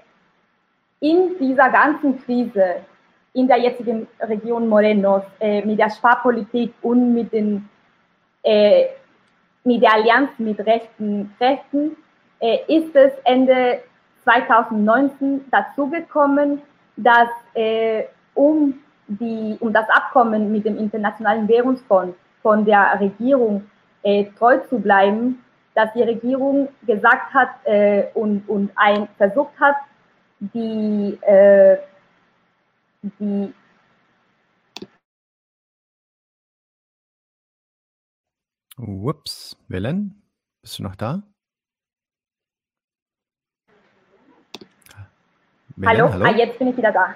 [0.99, 2.81] in dieser ganzen Krise
[3.31, 7.69] in der jetzigen Region Morenos äh, mit der Sparpolitik und mit den
[8.45, 8.85] äh,
[9.63, 11.97] mit der Allianz mit rechten Kräften
[12.39, 13.79] äh, ist es Ende
[14.23, 16.61] 2019 dazu gekommen,
[16.95, 18.75] dass äh, um,
[19.07, 23.69] die, um das Abkommen mit dem Internationalen Währungsfonds von der Regierung
[24.03, 25.43] äh, treu zu bleiben,
[25.73, 29.75] dass die Regierung gesagt hat äh, und, und ein, versucht hat,
[30.39, 31.77] die, äh,
[33.01, 33.53] die
[38.77, 40.21] Ups, Willen,
[40.61, 41.23] bist du noch da?
[45.77, 46.11] Willen, hallo?
[46.11, 46.25] hallo?
[46.25, 47.15] Ah, jetzt bin ich wieder da.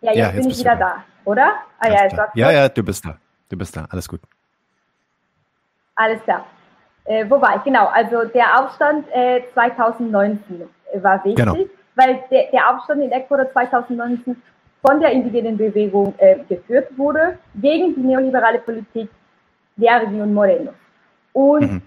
[0.00, 0.96] Ja, jetzt, ja, jetzt bin ich wieder da.
[0.96, 1.54] da, oder?
[1.78, 3.18] Ah, ja, jetzt ja, ja, du bist da.
[3.48, 3.86] Du bist da.
[3.88, 4.20] Alles gut.
[5.94, 6.44] Alles klar.
[7.04, 7.62] Äh, wo war ich?
[7.62, 11.56] Genau, also der Aufstand äh, 2019 war wichtig, genau.
[11.94, 14.42] weil der, der Aufstand in Ecuador 2019
[14.84, 19.08] von der indigenen Bewegung äh, geführt wurde gegen die neoliberale Politik
[19.76, 20.72] der Region Moreno.
[21.36, 21.82] Und mhm.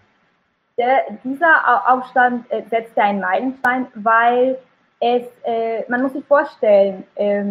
[0.78, 4.60] der, dieser Aufstand äh, setzte einen Meilenstein, weil
[5.00, 7.46] es, äh, man muss sich vorstellen, äh,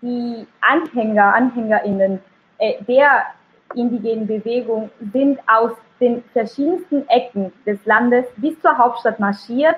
[0.00, 2.22] die Anhänger, AnhängerInnen
[2.58, 3.22] äh, der
[3.74, 9.76] indigenen Bewegung sind aus den verschiedensten Ecken des Landes bis zur Hauptstadt marschiert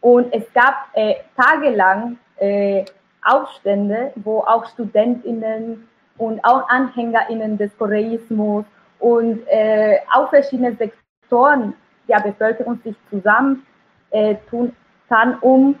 [0.00, 2.84] und es gab äh, tagelang äh,
[3.22, 5.86] Aufstände, wo auch StudentInnen
[6.16, 8.64] und auch AnhängerInnen des Koreismus
[8.98, 11.74] und äh, auch verschiedene Sektoren
[12.08, 13.66] der Bevölkerung sich zusammen
[14.10, 14.74] äh, tun
[15.08, 15.76] kann, um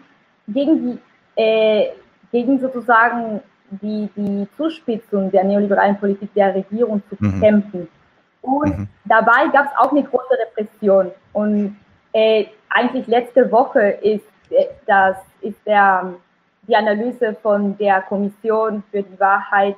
[0.46, 0.98] gegen
[1.36, 1.92] die äh,
[2.32, 3.40] gegen sozusagen
[3.70, 7.40] die, die Zuspitzung der neoliberalen Politik der Regierung zu mhm.
[7.40, 7.88] kämpfen.
[8.42, 8.88] Und mhm.
[9.04, 11.10] dabei gab es auch eine große Repression.
[11.32, 11.76] Und
[12.12, 16.14] äh, eigentlich letzte Woche ist, äh, das, ist der,
[16.62, 19.76] die Analyse von der Kommission für die Wahrheit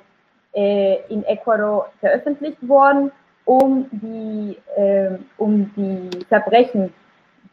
[0.54, 3.10] äh, in Ecuador veröffentlicht worden,
[3.50, 6.92] um die, äh, um die Verbrechen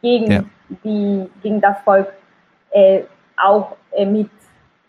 [0.00, 0.44] gegen, ja.
[0.84, 2.06] die, gegen das Volk
[2.70, 3.00] äh,
[3.36, 4.30] auch äh, mit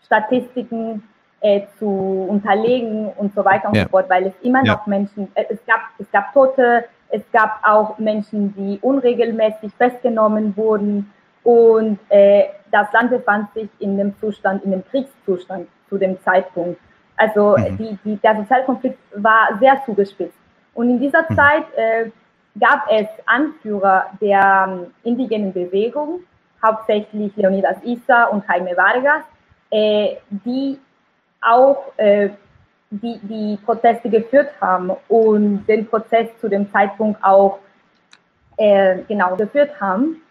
[0.06, 1.02] Statistiken
[1.40, 3.82] äh, zu unterlegen und so weiter und ja.
[3.82, 4.74] so fort, weil es immer ja.
[4.74, 10.56] noch Menschen, äh, es gab, es gab Tote, es gab auch Menschen, die unregelmäßig festgenommen
[10.56, 16.22] wurden und äh, das Land befand sich in dem Zustand, in dem Kriegszustand zu dem
[16.22, 16.80] Zeitpunkt.
[17.16, 17.76] Also mhm.
[17.78, 20.39] die, die, der Sozialkonflikt war sehr zugespitzt.
[20.80, 21.36] Und in dieser mhm.
[21.36, 22.10] Zeit äh,
[22.58, 26.20] gab es Anführer der ähm, indigenen Bewegung,
[26.62, 29.24] hauptsächlich Leonidas Issa und Jaime Vargas,
[29.70, 30.78] äh, die
[31.42, 32.30] auch äh,
[32.88, 37.58] die, die Proteste geführt haben und den Prozess zu dem Zeitpunkt auch
[38.56, 40.22] äh, genau geführt haben.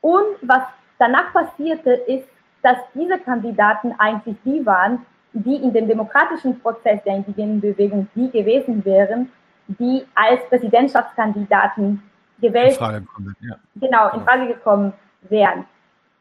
[0.00, 0.62] Und was
[0.98, 2.28] danach passierte, ist,
[2.62, 8.30] dass diese Kandidaten eigentlich die waren, die in dem demokratischen Prozess der indigenen Bewegung die
[8.30, 9.30] gewesen wären,
[9.68, 12.02] die als Präsidentschaftskandidaten
[12.40, 13.56] gewählt, in Frage gekommen, ja.
[13.76, 14.92] genau, in Frage gekommen
[15.28, 15.64] wären.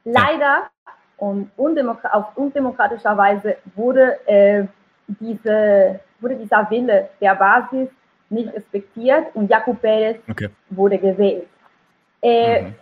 [0.04, 0.70] Leider
[1.18, 4.66] und undemokra auf undemokratischer Weise wurde, äh,
[5.08, 7.90] diese, wurde dieser Wille der Basis
[8.30, 10.50] nicht respektiert und Jacob Perez okay.
[10.70, 11.48] wurde gewählt.
[12.22, 12.76] Äh, mhm.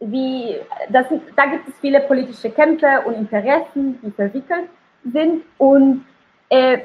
[0.00, 0.56] wie,
[0.90, 4.68] das, da gibt es viele politische Kämpfe und Interessen, die verwickelt
[5.12, 6.04] sind und
[6.48, 6.78] äh,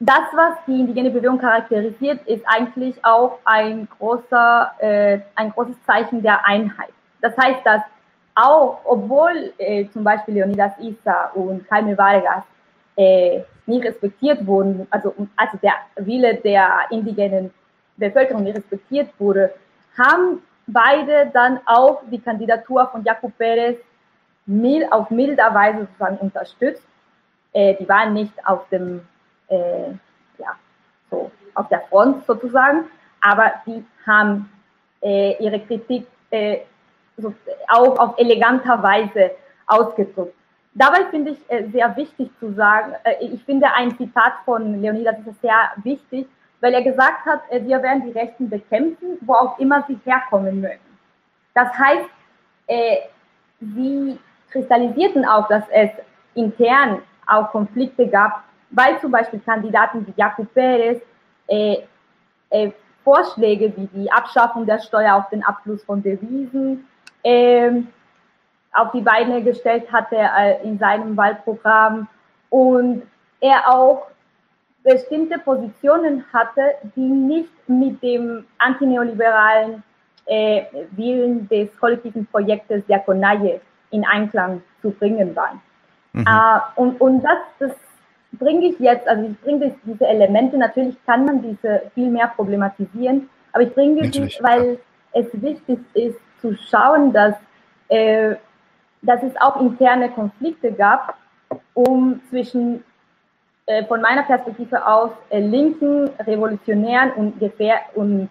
[0.00, 6.22] das, was die indigene Bewegung charakterisiert, ist eigentlich auch ein, großer, äh, ein großes Zeichen
[6.22, 6.90] der Einheit.
[7.20, 7.82] Das heißt, dass
[8.34, 12.44] auch obwohl äh, zum Beispiel Leonidas Issa und Jaime Vargas
[12.96, 17.52] äh, nicht respektiert wurden, also, also der Wille der indigenen
[17.96, 19.52] Bevölkerung nicht respektiert wurde,
[19.98, 23.78] haben beide dann auch die Kandidatur von Jacob Perez
[24.46, 26.86] mild, auf milder Weise sozusagen unterstützt.
[27.52, 29.00] Äh, die waren nicht auf dem,
[29.48, 29.90] äh,
[30.38, 30.56] ja,
[31.10, 32.84] so auf der Front sozusagen,
[33.20, 34.50] aber die haben
[35.02, 36.58] äh, ihre Kritik äh,
[37.16, 37.34] so
[37.68, 39.32] auch auf eleganter Weise
[39.66, 40.34] ausgedrückt.
[40.74, 45.16] Dabei finde ich äh, sehr wichtig zu sagen, äh, ich finde ein Zitat von Leonidas
[45.26, 46.28] ist sehr wichtig,
[46.60, 50.60] weil er gesagt hat, äh, wir werden die Rechten bekämpfen, wo auch immer sie herkommen
[50.60, 50.78] mögen.
[51.54, 52.08] Das heißt,
[52.68, 52.96] äh,
[53.60, 54.18] sie
[54.50, 55.90] kristallisierten auch, dass es
[56.34, 61.00] intern auch Konflikte gab, weil zum Beispiel Kandidaten wie Jacob Perez
[61.48, 61.78] äh,
[62.50, 62.70] äh,
[63.04, 66.86] Vorschläge wie die Abschaffung der Steuer auf den Abfluss von Devisen
[67.24, 67.88] ähm,
[68.72, 72.06] auf die Beine gestellt hatte äh, in seinem Wahlprogramm
[72.50, 73.02] und
[73.40, 74.08] er auch
[74.82, 79.82] bestimmte Positionen hatte, die nicht mit dem antineoliberalen
[80.26, 83.60] äh, Willen des kollektiven Projektes der Konaje
[83.90, 85.60] in Einklang zu bringen waren.
[86.12, 86.26] Mhm.
[86.26, 87.72] Äh, und und das, das
[88.32, 93.28] bringe ich jetzt, also ich bringe diese Elemente, natürlich kann man diese viel mehr problematisieren,
[93.52, 94.78] aber ich bringe sie, weil
[95.12, 97.34] es wichtig ist, zu schauen, dass,
[97.88, 98.36] äh,
[99.02, 101.16] dass es auch interne Konflikte gab,
[101.74, 102.84] um zwischen
[103.66, 108.28] äh, von meiner Perspektive aus äh, linken, revolutionären und, gefähr und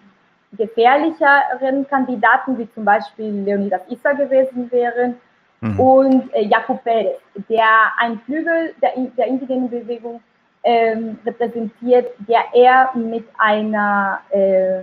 [0.52, 5.16] gefährlicheren Kandidaten, wie zum Beispiel Leonidas Issa gewesen wären,
[5.60, 5.80] mhm.
[5.80, 7.18] und äh, Jacob Perez,
[7.48, 7.66] der
[7.98, 10.20] ein Flügel der, der indigenen Bewegung
[10.64, 14.82] ähm, repräsentiert, der eher mit einer äh,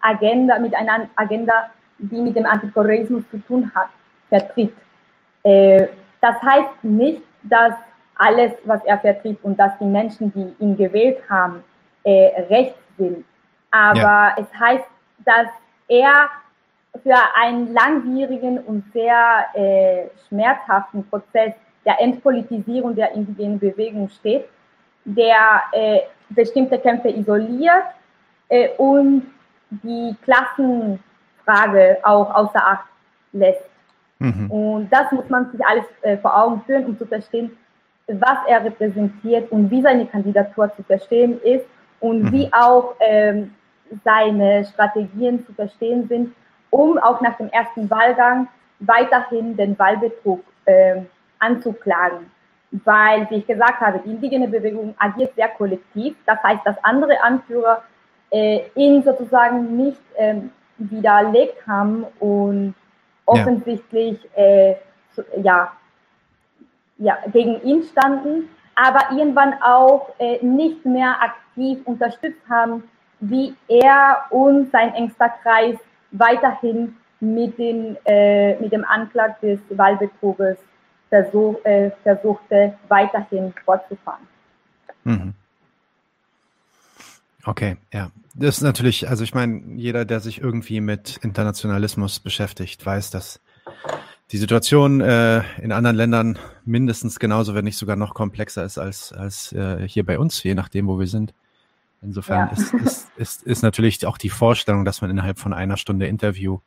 [0.00, 3.88] Agenda, mit einer Agenda die mit dem Antiterrorismus zu tun hat,
[4.28, 4.74] vertritt.
[5.42, 5.86] Äh,
[6.20, 7.74] das heißt nicht, dass
[8.16, 11.62] alles, was er vertritt und dass die Menschen, die ihn gewählt haben,
[12.04, 13.24] äh, recht sind.
[13.70, 14.36] Aber ja.
[14.36, 14.84] es heißt,
[15.24, 15.48] dass
[15.88, 16.30] er
[17.02, 21.52] für einen langwierigen und sehr äh, schmerzhaften Prozess
[21.84, 24.46] der Entpolitisierung der indigenen Bewegung steht,
[25.04, 26.00] der äh,
[26.30, 27.84] bestimmte Kämpfe isoliert
[28.48, 29.26] äh, und
[29.70, 30.98] die Klassen
[31.44, 32.86] Frage auch außer Acht
[33.32, 33.68] lässt.
[34.18, 34.50] Mhm.
[34.50, 37.56] Und das muss man sich alles äh, vor Augen führen, um zu verstehen,
[38.06, 41.66] was er repräsentiert und wie seine Kandidatur zu verstehen ist
[42.00, 42.32] und mhm.
[42.32, 43.54] wie auch ähm,
[44.04, 46.34] seine Strategien zu verstehen sind,
[46.74, 48.48] um auch nach dem ersten Wahlgang
[48.80, 51.02] weiterhin den Wahlbetrug äh,
[51.38, 52.30] anzuklagen.
[52.84, 56.16] Weil, wie ich gesagt habe, die indigene Bewegung agiert sehr kollektiv.
[56.26, 57.84] Das heißt, dass andere Anführer
[58.30, 62.74] äh, ihn sozusagen nicht ähm, widerlegt haben und
[63.24, 64.42] offensichtlich ja.
[64.42, 64.76] Äh,
[65.42, 65.72] ja,
[66.98, 72.82] ja, gegen ihn standen, aber irgendwann auch äh, nicht mehr aktiv unterstützt haben,
[73.20, 75.76] wie er und sein engster Kreis
[76.14, 80.56] weiterhin mit, den, äh, mit dem Antrag des Wahlbetruges
[81.08, 84.26] versuch, äh, versuchte, weiterhin fortzufahren.
[85.04, 85.34] Mhm.
[87.44, 88.10] Okay, ja.
[88.34, 93.40] Das ist natürlich, also ich meine, jeder, der sich irgendwie mit Internationalismus beschäftigt, weiß, dass
[94.32, 99.12] die Situation äh, in anderen Ländern mindestens genauso, wenn nicht sogar noch komplexer ist als,
[99.12, 101.34] als äh, hier bei uns, je nachdem, wo wir sind.
[102.04, 102.52] Insofern ja.
[102.52, 106.60] ist, ist, ist, ist natürlich auch die Vorstellung, dass man innerhalb von einer Stunde Interview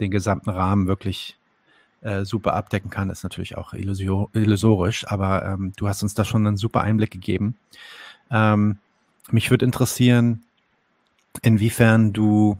[0.00, 1.36] den gesamten Rahmen wirklich
[2.02, 5.06] äh, super abdecken kann, ist natürlich auch illusorisch.
[5.06, 7.56] Aber ähm, du hast uns da schon einen super Einblick gegeben.
[8.30, 8.78] Ähm,
[9.30, 10.42] mich würde interessieren,
[11.42, 12.56] inwiefern du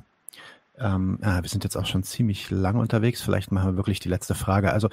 [0.81, 3.21] ähm, ah, wir sind jetzt auch schon ziemlich lange unterwegs.
[3.21, 4.73] Vielleicht machen wir wirklich die letzte Frage.
[4.73, 4.89] Also,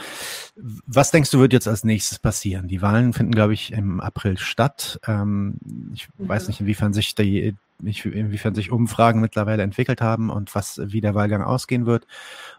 [0.60, 2.68] was denkst du, wird jetzt als nächstes passieren?
[2.68, 5.00] Die Wahlen finden, glaube ich, im April statt.
[5.08, 5.56] Ähm,
[5.94, 6.28] ich mhm.
[6.28, 11.14] weiß nicht, inwiefern sich die, inwiefern sich Umfragen mittlerweile entwickelt haben und was, wie der
[11.14, 12.08] Wahlgang ausgehen wird.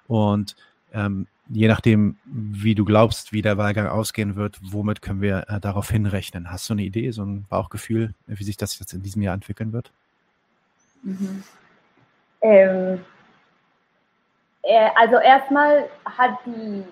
[0.07, 0.55] Und
[0.93, 5.61] ähm, je nachdem, wie du glaubst, wie der Wahlgang ausgehen wird, womit können wir äh,
[5.61, 6.51] darauf hinrechnen?
[6.51, 9.73] Hast du eine Idee, so ein Bauchgefühl, wie sich das jetzt in diesem Jahr entwickeln
[9.73, 9.91] wird?
[11.03, 11.43] Mhm.
[12.43, 13.01] Ähm,
[14.63, 16.85] äh, also erstmal hat die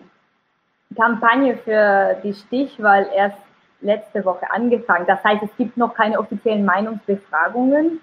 [0.94, 3.38] Kampagne für die Stichwahl erst
[3.80, 5.06] letzte Woche angefangen.
[5.06, 8.00] Das heißt, es gibt noch keine offiziellen Meinungsbefragungen.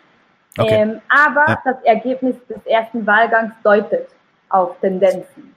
[0.57, 0.75] Okay.
[0.75, 1.61] Ähm, aber ja.
[1.63, 4.07] das Ergebnis des ersten Wahlgangs deutet
[4.49, 5.55] auf Tendenzen.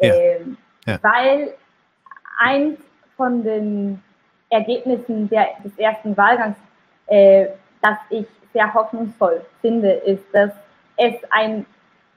[0.00, 0.14] Ja.
[0.14, 0.98] Ähm, ja.
[1.02, 1.54] Weil
[2.38, 2.78] eins
[3.16, 4.02] von den
[4.50, 6.56] Ergebnissen der, des ersten Wahlgangs,
[7.06, 7.46] äh,
[7.80, 10.50] das ich sehr hoffnungsvoll finde, ist, dass
[10.96, 11.64] es ein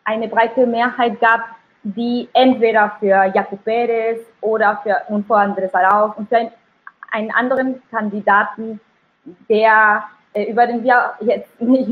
[0.10, 1.42] eine breite Mehrheit gab,
[1.84, 6.52] die entweder für Jacob Perez oder für und für Andres Arauz und für
[7.12, 8.80] einen anderen Kandidaten,
[9.48, 10.04] der
[10.34, 11.92] äh, über den wir jetzt nicht,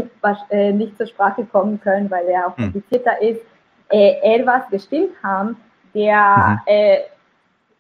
[0.50, 2.72] äh, nicht zur Sprache kommen können, weil er auch hm.
[2.72, 3.28] komplizierter mhm.
[3.28, 3.42] ist,
[3.90, 5.58] äh, etwas gestimmt haben,
[5.94, 6.60] der mhm.
[6.66, 6.98] äh,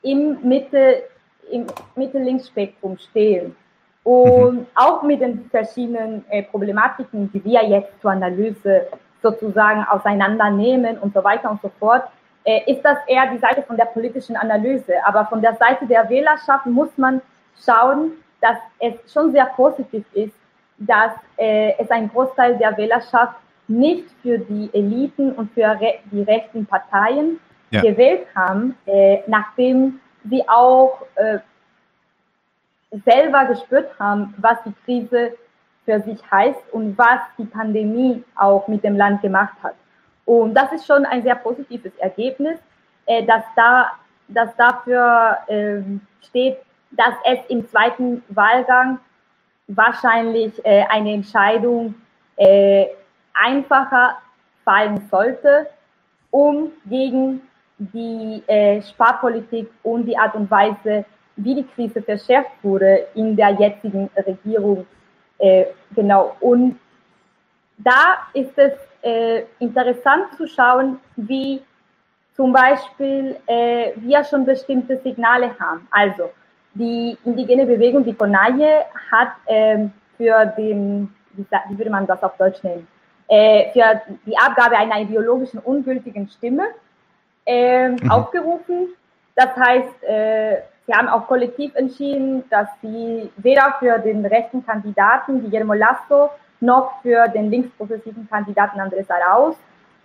[0.01, 1.03] im Mitte
[1.49, 1.65] im
[1.95, 3.55] Mitte-Links-Spektrum stehen
[4.03, 4.65] und mhm.
[4.75, 8.87] auch mit den verschiedenen äh, Problematiken, die wir jetzt zur Analyse
[9.21, 12.03] sozusagen auseinandernehmen und so weiter und so fort,
[12.43, 14.93] äh, ist das eher die Seite von der politischen Analyse.
[15.05, 17.21] Aber von der Seite der Wählerschaft muss man
[17.65, 18.11] schauen,
[18.41, 20.35] dass es schon sehr positiv ist,
[20.77, 23.35] dass äh, es ein Großteil der Wählerschaft
[23.67, 25.77] nicht für die Eliten und für
[26.11, 27.39] die rechten Parteien
[27.71, 27.81] ja.
[27.81, 29.99] gewählt haben, äh, nachdem
[30.29, 31.01] sie auch
[33.05, 35.33] selber gespürt haben, was die Krise
[35.87, 39.75] für sich heißt und was die Pandemie auch mit dem Land gemacht hat.
[40.25, 42.59] Und das ist schon ein sehr positives Ergebnis,
[43.05, 43.91] äh, dass, da,
[44.27, 45.79] dass dafür äh,
[46.27, 46.57] steht,
[46.91, 48.99] dass es im zweiten Wahlgang
[49.67, 51.95] wahrscheinlich äh, eine Entscheidung
[52.35, 52.87] äh,
[53.33, 54.17] einfacher
[54.65, 55.67] fallen sollte,
[56.31, 57.41] um gegen
[57.77, 61.05] die äh, Sparpolitik und die Art und Weise,
[61.37, 64.85] wie die Krise verschärft wurde, in der jetzigen Regierung
[65.39, 65.65] äh,
[65.95, 66.79] genau, und
[67.77, 71.61] da ist es äh, interessant zu schauen, wie
[72.35, 75.87] zum Beispiel äh, wir schon bestimmte Signale haben.
[75.91, 76.29] Also
[76.73, 81.45] die indigene Bewegung, die Konaje, hat ähm, für den, wie,
[81.77, 82.87] würde man das auf Deutsch nennen,
[83.27, 86.63] äh, für die Abgabe einer ideologischen ungültigen Stimme
[87.45, 88.11] äh, mhm.
[88.11, 88.89] aufgerufen.
[89.35, 90.57] Das heißt, äh,
[90.87, 96.29] Sie haben auch kollektiv entschieden, dass sie weder für den rechten Kandidaten Guillermo Lasso
[96.61, 99.57] noch für den linksprogressiven Kandidaten Andrés Arauz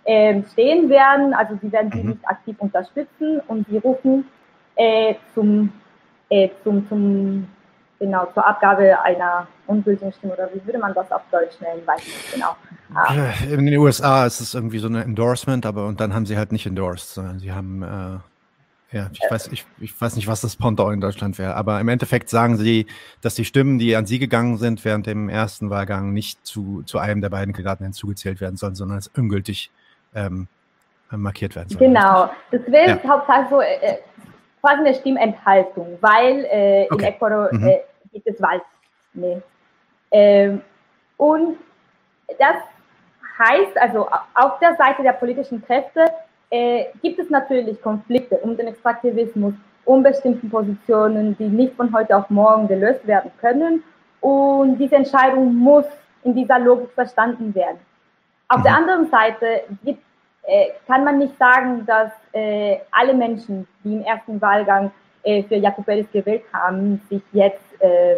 [0.03, 1.33] äh, stehen werden.
[1.33, 2.09] Also sie werden sie mhm.
[2.09, 4.25] nicht aktiv unterstützen und sie rufen
[4.75, 5.71] äh, zum,
[6.29, 7.47] äh, zum, zum,
[7.97, 12.01] genau, zur Abgabe einer ungültigen Stimme oder wie würde man das auf Deutsch nennen, weiß
[12.01, 12.57] ich nicht genau.
[12.93, 13.13] Ah.
[13.49, 16.51] In den USA ist es irgendwie so ein Endorsement, aber und dann haben sie halt
[16.51, 18.32] nicht endorsed, sondern sie haben äh
[18.93, 21.89] ja, ich weiß, ich, ich weiß nicht, was das Pendant in Deutschland wäre, aber im
[21.89, 22.85] Endeffekt sagen sie,
[23.21, 26.99] dass die Stimmen, die an sie gegangen sind während dem ersten Wahlgang, nicht zu, zu
[26.99, 29.71] einem der beiden Kandidaten hinzugezählt werden sollen, sondern als ungültig
[30.13, 30.47] ähm,
[31.09, 31.93] markiert werden sollen.
[31.93, 33.09] Genau, das wäre ja.
[33.09, 33.97] hauptsächlich so äh, äh,
[34.61, 37.07] quasi eine Stimmenthaltung, weil äh, okay.
[37.07, 37.67] in Ecuador mhm.
[37.67, 37.79] äh,
[38.11, 38.61] gibt es Wahl.
[39.13, 39.41] Nee.
[40.11, 40.61] Ähm,
[41.17, 41.57] und
[42.37, 42.57] das
[43.39, 46.05] heißt also auf der Seite der politischen Kräfte,
[46.53, 49.55] äh, gibt es natürlich Konflikte um den Extraktivismus,
[49.85, 53.83] um bestimmte Positionen, die nicht von heute auf morgen gelöst werden können.
[54.21, 55.85] Und diese Entscheidung muss
[56.23, 57.79] in dieser Logik verstanden werden.
[58.49, 58.63] Auf mhm.
[58.63, 60.03] der anderen Seite gibt,
[60.43, 64.91] äh, kann man nicht sagen, dass äh, alle Menschen, die im ersten Wahlgang
[65.23, 68.17] äh, für Jakob Perez gewählt haben, sich jetzt äh,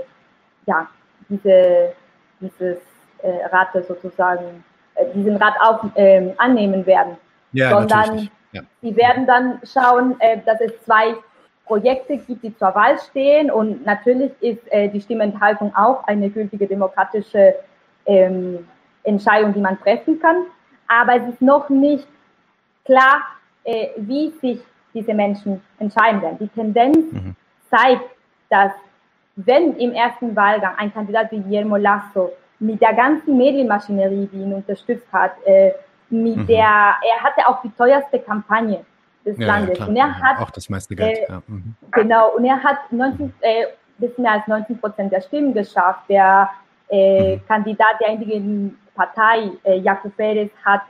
[0.66, 0.88] ja,
[1.30, 1.94] diese,
[2.42, 2.80] dieses
[3.24, 4.66] äh, Rate sozusagen,
[5.14, 7.18] diesen Rat auch ähm, annehmen werden,
[7.56, 8.62] ja, sondern ja.
[8.82, 11.16] sie werden dann schauen, äh, dass es zwei
[11.66, 16.68] Projekte gibt, die zur Wahl stehen und natürlich ist äh, die Stimmenthaltung auch eine gültige
[16.68, 17.56] demokratische
[18.06, 18.68] ähm,
[19.04, 20.46] Entscheidung, die man treffen kann,
[20.88, 22.08] aber es ist noch nicht
[22.84, 23.22] klar,
[23.64, 24.60] äh, wie sich
[24.94, 26.38] diese Menschen entscheiden werden.
[26.40, 27.36] Die Tendenz mhm.
[27.70, 28.06] zeigt,
[28.50, 28.72] dass
[29.36, 34.54] wenn im ersten Wahlgang ein Kandidat wie Guillermo Lasso mit der ganzen Medienmaschinerie, die ihn
[34.54, 35.72] unterstützt hat, äh,
[36.24, 36.48] mit mhm.
[36.48, 38.86] der, er hatte auch die teuerste Kampagne
[39.26, 39.80] des ja, Landes.
[39.80, 41.18] Ja, und er hat auch das meiste Geld.
[41.18, 41.42] Äh, ja.
[41.48, 41.76] mhm.
[41.92, 43.66] Genau, und er hat 19, äh,
[43.98, 46.02] bis mehr als 19 Prozent der Stimmen geschafft.
[46.10, 46.50] Der
[46.90, 47.48] äh, mhm.
[47.48, 50.82] Kandidat der indigenen Partei, äh, Jacob Perez, hat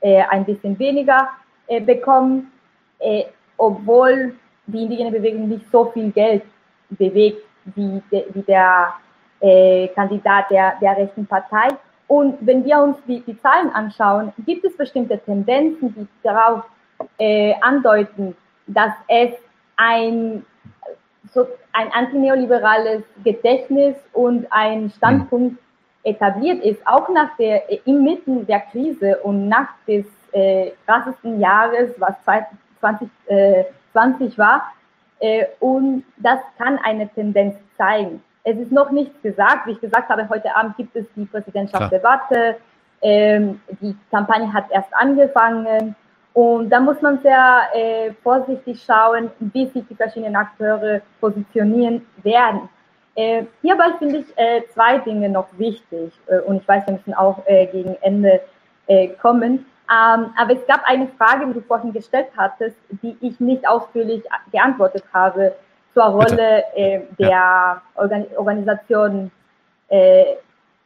[0.00, 1.28] äh, ein bisschen weniger
[1.68, 2.50] äh, bekommen,
[2.98, 3.24] äh,
[3.56, 4.34] obwohl
[4.66, 6.42] die indigene Bewegung nicht so viel Geld
[6.90, 7.44] bewegt
[7.74, 8.94] wie, de, wie der
[9.96, 11.66] Kandidat der, der rechten Partei.
[12.12, 16.64] Und wenn wir uns die, die Zahlen anschauen, gibt es bestimmte Tendenzen, die darauf
[17.16, 18.36] äh, andeuten,
[18.66, 19.30] dass es
[19.78, 20.44] ein,
[21.32, 25.56] so ein antineoliberales Gedächtnis und ein Standpunkt
[26.02, 32.14] etabliert ist, auch nach der, inmitten der Krise und nach des äh, krassesten Jahres, was
[32.24, 34.70] 2020 äh, war.
[35.18, 38.22] Äh, und das kann eine Tendenz zeigen.
[38.44, 39.66] Es ist noch nichts gesagt.
[39.66, 42.56] Wie ich gesagt habe, heute Abend gibt es die Präsidentschaftsdebatte.
[43.00, 45.94] Ähm, die Kampagne hat erst angefangen.
[46.32, 52.68] Und da muss man sehr äh, vorsichtig schauen, wie sich die verschiedenen Akteure positionieren werden.
[53.14, 56.12] Äh, hierbei finde ich äh, zwei Dinge noch wichtig.
[56.26, 58.40] Äh, und ich weiß, wir müssen auch äh, gegen Ende
[58.86, 59.66] äh, kommen.
[59.90, 64.22] Ähm, aber es gab eine Frage, die du vorhin gestellt hattest, die ich nicht ausführlich
[64.50, 65.52] geantwortet habe
[65.94, 67.82] zur Rolle äh, der ja.
[67.94, 69.30] Organ Organisation
[69.88, 70.24] äh,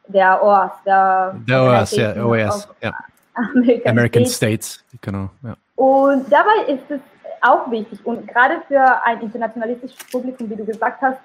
[0.07, 0.71] der OAS.
[0.85, 2.93] Der, der OAS, ja, OAS, ja.
[3.33, 4.75] American, American States.
[4.75, 5.29] States, genau.
[5.43, 5.55] Ja.
[5.75, 6.99] Und dabei ist es
[7.41, 11.19] auch wichtig und gerade für ein internationalistisches Publikum, wie du gesagt hast,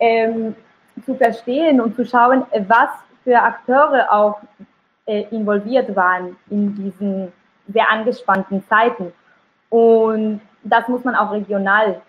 [0.00, 0.56] ähm,
[1.04, 2.90] zu verstehen und zu schauen, was
[3.22, 4.40] für Akteure auch
[5.06, 7.32] äh, involviert waren in diesen
[7.68, 9.12] sehr angespannten Zeiten.
[9.70, 12.00] Und das muss man auch regional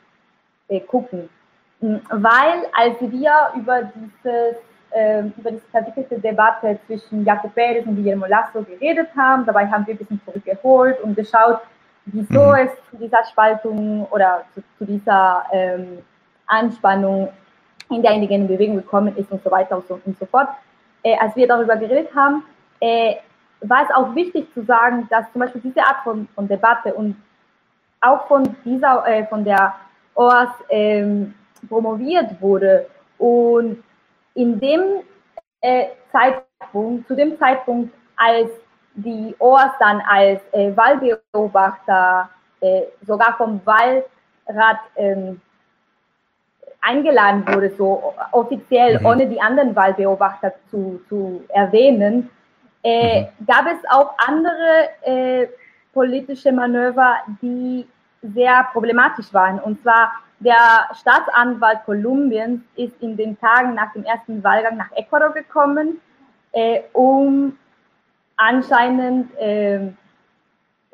[0.87, 1.29] gucken.
[1.79, 4.55] Hm, weil als wir über, dieses,
[4.91, 9.85] äh, über diese verwickelte Debatte zwischen Jacob Perez und Guillermo Lasso geredet haben, dabei haben
[9.85, 11.59] wir ein bisschen zurückgeholt und geschaut,
[12.05, 12.55] wieso mhm.
[12.55, 15.99] es zu dieser Spaltung oder zu, zu dieser ähm,
[16.47, 17.29] Anspannung
[17.89, 20.49] in der indigenen Bewegung gekommen ist und so weiter und so, und so fort.
[21.03, 22.43] Äh, als wir darüber geredet haben,
[22.79, 23.15] äh,
[23.61, 27.15] war es auch wichtig zu sagen, dass zum Beispiel diese Art von, von Debatte und
[28.01, 29.75] auch von dieser, äh, von der
[30.15, 31.33] OAS ähm,
[31.67, 32.87] promoviert wurde
[33.17, 33.83] und
[34.35, 34.81] in dem
[35.61, 38.49] äh, Zeitpunkt, zu dem Zeitpunkt, als
[38.95, 42.29] die OAS dann als äh, Wahlbeobachter
[42.61, 45.41] äh, sogar vom Wahlrat ähm,
[46.81, 49.05] eingeladen wurde, so offiziell, mhm.
[49.05, 52.29] ohne die anderen Wahlbeobachter zu, zu erwähnen,
[52.83, 53.27] äh, mhm.
[53.47, 55.47] gab es auch andere äh,
[55.93, 57.87] politische Manöver, die
[58.23, 59.59] sehr problematisch waren.
[59.59, 65.31] Und zwar der Staatsanwalt Kolumbiens ist in den Tagen nach dem ersten Wahlgang nach Ecuador
[65.31, 66.01] gekommen,
[66.51, 67.57] äh, um
[68.35, 69.97] anscheinend, ähm,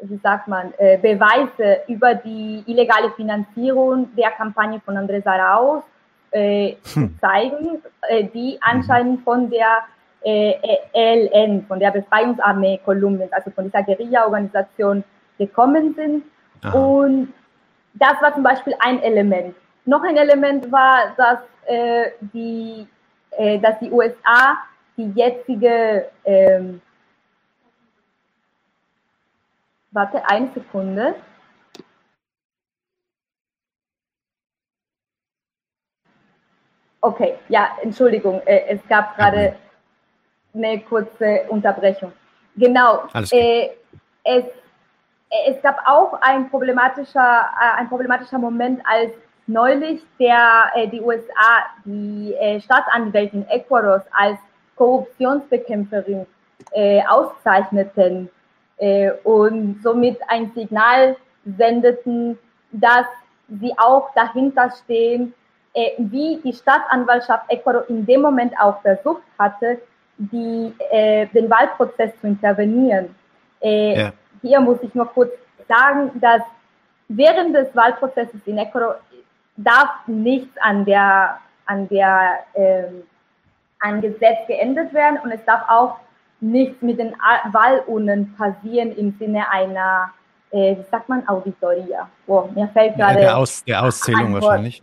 [0.02, 5.84] wie sagt man, äh, Beweise über die illegale Finanzierung der Kampagne von Andrés Arauz
[6.32, 6.84] äh, hm.
[6.84, 8.60] zu zeigen, äh, die mhm.
[8.62, 9.80] anscheinend von der
[10.22, 10.54] äh,
[10.94, 15.04] ELN, von der Befreiungsarmee Kolumbiens, also von dieser Guerilla-Organisation
[15.38, 16.24] gekommen sind.
[16.62, 16.78] Aha.
[16.78, 17.34] Und
[17.94, 19.56] das war zum Beispiel ein Element.
[19.86, 22.88] Noch ein Element war, dass, äh, die,
[23.32, 24.58] äh, dass die USA
[24.98, 26.82] die jetzige, ähm,
[29.92, 31.16] warte, eine Sekunde.
[37.02, 39.56] Okay, ja, Entschuldigung, äh, es gab gerade
[40.54, 42.12] eine kurze Unterbrechung.
[42.56, 43.08] Genau.
[43.32, 43.70] Äh,
[44.24, 44.44] es,
[45.48, 49.12] es gab auch ein problematischer, äh, ein problematischer Moment, als
[49.48, 54.38] neulich der, äh, die USA die äh, Staatsanwältin Ecuadors als
[54.76, 56.26] Korruptionsbekämpferin
[56.72, 58.30] äh, auszeichneten
[58.78, 61.16] äh, und somit ein Signal
[61.58, 62.38] sendeten,
[62.72, 63.06] dass
[63.60, 65.34] sie auch dahinter stehen,
[65.74, 69.80] äh, wie die Staatsanwaltschaft Ecuador in dem Moment auch versucht hatte,
[70.18, 73.16] die, äh, den Wahlprozess zu intervenieren.
[73.62, 74.14] Äh, ja.
[74.42, 75.32] Hier muss ich nur kurz
[75.68, 76.42] sagen, dass
[77.08, 79.00] während des Wahlprozesses in Ecuador
[79.58, 83.04] darf nichts an der, an der, ähm,
[83.80, 85.98] an Gesetz geändert werden und es darf auch
[86.42, 87.14] nichts mit den
[87.52, 90.12] Wahlurnen passieren im Sinne einer,
[90.52, 92.10] äh, wie sagt man, Auditoria.
[92.28, 93.16] Oh, mir fällt gerade.
[93.16, 94.82] Ja, der, Aus, der Auszählung wahrscheinlich.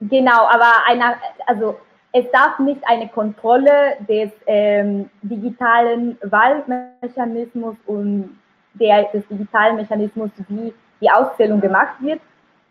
[0.00, 1.16] Genau, aber einer,
[1.46, 1.78] also
[2.12, 8.38] es darf nicht eine Kontrolle des ähm, digitalen Wahlmechanismus und
[8.74, 12.20] der, des digitalen Mechanismus, wie die Auszählung gemacht wird,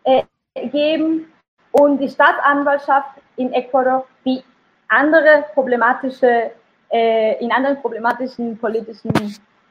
[0.04, 0.22] äh,
[0.68, 1.26] geben.
[1.72, 4.42] Und die Staatsanwaltschaft in Ecuador, wie
[4.88, 6.50] andere problematische,
[6.90, 9.12] äh, in anderen problematischen politischen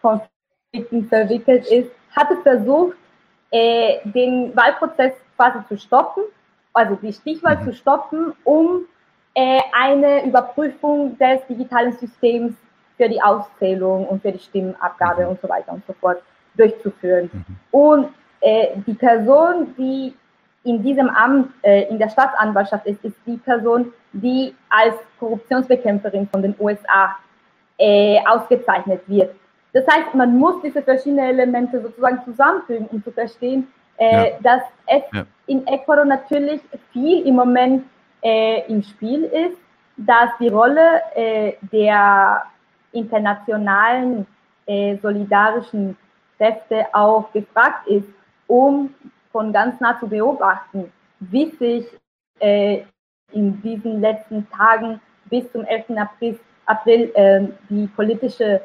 [0.02, 2.96] Konflikten verwickelt ist, hatte versucht,
[3.52, 6.24] äh, den Wahlprozess quasi zu stoppen,
[6.74, 7.66] also die Stichwahl mhm.
[7.66, 8.86] zu stoppen, um
[9.35, 12.53] äh, eine Überprüfung des digitalen Systems
[12.97, 15.30] für die Auszählung und für die Stimmenabgabe mhm.
[15.30, 16.22] und so weiter und so fort
[16.56, 17.30] durchzuführen.
[17.31, 17.45] Mhm.
[17.72, 18.10] Und
[18.41, 20.14] äh, die Person, die
[20.64, 26.41] in diesem Amt äh, in der Staatsanwaltschaft ist, ist die Person, die als Korruptionsbekämpferin von
[26.41, 27.15] den USA
[27.77, 29.34] äh, ausgezeichnet wird.
[29.73, 34.38] Das heißt, man muss diese verschiedenen Elemente sozusagen zusammenfügen, um zu verstehen, äh, ja.
[34.41, 35.26] dass es ja.
[35.47, 36.61] in Ecuador natürlich
[36.91, 37.85] viel im Moment
[38.22, 39.58] äh, im Spiel ist,
[39.98, 42.44] dass die Rolle äh, der
[42.91, 44.26] internationalen
[44.66, 45.98] äh, solidarischen
[46.38, 48.08] Kräfte auch gefragt ist,
[48.48, 48.94] um
[49.32, 51.86] von ganz nah zu beobachten, wie sich
[52.40, 52.84] äh,
[53.32, 55.98] in diesen letzten Tagen bis zum 11.
[55.98, 58.62] April, April äh, die politische,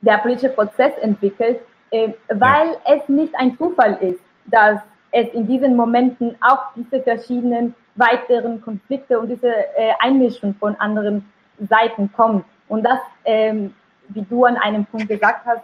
[0.00, 1.60] der politische Prozess entwickelt,
[1.90, 4.80] äh, weil es nicht ein Zufall ist, dass
[5.12, 11.24] es in diesen Momenten auch diese verschiedenen weiteren Konflikte und diese äh, Einmischung von anderen
[11.68, 12.44] Seiten kommt.
[12.68, 13.74] Und das, ähm,
[14.08, 15.62] wie du an einem Punkt gesagt hast,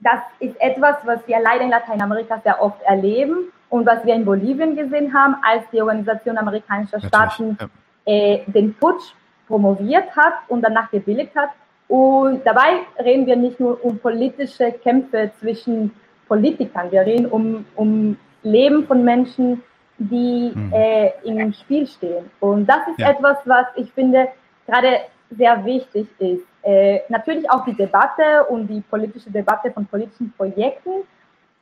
[0.00, 4.24] das ist etwas, was wir leider in Lateinamerika sehr oft erleben und was wir in
[4.24, 7.68] Bolivien gesehen haben, als die Organisation amerikanischer Staaten ja.
[8.06, 9.14] äh, den Putsch
[9.46, 11.50] promoviert hat und danach gebilligt hat.
[11.88, 15.92] Und dabei reden wir nicht nur um politische Kämpfe zwischen
[16.28, 19.62] Politikern, wir reden um, um Leben von Menschen,
[20.00, 20.72] die mhm.
[20.72, 22.30] äh, im Spiel stehen.
[22.40, 23.10] Und das ist ja.
[23.10, 24.28] etwas, was ich finde
[24.66, 25.00] gerade
[25.30, 26.42] sehr wichtig ist.
[26.62, 30.90] Äh, natürlich auch die Debatte und die politische Debatte von politischen Projekten,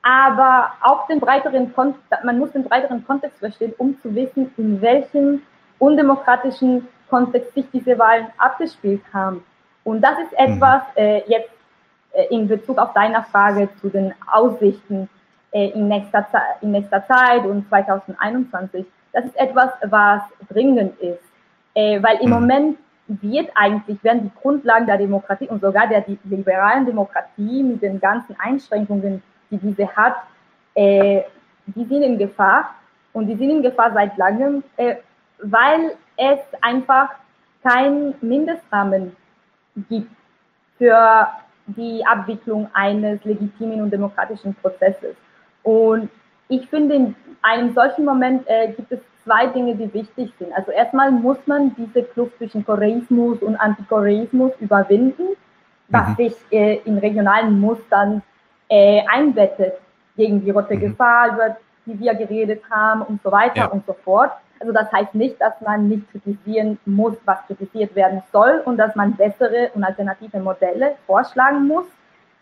[0.02, 4.81] aber auch den breiteren Kontext, man muss den breiteren Kontext verstehen, um zu wissen, in
[4.81, 5.43] welchem
[5.78, 9.44] undemokratischen Kontext sich diese Wahlen abgespielt haben.
[9.85, 10.55] Und das ist mhm.
[10.55, 11.51] etwas äh, jetzt
[12.12, 15.09] äh, in Bezug auf deine Frage zu den Aussichten
[15.52, 16.26] in, nächster
[16.60, 18.84] in nächster Zeit und 2021.
[19.12, 21.22] Das ist etwas, was dringend ist,
[21.74, 22.34] äh, weil im mhm.
[22.34, 27.98] Moment wird eigentlich, werden die Grundlagen der Demokratie und sogar der liberalen Demokratie mit den
[27.98, 30.16] ganzen Einschränkungen, die diese hat,
[30.74, 31.22] äh,
[31.66, 32.74] die sind in Gefahr
[33.14, 34.96] und die sind in Gefahr seit langem, äh,
[35.38, 37.10] weil es einfach
[37.62, 39.16] keinen Mindestrahmen
[39.88, 40.10] gibt
[40.76, 41.28] für
[41.66, 45.16] die Abwicklung eines legitimen und demokratischen Prozesses.
[45.69, 46.09] Und
[46.49, 50.51] ich finde, in einem solchen Moment äh, gibt es zwei Dinge, die wichtig sind.
[50.55, 55.36] Also erstmal muss man diese Kluft zwischen Koreismus und Antikoreismus überwinden,
[55.89, 56.16] was mhm.
[56.16, 58.23] sich äh, in regionalen Mustern
[58.70, 59.74] äh, einbettet
[60.16, 60.81] gegen die rote mhm.
[60.81, 63.66] Gefahr, über die wir geredet haben und so weiter ja.
[63.66, 64.32] und so fort.
[64.61, 68.97] Also das heißt nicht, dass man nicht kritisieren muss, was kritisiert werden soll und dass
[68.97, 71.85] man bessere und alternative Modelle vorschlagen muss.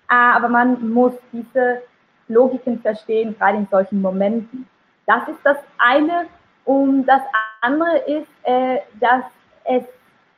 [0.06, 1.82] Aber man muss diese
[2.28, 4.68] Logiken verstehen, gerade in solchen Momenten.
[5.06, 6.26] Das ist das eine.
[6.64, 7.22] Und das
[7.60, 9.24] andere ist, äh, dass
[9.64, 9.84] es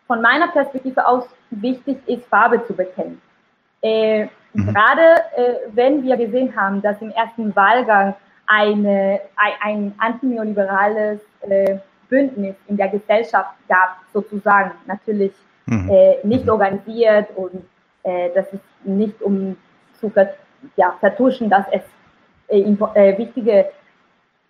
[0.07, 3.21] von meiner Perspektive aus wichtig ist, Farbe zu bekennen.
[3.83, 4.75] Äh, mhm.
[4.75, 8.15] Gerade äh, wenn wir gesehen haben, dass im ersten Wahlgang
[8.47, 11.79] eine, ein, ein antineoliberales äh,
[12.09, 15.33] Bündnis in der Gesellschaft gab, sozusagen, natürlich
[15.67, 15.91] mhm.
[15.91, 16.51] äh, nicht mhm.
[16.53, 17.65] organisiert und
[18.03, 19.57] äh, das ist nicht um
[20.01, 20.09] zu
[20.77, 21.83] ja, vertuschen, dass es
[22.49, 23.71] äh, äh, wichtige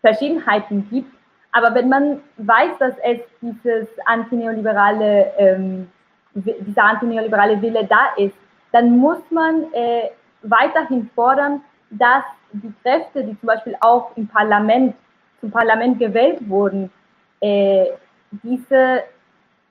[0.00, 1.12] Verschiedenheiten gibt.
[1.52, 5.88] Aber wenn man weiß, dass es dieses antineoliberale, ähm,
[6.34, 8.34] dieser antineoliberale Wille da ist,
[8.72, 10.10] dann muss man äh,
[10.42, 12.22] weiterhin fordern, dass
[12.52, 14.94] die Kräfte, die zum Beispiel auch im Parlament,
[15.40, 16.90] zum Parlament gewählt wurden,
[17.40, 17.86] äh,
[18.30, 19.04] diese,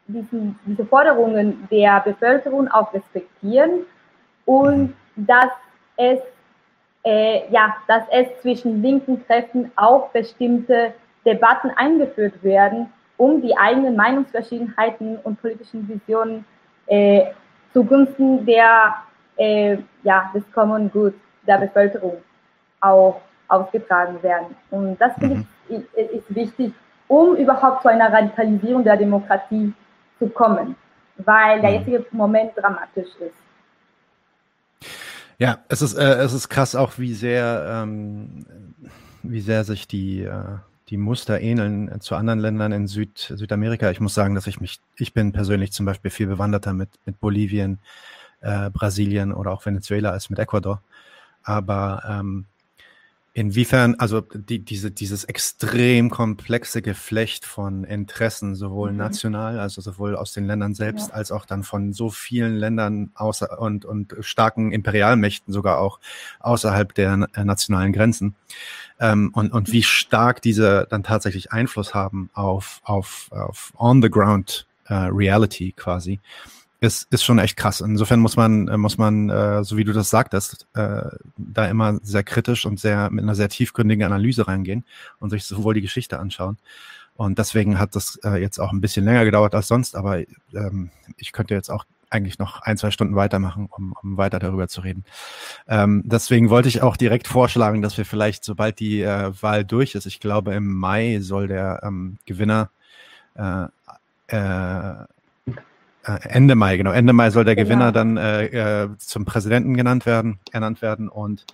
[0.07, 3.81] diesen, diese Forderungen der Bevölkerung auch respektieren
[4.45, 5.49] und dass
[5.97, 6.19] es
[7.03, 10.93] äh, ja, dass es zwischen linken Kräften auch bestimmte
[11.25, 16.45] Debatten eingeführt werden, um die eigenen Meinungsverschiedenheiten und politischen Visionen
[16.87, 17.27] äh,
[17.71, 18.95] zugunsten der,
[19.37, 21.13] äh, ja, des Common Good
[21.45, 22.17] der Bevölkerung
[22.81, 24.55] auch ausgetragen werden.
[24.69, 25.85] Und das finde ich mhm.
[25.95, 26.73] ist wichtig,
[27.07, 29.73] um überhaupt zu einer Radikalisierung der Demokratie
[30.19, 30.75] zu kommen.
[31.17, 31.75] weil der mhm.
[31.77, 33.46] jetzige Moment dramatisch ist.
[35.39, 38.45] Ja, es ist, äh, es ist krass auch, wie sehr, ähm,
[39.21, 40.57] wie sehr sich die, äh,
[40.89, 43.91] die Muster ähneln zu anderen Ländern in Süd, Südamerika.
[43.91, 47.19] Ich muss sagen, dass ich mich, ich bin persönlich zum Beispiel viel bewanderter mit, mit
[47.19, 47.79] Bolivien,
[48.41, 50.81] äh, Brasilien oder auch Venezuela als mit Ecuador.
[51.43, 52.45] Aber ähm,
[53.37, 58.97] Inwiefern, also die, diese, dieses extrem komplexe Geflecht von Interessen, sowohl mhm.
[58.97, 61.13] national, also sowohl aus den Ländern selbst, ja.
[61.13, 65.99] als auch dann von so vielen Ländern außer und, und starken Imperialmächten sogar auch
[66.39, 68.33] außerhalb der äh, nationalen Grenzen.
[68.99, 74.95] Ähm, und, und wie stark diese dann tatsächlich Einfluss haben auf, auf, auf on-the-ground äh,
[74.95, 76.19] Reality quasi
[76.79, 77.81] ist, ist schon echt krass.
[77.81, 81.03] Insofern muss man, äh, muss man, äh, so wie du das sagtest, äh,
[81.37, 84.85] da immer sehr kritisch und sehr mit einer sehr tiefgründigen Analyse reingehen
[85.19, 86.57] und sich sowohl die Geschichte anschauen.
[87.15, 90.19] Und deswegen hat das äh, jetzt auch ein bisschen länger gedauert als sonst, aber
[90.53, 94.67] ähm, ich könnte jetzt auch eigentlich noch ein, zwei Stunden weitermachen, um, um weiter darüber
[94.67, 95.03] zu reden.
[95.67, 99.95] Ähm, deswegen wollte ich auch direkt vorschlagen, dass wir vielleicht, sobald die äh, Wahl durch
[99.95, 102.69] ist, ich glaube im Mai soll der ähm, Gewinner
[103.35, 103.65] äh,
[104.27, 105.05] äh,
[106.15, 106.91] Ende Mai, genau.
[106.91, 107.67] Ende Mai soll der genau.
[107.67, 111.09] Gewinner dann äh, äh, zum Präsidenten genannt werden, ernannt werden.
[111.09, 111.45] Und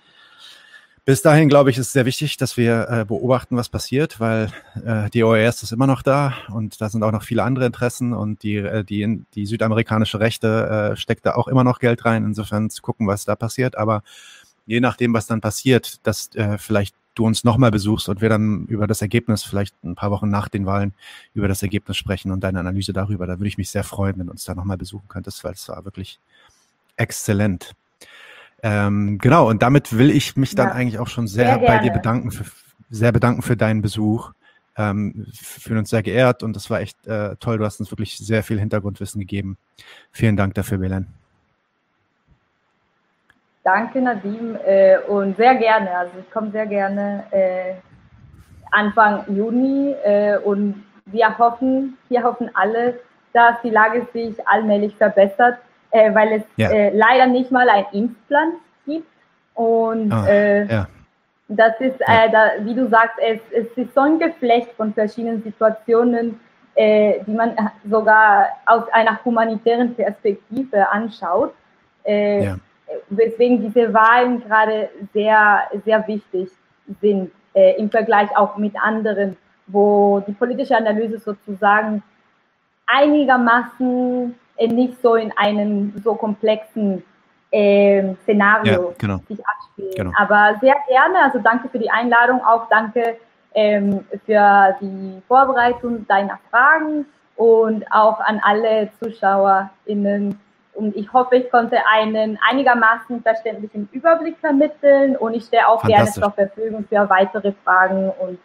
[1.04, 4.50] bis dahin, glaube ich, ist es sehr wichtig, dass wir äh, beobachten, was passiert, weil
[4.86, 8.14] äh, die OES ist immer noch da und da sind auch noch viele andere Interessen
[8.14, 12.24] und die, äh, die, die südamerikanische Rechte äh, steckt da auch immer noch Geld rein,
[12.24, 13.76] insofern zu gucken, was da passiert.
[13.76, 14.02] Aber
[14.64, 18.66] je nachdem, was dann passiert, dass äh, vielleicht du uns nochmal besuchst und wir dann
[18.66, 20.94] über das Ergebnis, vielleicht ein paar Wochen nach den Wahlen,
[21.34, 23.26] über das Ergebnis sprechen und deine Analyse darüber.
[23.26, 25.68] Da würde ich mich sehr freuen, wenn du uns da nochmal besuchen könntest, weil es
[25.68, 26.18] war wirklich
[26.96, 27.74] exzellent.
[28.62, 31.78] Ähm, genau, und damit will ich mich dann ja, eigentlich auch schon sehr, sehr bei
[31.78, 32.44] dir bedanken, für,
[32.90, 34.32] sehr bedanken für deinen Besuch.
[34.76, 37.58] Ähm, fühlen uns sehr geehrt und das war echt äh, toll.
[37.58, 39.56] Du hast uns wirklich sehr viel Hintergrundwissen gegeben.
[40.10, 41.08] Vielen Dank dafür, Belen.
[43.64, 45.90] Danke, Nadim, äh, und sehr gerne.
[45.96, 47.72] Also ich komme sehr gerne äh,
[48.70, 53.00] Anfang Juni äh, und wir hoffen, wir hoffen alle,
[53.32, 55.56] dass die Lage sich allmählich verbessert,
[55.92, 56.70] äh, weil es ja.
[56.70, 58.52] Äh, leider nicht mal einen Impfplan
[58.84, 59.08] gibt.
[59.54, 60.86] Und ah, äh, ja.
[61.48, 62.28] das ist, ja.
[62.28, 66.38] da, wie du sagst, es, es ist so ein Geflecht von verschiedenen Situationen,
[66.76, 67.54] die man
[67.88, 71.54] sogar aus einer humanitären Perspektive anschaut.
[72.04, 72.56] Ja
[73.08, 76.50] weswegen diese Wahlen gerade sehr, sehr wichtig
[77.00, 79.36] sind äh, im Vergleich auch mit anderen,
[79.66, 82.02] wo die politische Analyse sozusagen
[82.86, 87.02] einigermaßen äh, nicht so in einem so komplexen
[87.50, 89.20] äh, Szenario ja, genau.
[89.28, 89.96] sich abspielt.
[89.96, 90.10] Genau.
[90.18, 93.16] Aber sehr gerne, also danke für die Einladung, auch danke
[93.54, 97.06] ähm, für die Vorbereitung deiner Fragen
[97.36, 100.38] und auch an alle ZuschauerInnen
[100.74, 105.16] und ich hoffe, ich konnte einen einigermaßen verständlichen Überblick vermitteln.
[105.16, 108.10] Und ich stehe auch gerne zur Verfügung für weitere Fragen.
[108.20, 108.38] Und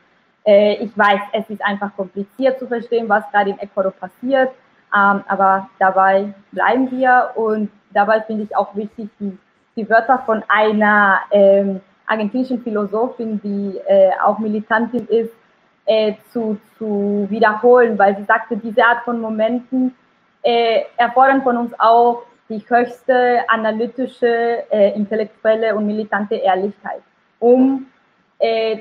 [0.46, 4.52] äh, ich weiß, es ist einfach kompliziert zu verstehen, was gerade in Ecuador passiert,
[4.96, 7.32] ähm, aber dabei bleiben wir.
[7.36, 9.38] Und dabei finde ich auch wichtig, die,
[9.76, 15.32] die Wörter von einer ähm, argentinischen Philosophin, die äh, auch Militantin ist,
[15.86, 19.96] äh, zu, zu wiederholen, weil sie sagte, diese Art von Momenten
[20.44, 27.02] äh, erfordern von uns auch die höchste analytische, äh, intellektuelle und militante Ehrlichkeit,
[27.40, 27.86] um
[28.40, 28.80] äh,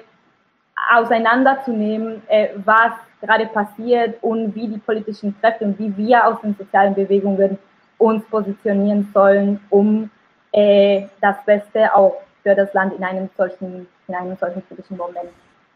[0.93, 6.55] auseinanderzunehmen, äh, was gerade passiert und wie die politischen Kräfte und wie wir aus den
[6.57, 7.59] sozialen Bewegungen
[7.99, 10.09] uns positionieren sollen, um
[10.53, 15.31] äh, das Beste auch für das Land in einem solchen, in einem solchen kritischen Moment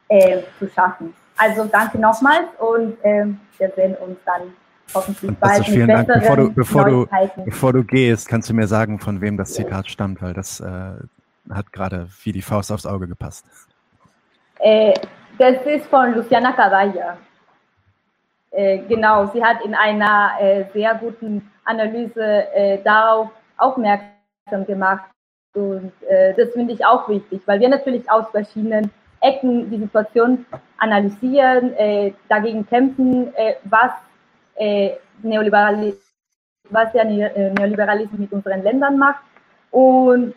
[0.08, 1.14] äh, zu schaffen.
[1.36, 4.52] Also danke nochmals und wir sehen uns dann
[4.94, 6.08] hoffentlich bald vielen Dank.
[6.08, 7.06] Bevor du, bevor, du,
[7.44, 10.92] bevor du gehst, kannst du mir sagen, von wem das Zitat stammt, weil das äh,
[11.50, 13.44] hat gerade wie die Faust aufs Auge gepasst.
[14.58, 14.94] Äh,
[15.38, 17.18] das ist von Luciana Caballa.
[18.52, 25.04] Äh, genau, sie hat in einer äh, sehr guten Analyse äh, darauf aufmerksam gemacht.
[25.54, 28.90] Und äh, das finde ich auch wichtig, weil wir natürlich aus verschiedenen
[29.20, 30.44] Ecken die Situation
[30.78, 31.74] analysieren,
[32.28, 33.32] dagegen kämpfen,
[33.62, 33.92] was
[34.56, 34.92] äh,
[35.22, 36.00] Neoliberalismus,
[36.70, 39.22] was der äh, Neoliberalismus mit unseren Ländern macht.
[39.70, 40.34] Und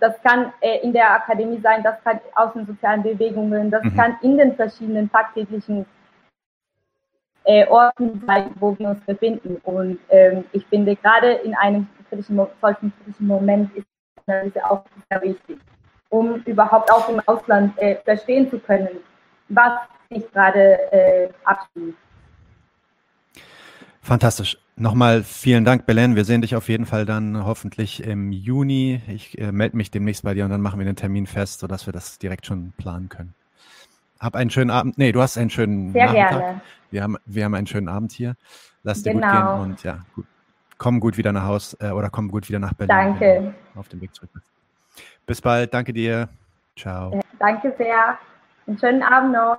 [0.00, 3.96] das kann äh, in der Akademie sein, das kann aus den sozialen Bewegungen, das mhm.
[3.96, 5.86] kann in den verschiedenen tagtäglichen
[7.44, 9.56] äh, Orten sein, wo wir uns befinden.
[9.64, 13.86] Und ähm, ich finde, gerade in einem kritischen, solchen kritischen Moment ist
[14.26, 15.58] das auch sehr wichtig,
[16.10, 18.88] um überhaupt auch im Ausland äh, verstehen zu können,
[19.48, 19.72] was
[20.10, 21.94] sich gerade äh, abspielt.
[24.08, 24.56] Fantastisch.
[24.76, 26.16] Nochmal vielen Dank, Belen.
[26.16, 29.02] Wir sehen dich auf jeden Fall dann hoffentlich im Juni.
[29.06, 31.84] Ich äh, melde mich demnächst bei dir und dann machen wir den Termin fest, sodass
[31.84, 33.34] wir das direkt schon planen können.
[34.18, 34.96] Hab einen schönen Abend.
[34.96, 36.38] Nee, du hast einen schönen Sehr Nachmittag.
[36.38, 36.60] gerne.
[36.90, 38.36] Wir haben, wir haben einen schönen Abend hier.
[38.82, 39.26] Lass dir genau.
[39.26, 40.24] gut gehen und ja, gut.
[40.78, 42.88] komm gut wieder nach Haus äh, oder komm gut wieder nach Berlin.
[42.88, 43.54] Danke.
[43.74, 44.30] Auf dem Weg zurück.
[45.26, 45.74] Bis bald.
[45.74, 46.30] Danke dir.
[46.78, 47.20] Ciao.
[47.38, 48.18] Danke sehr.
[48.66, 49.58] Einen schönen Abend noch.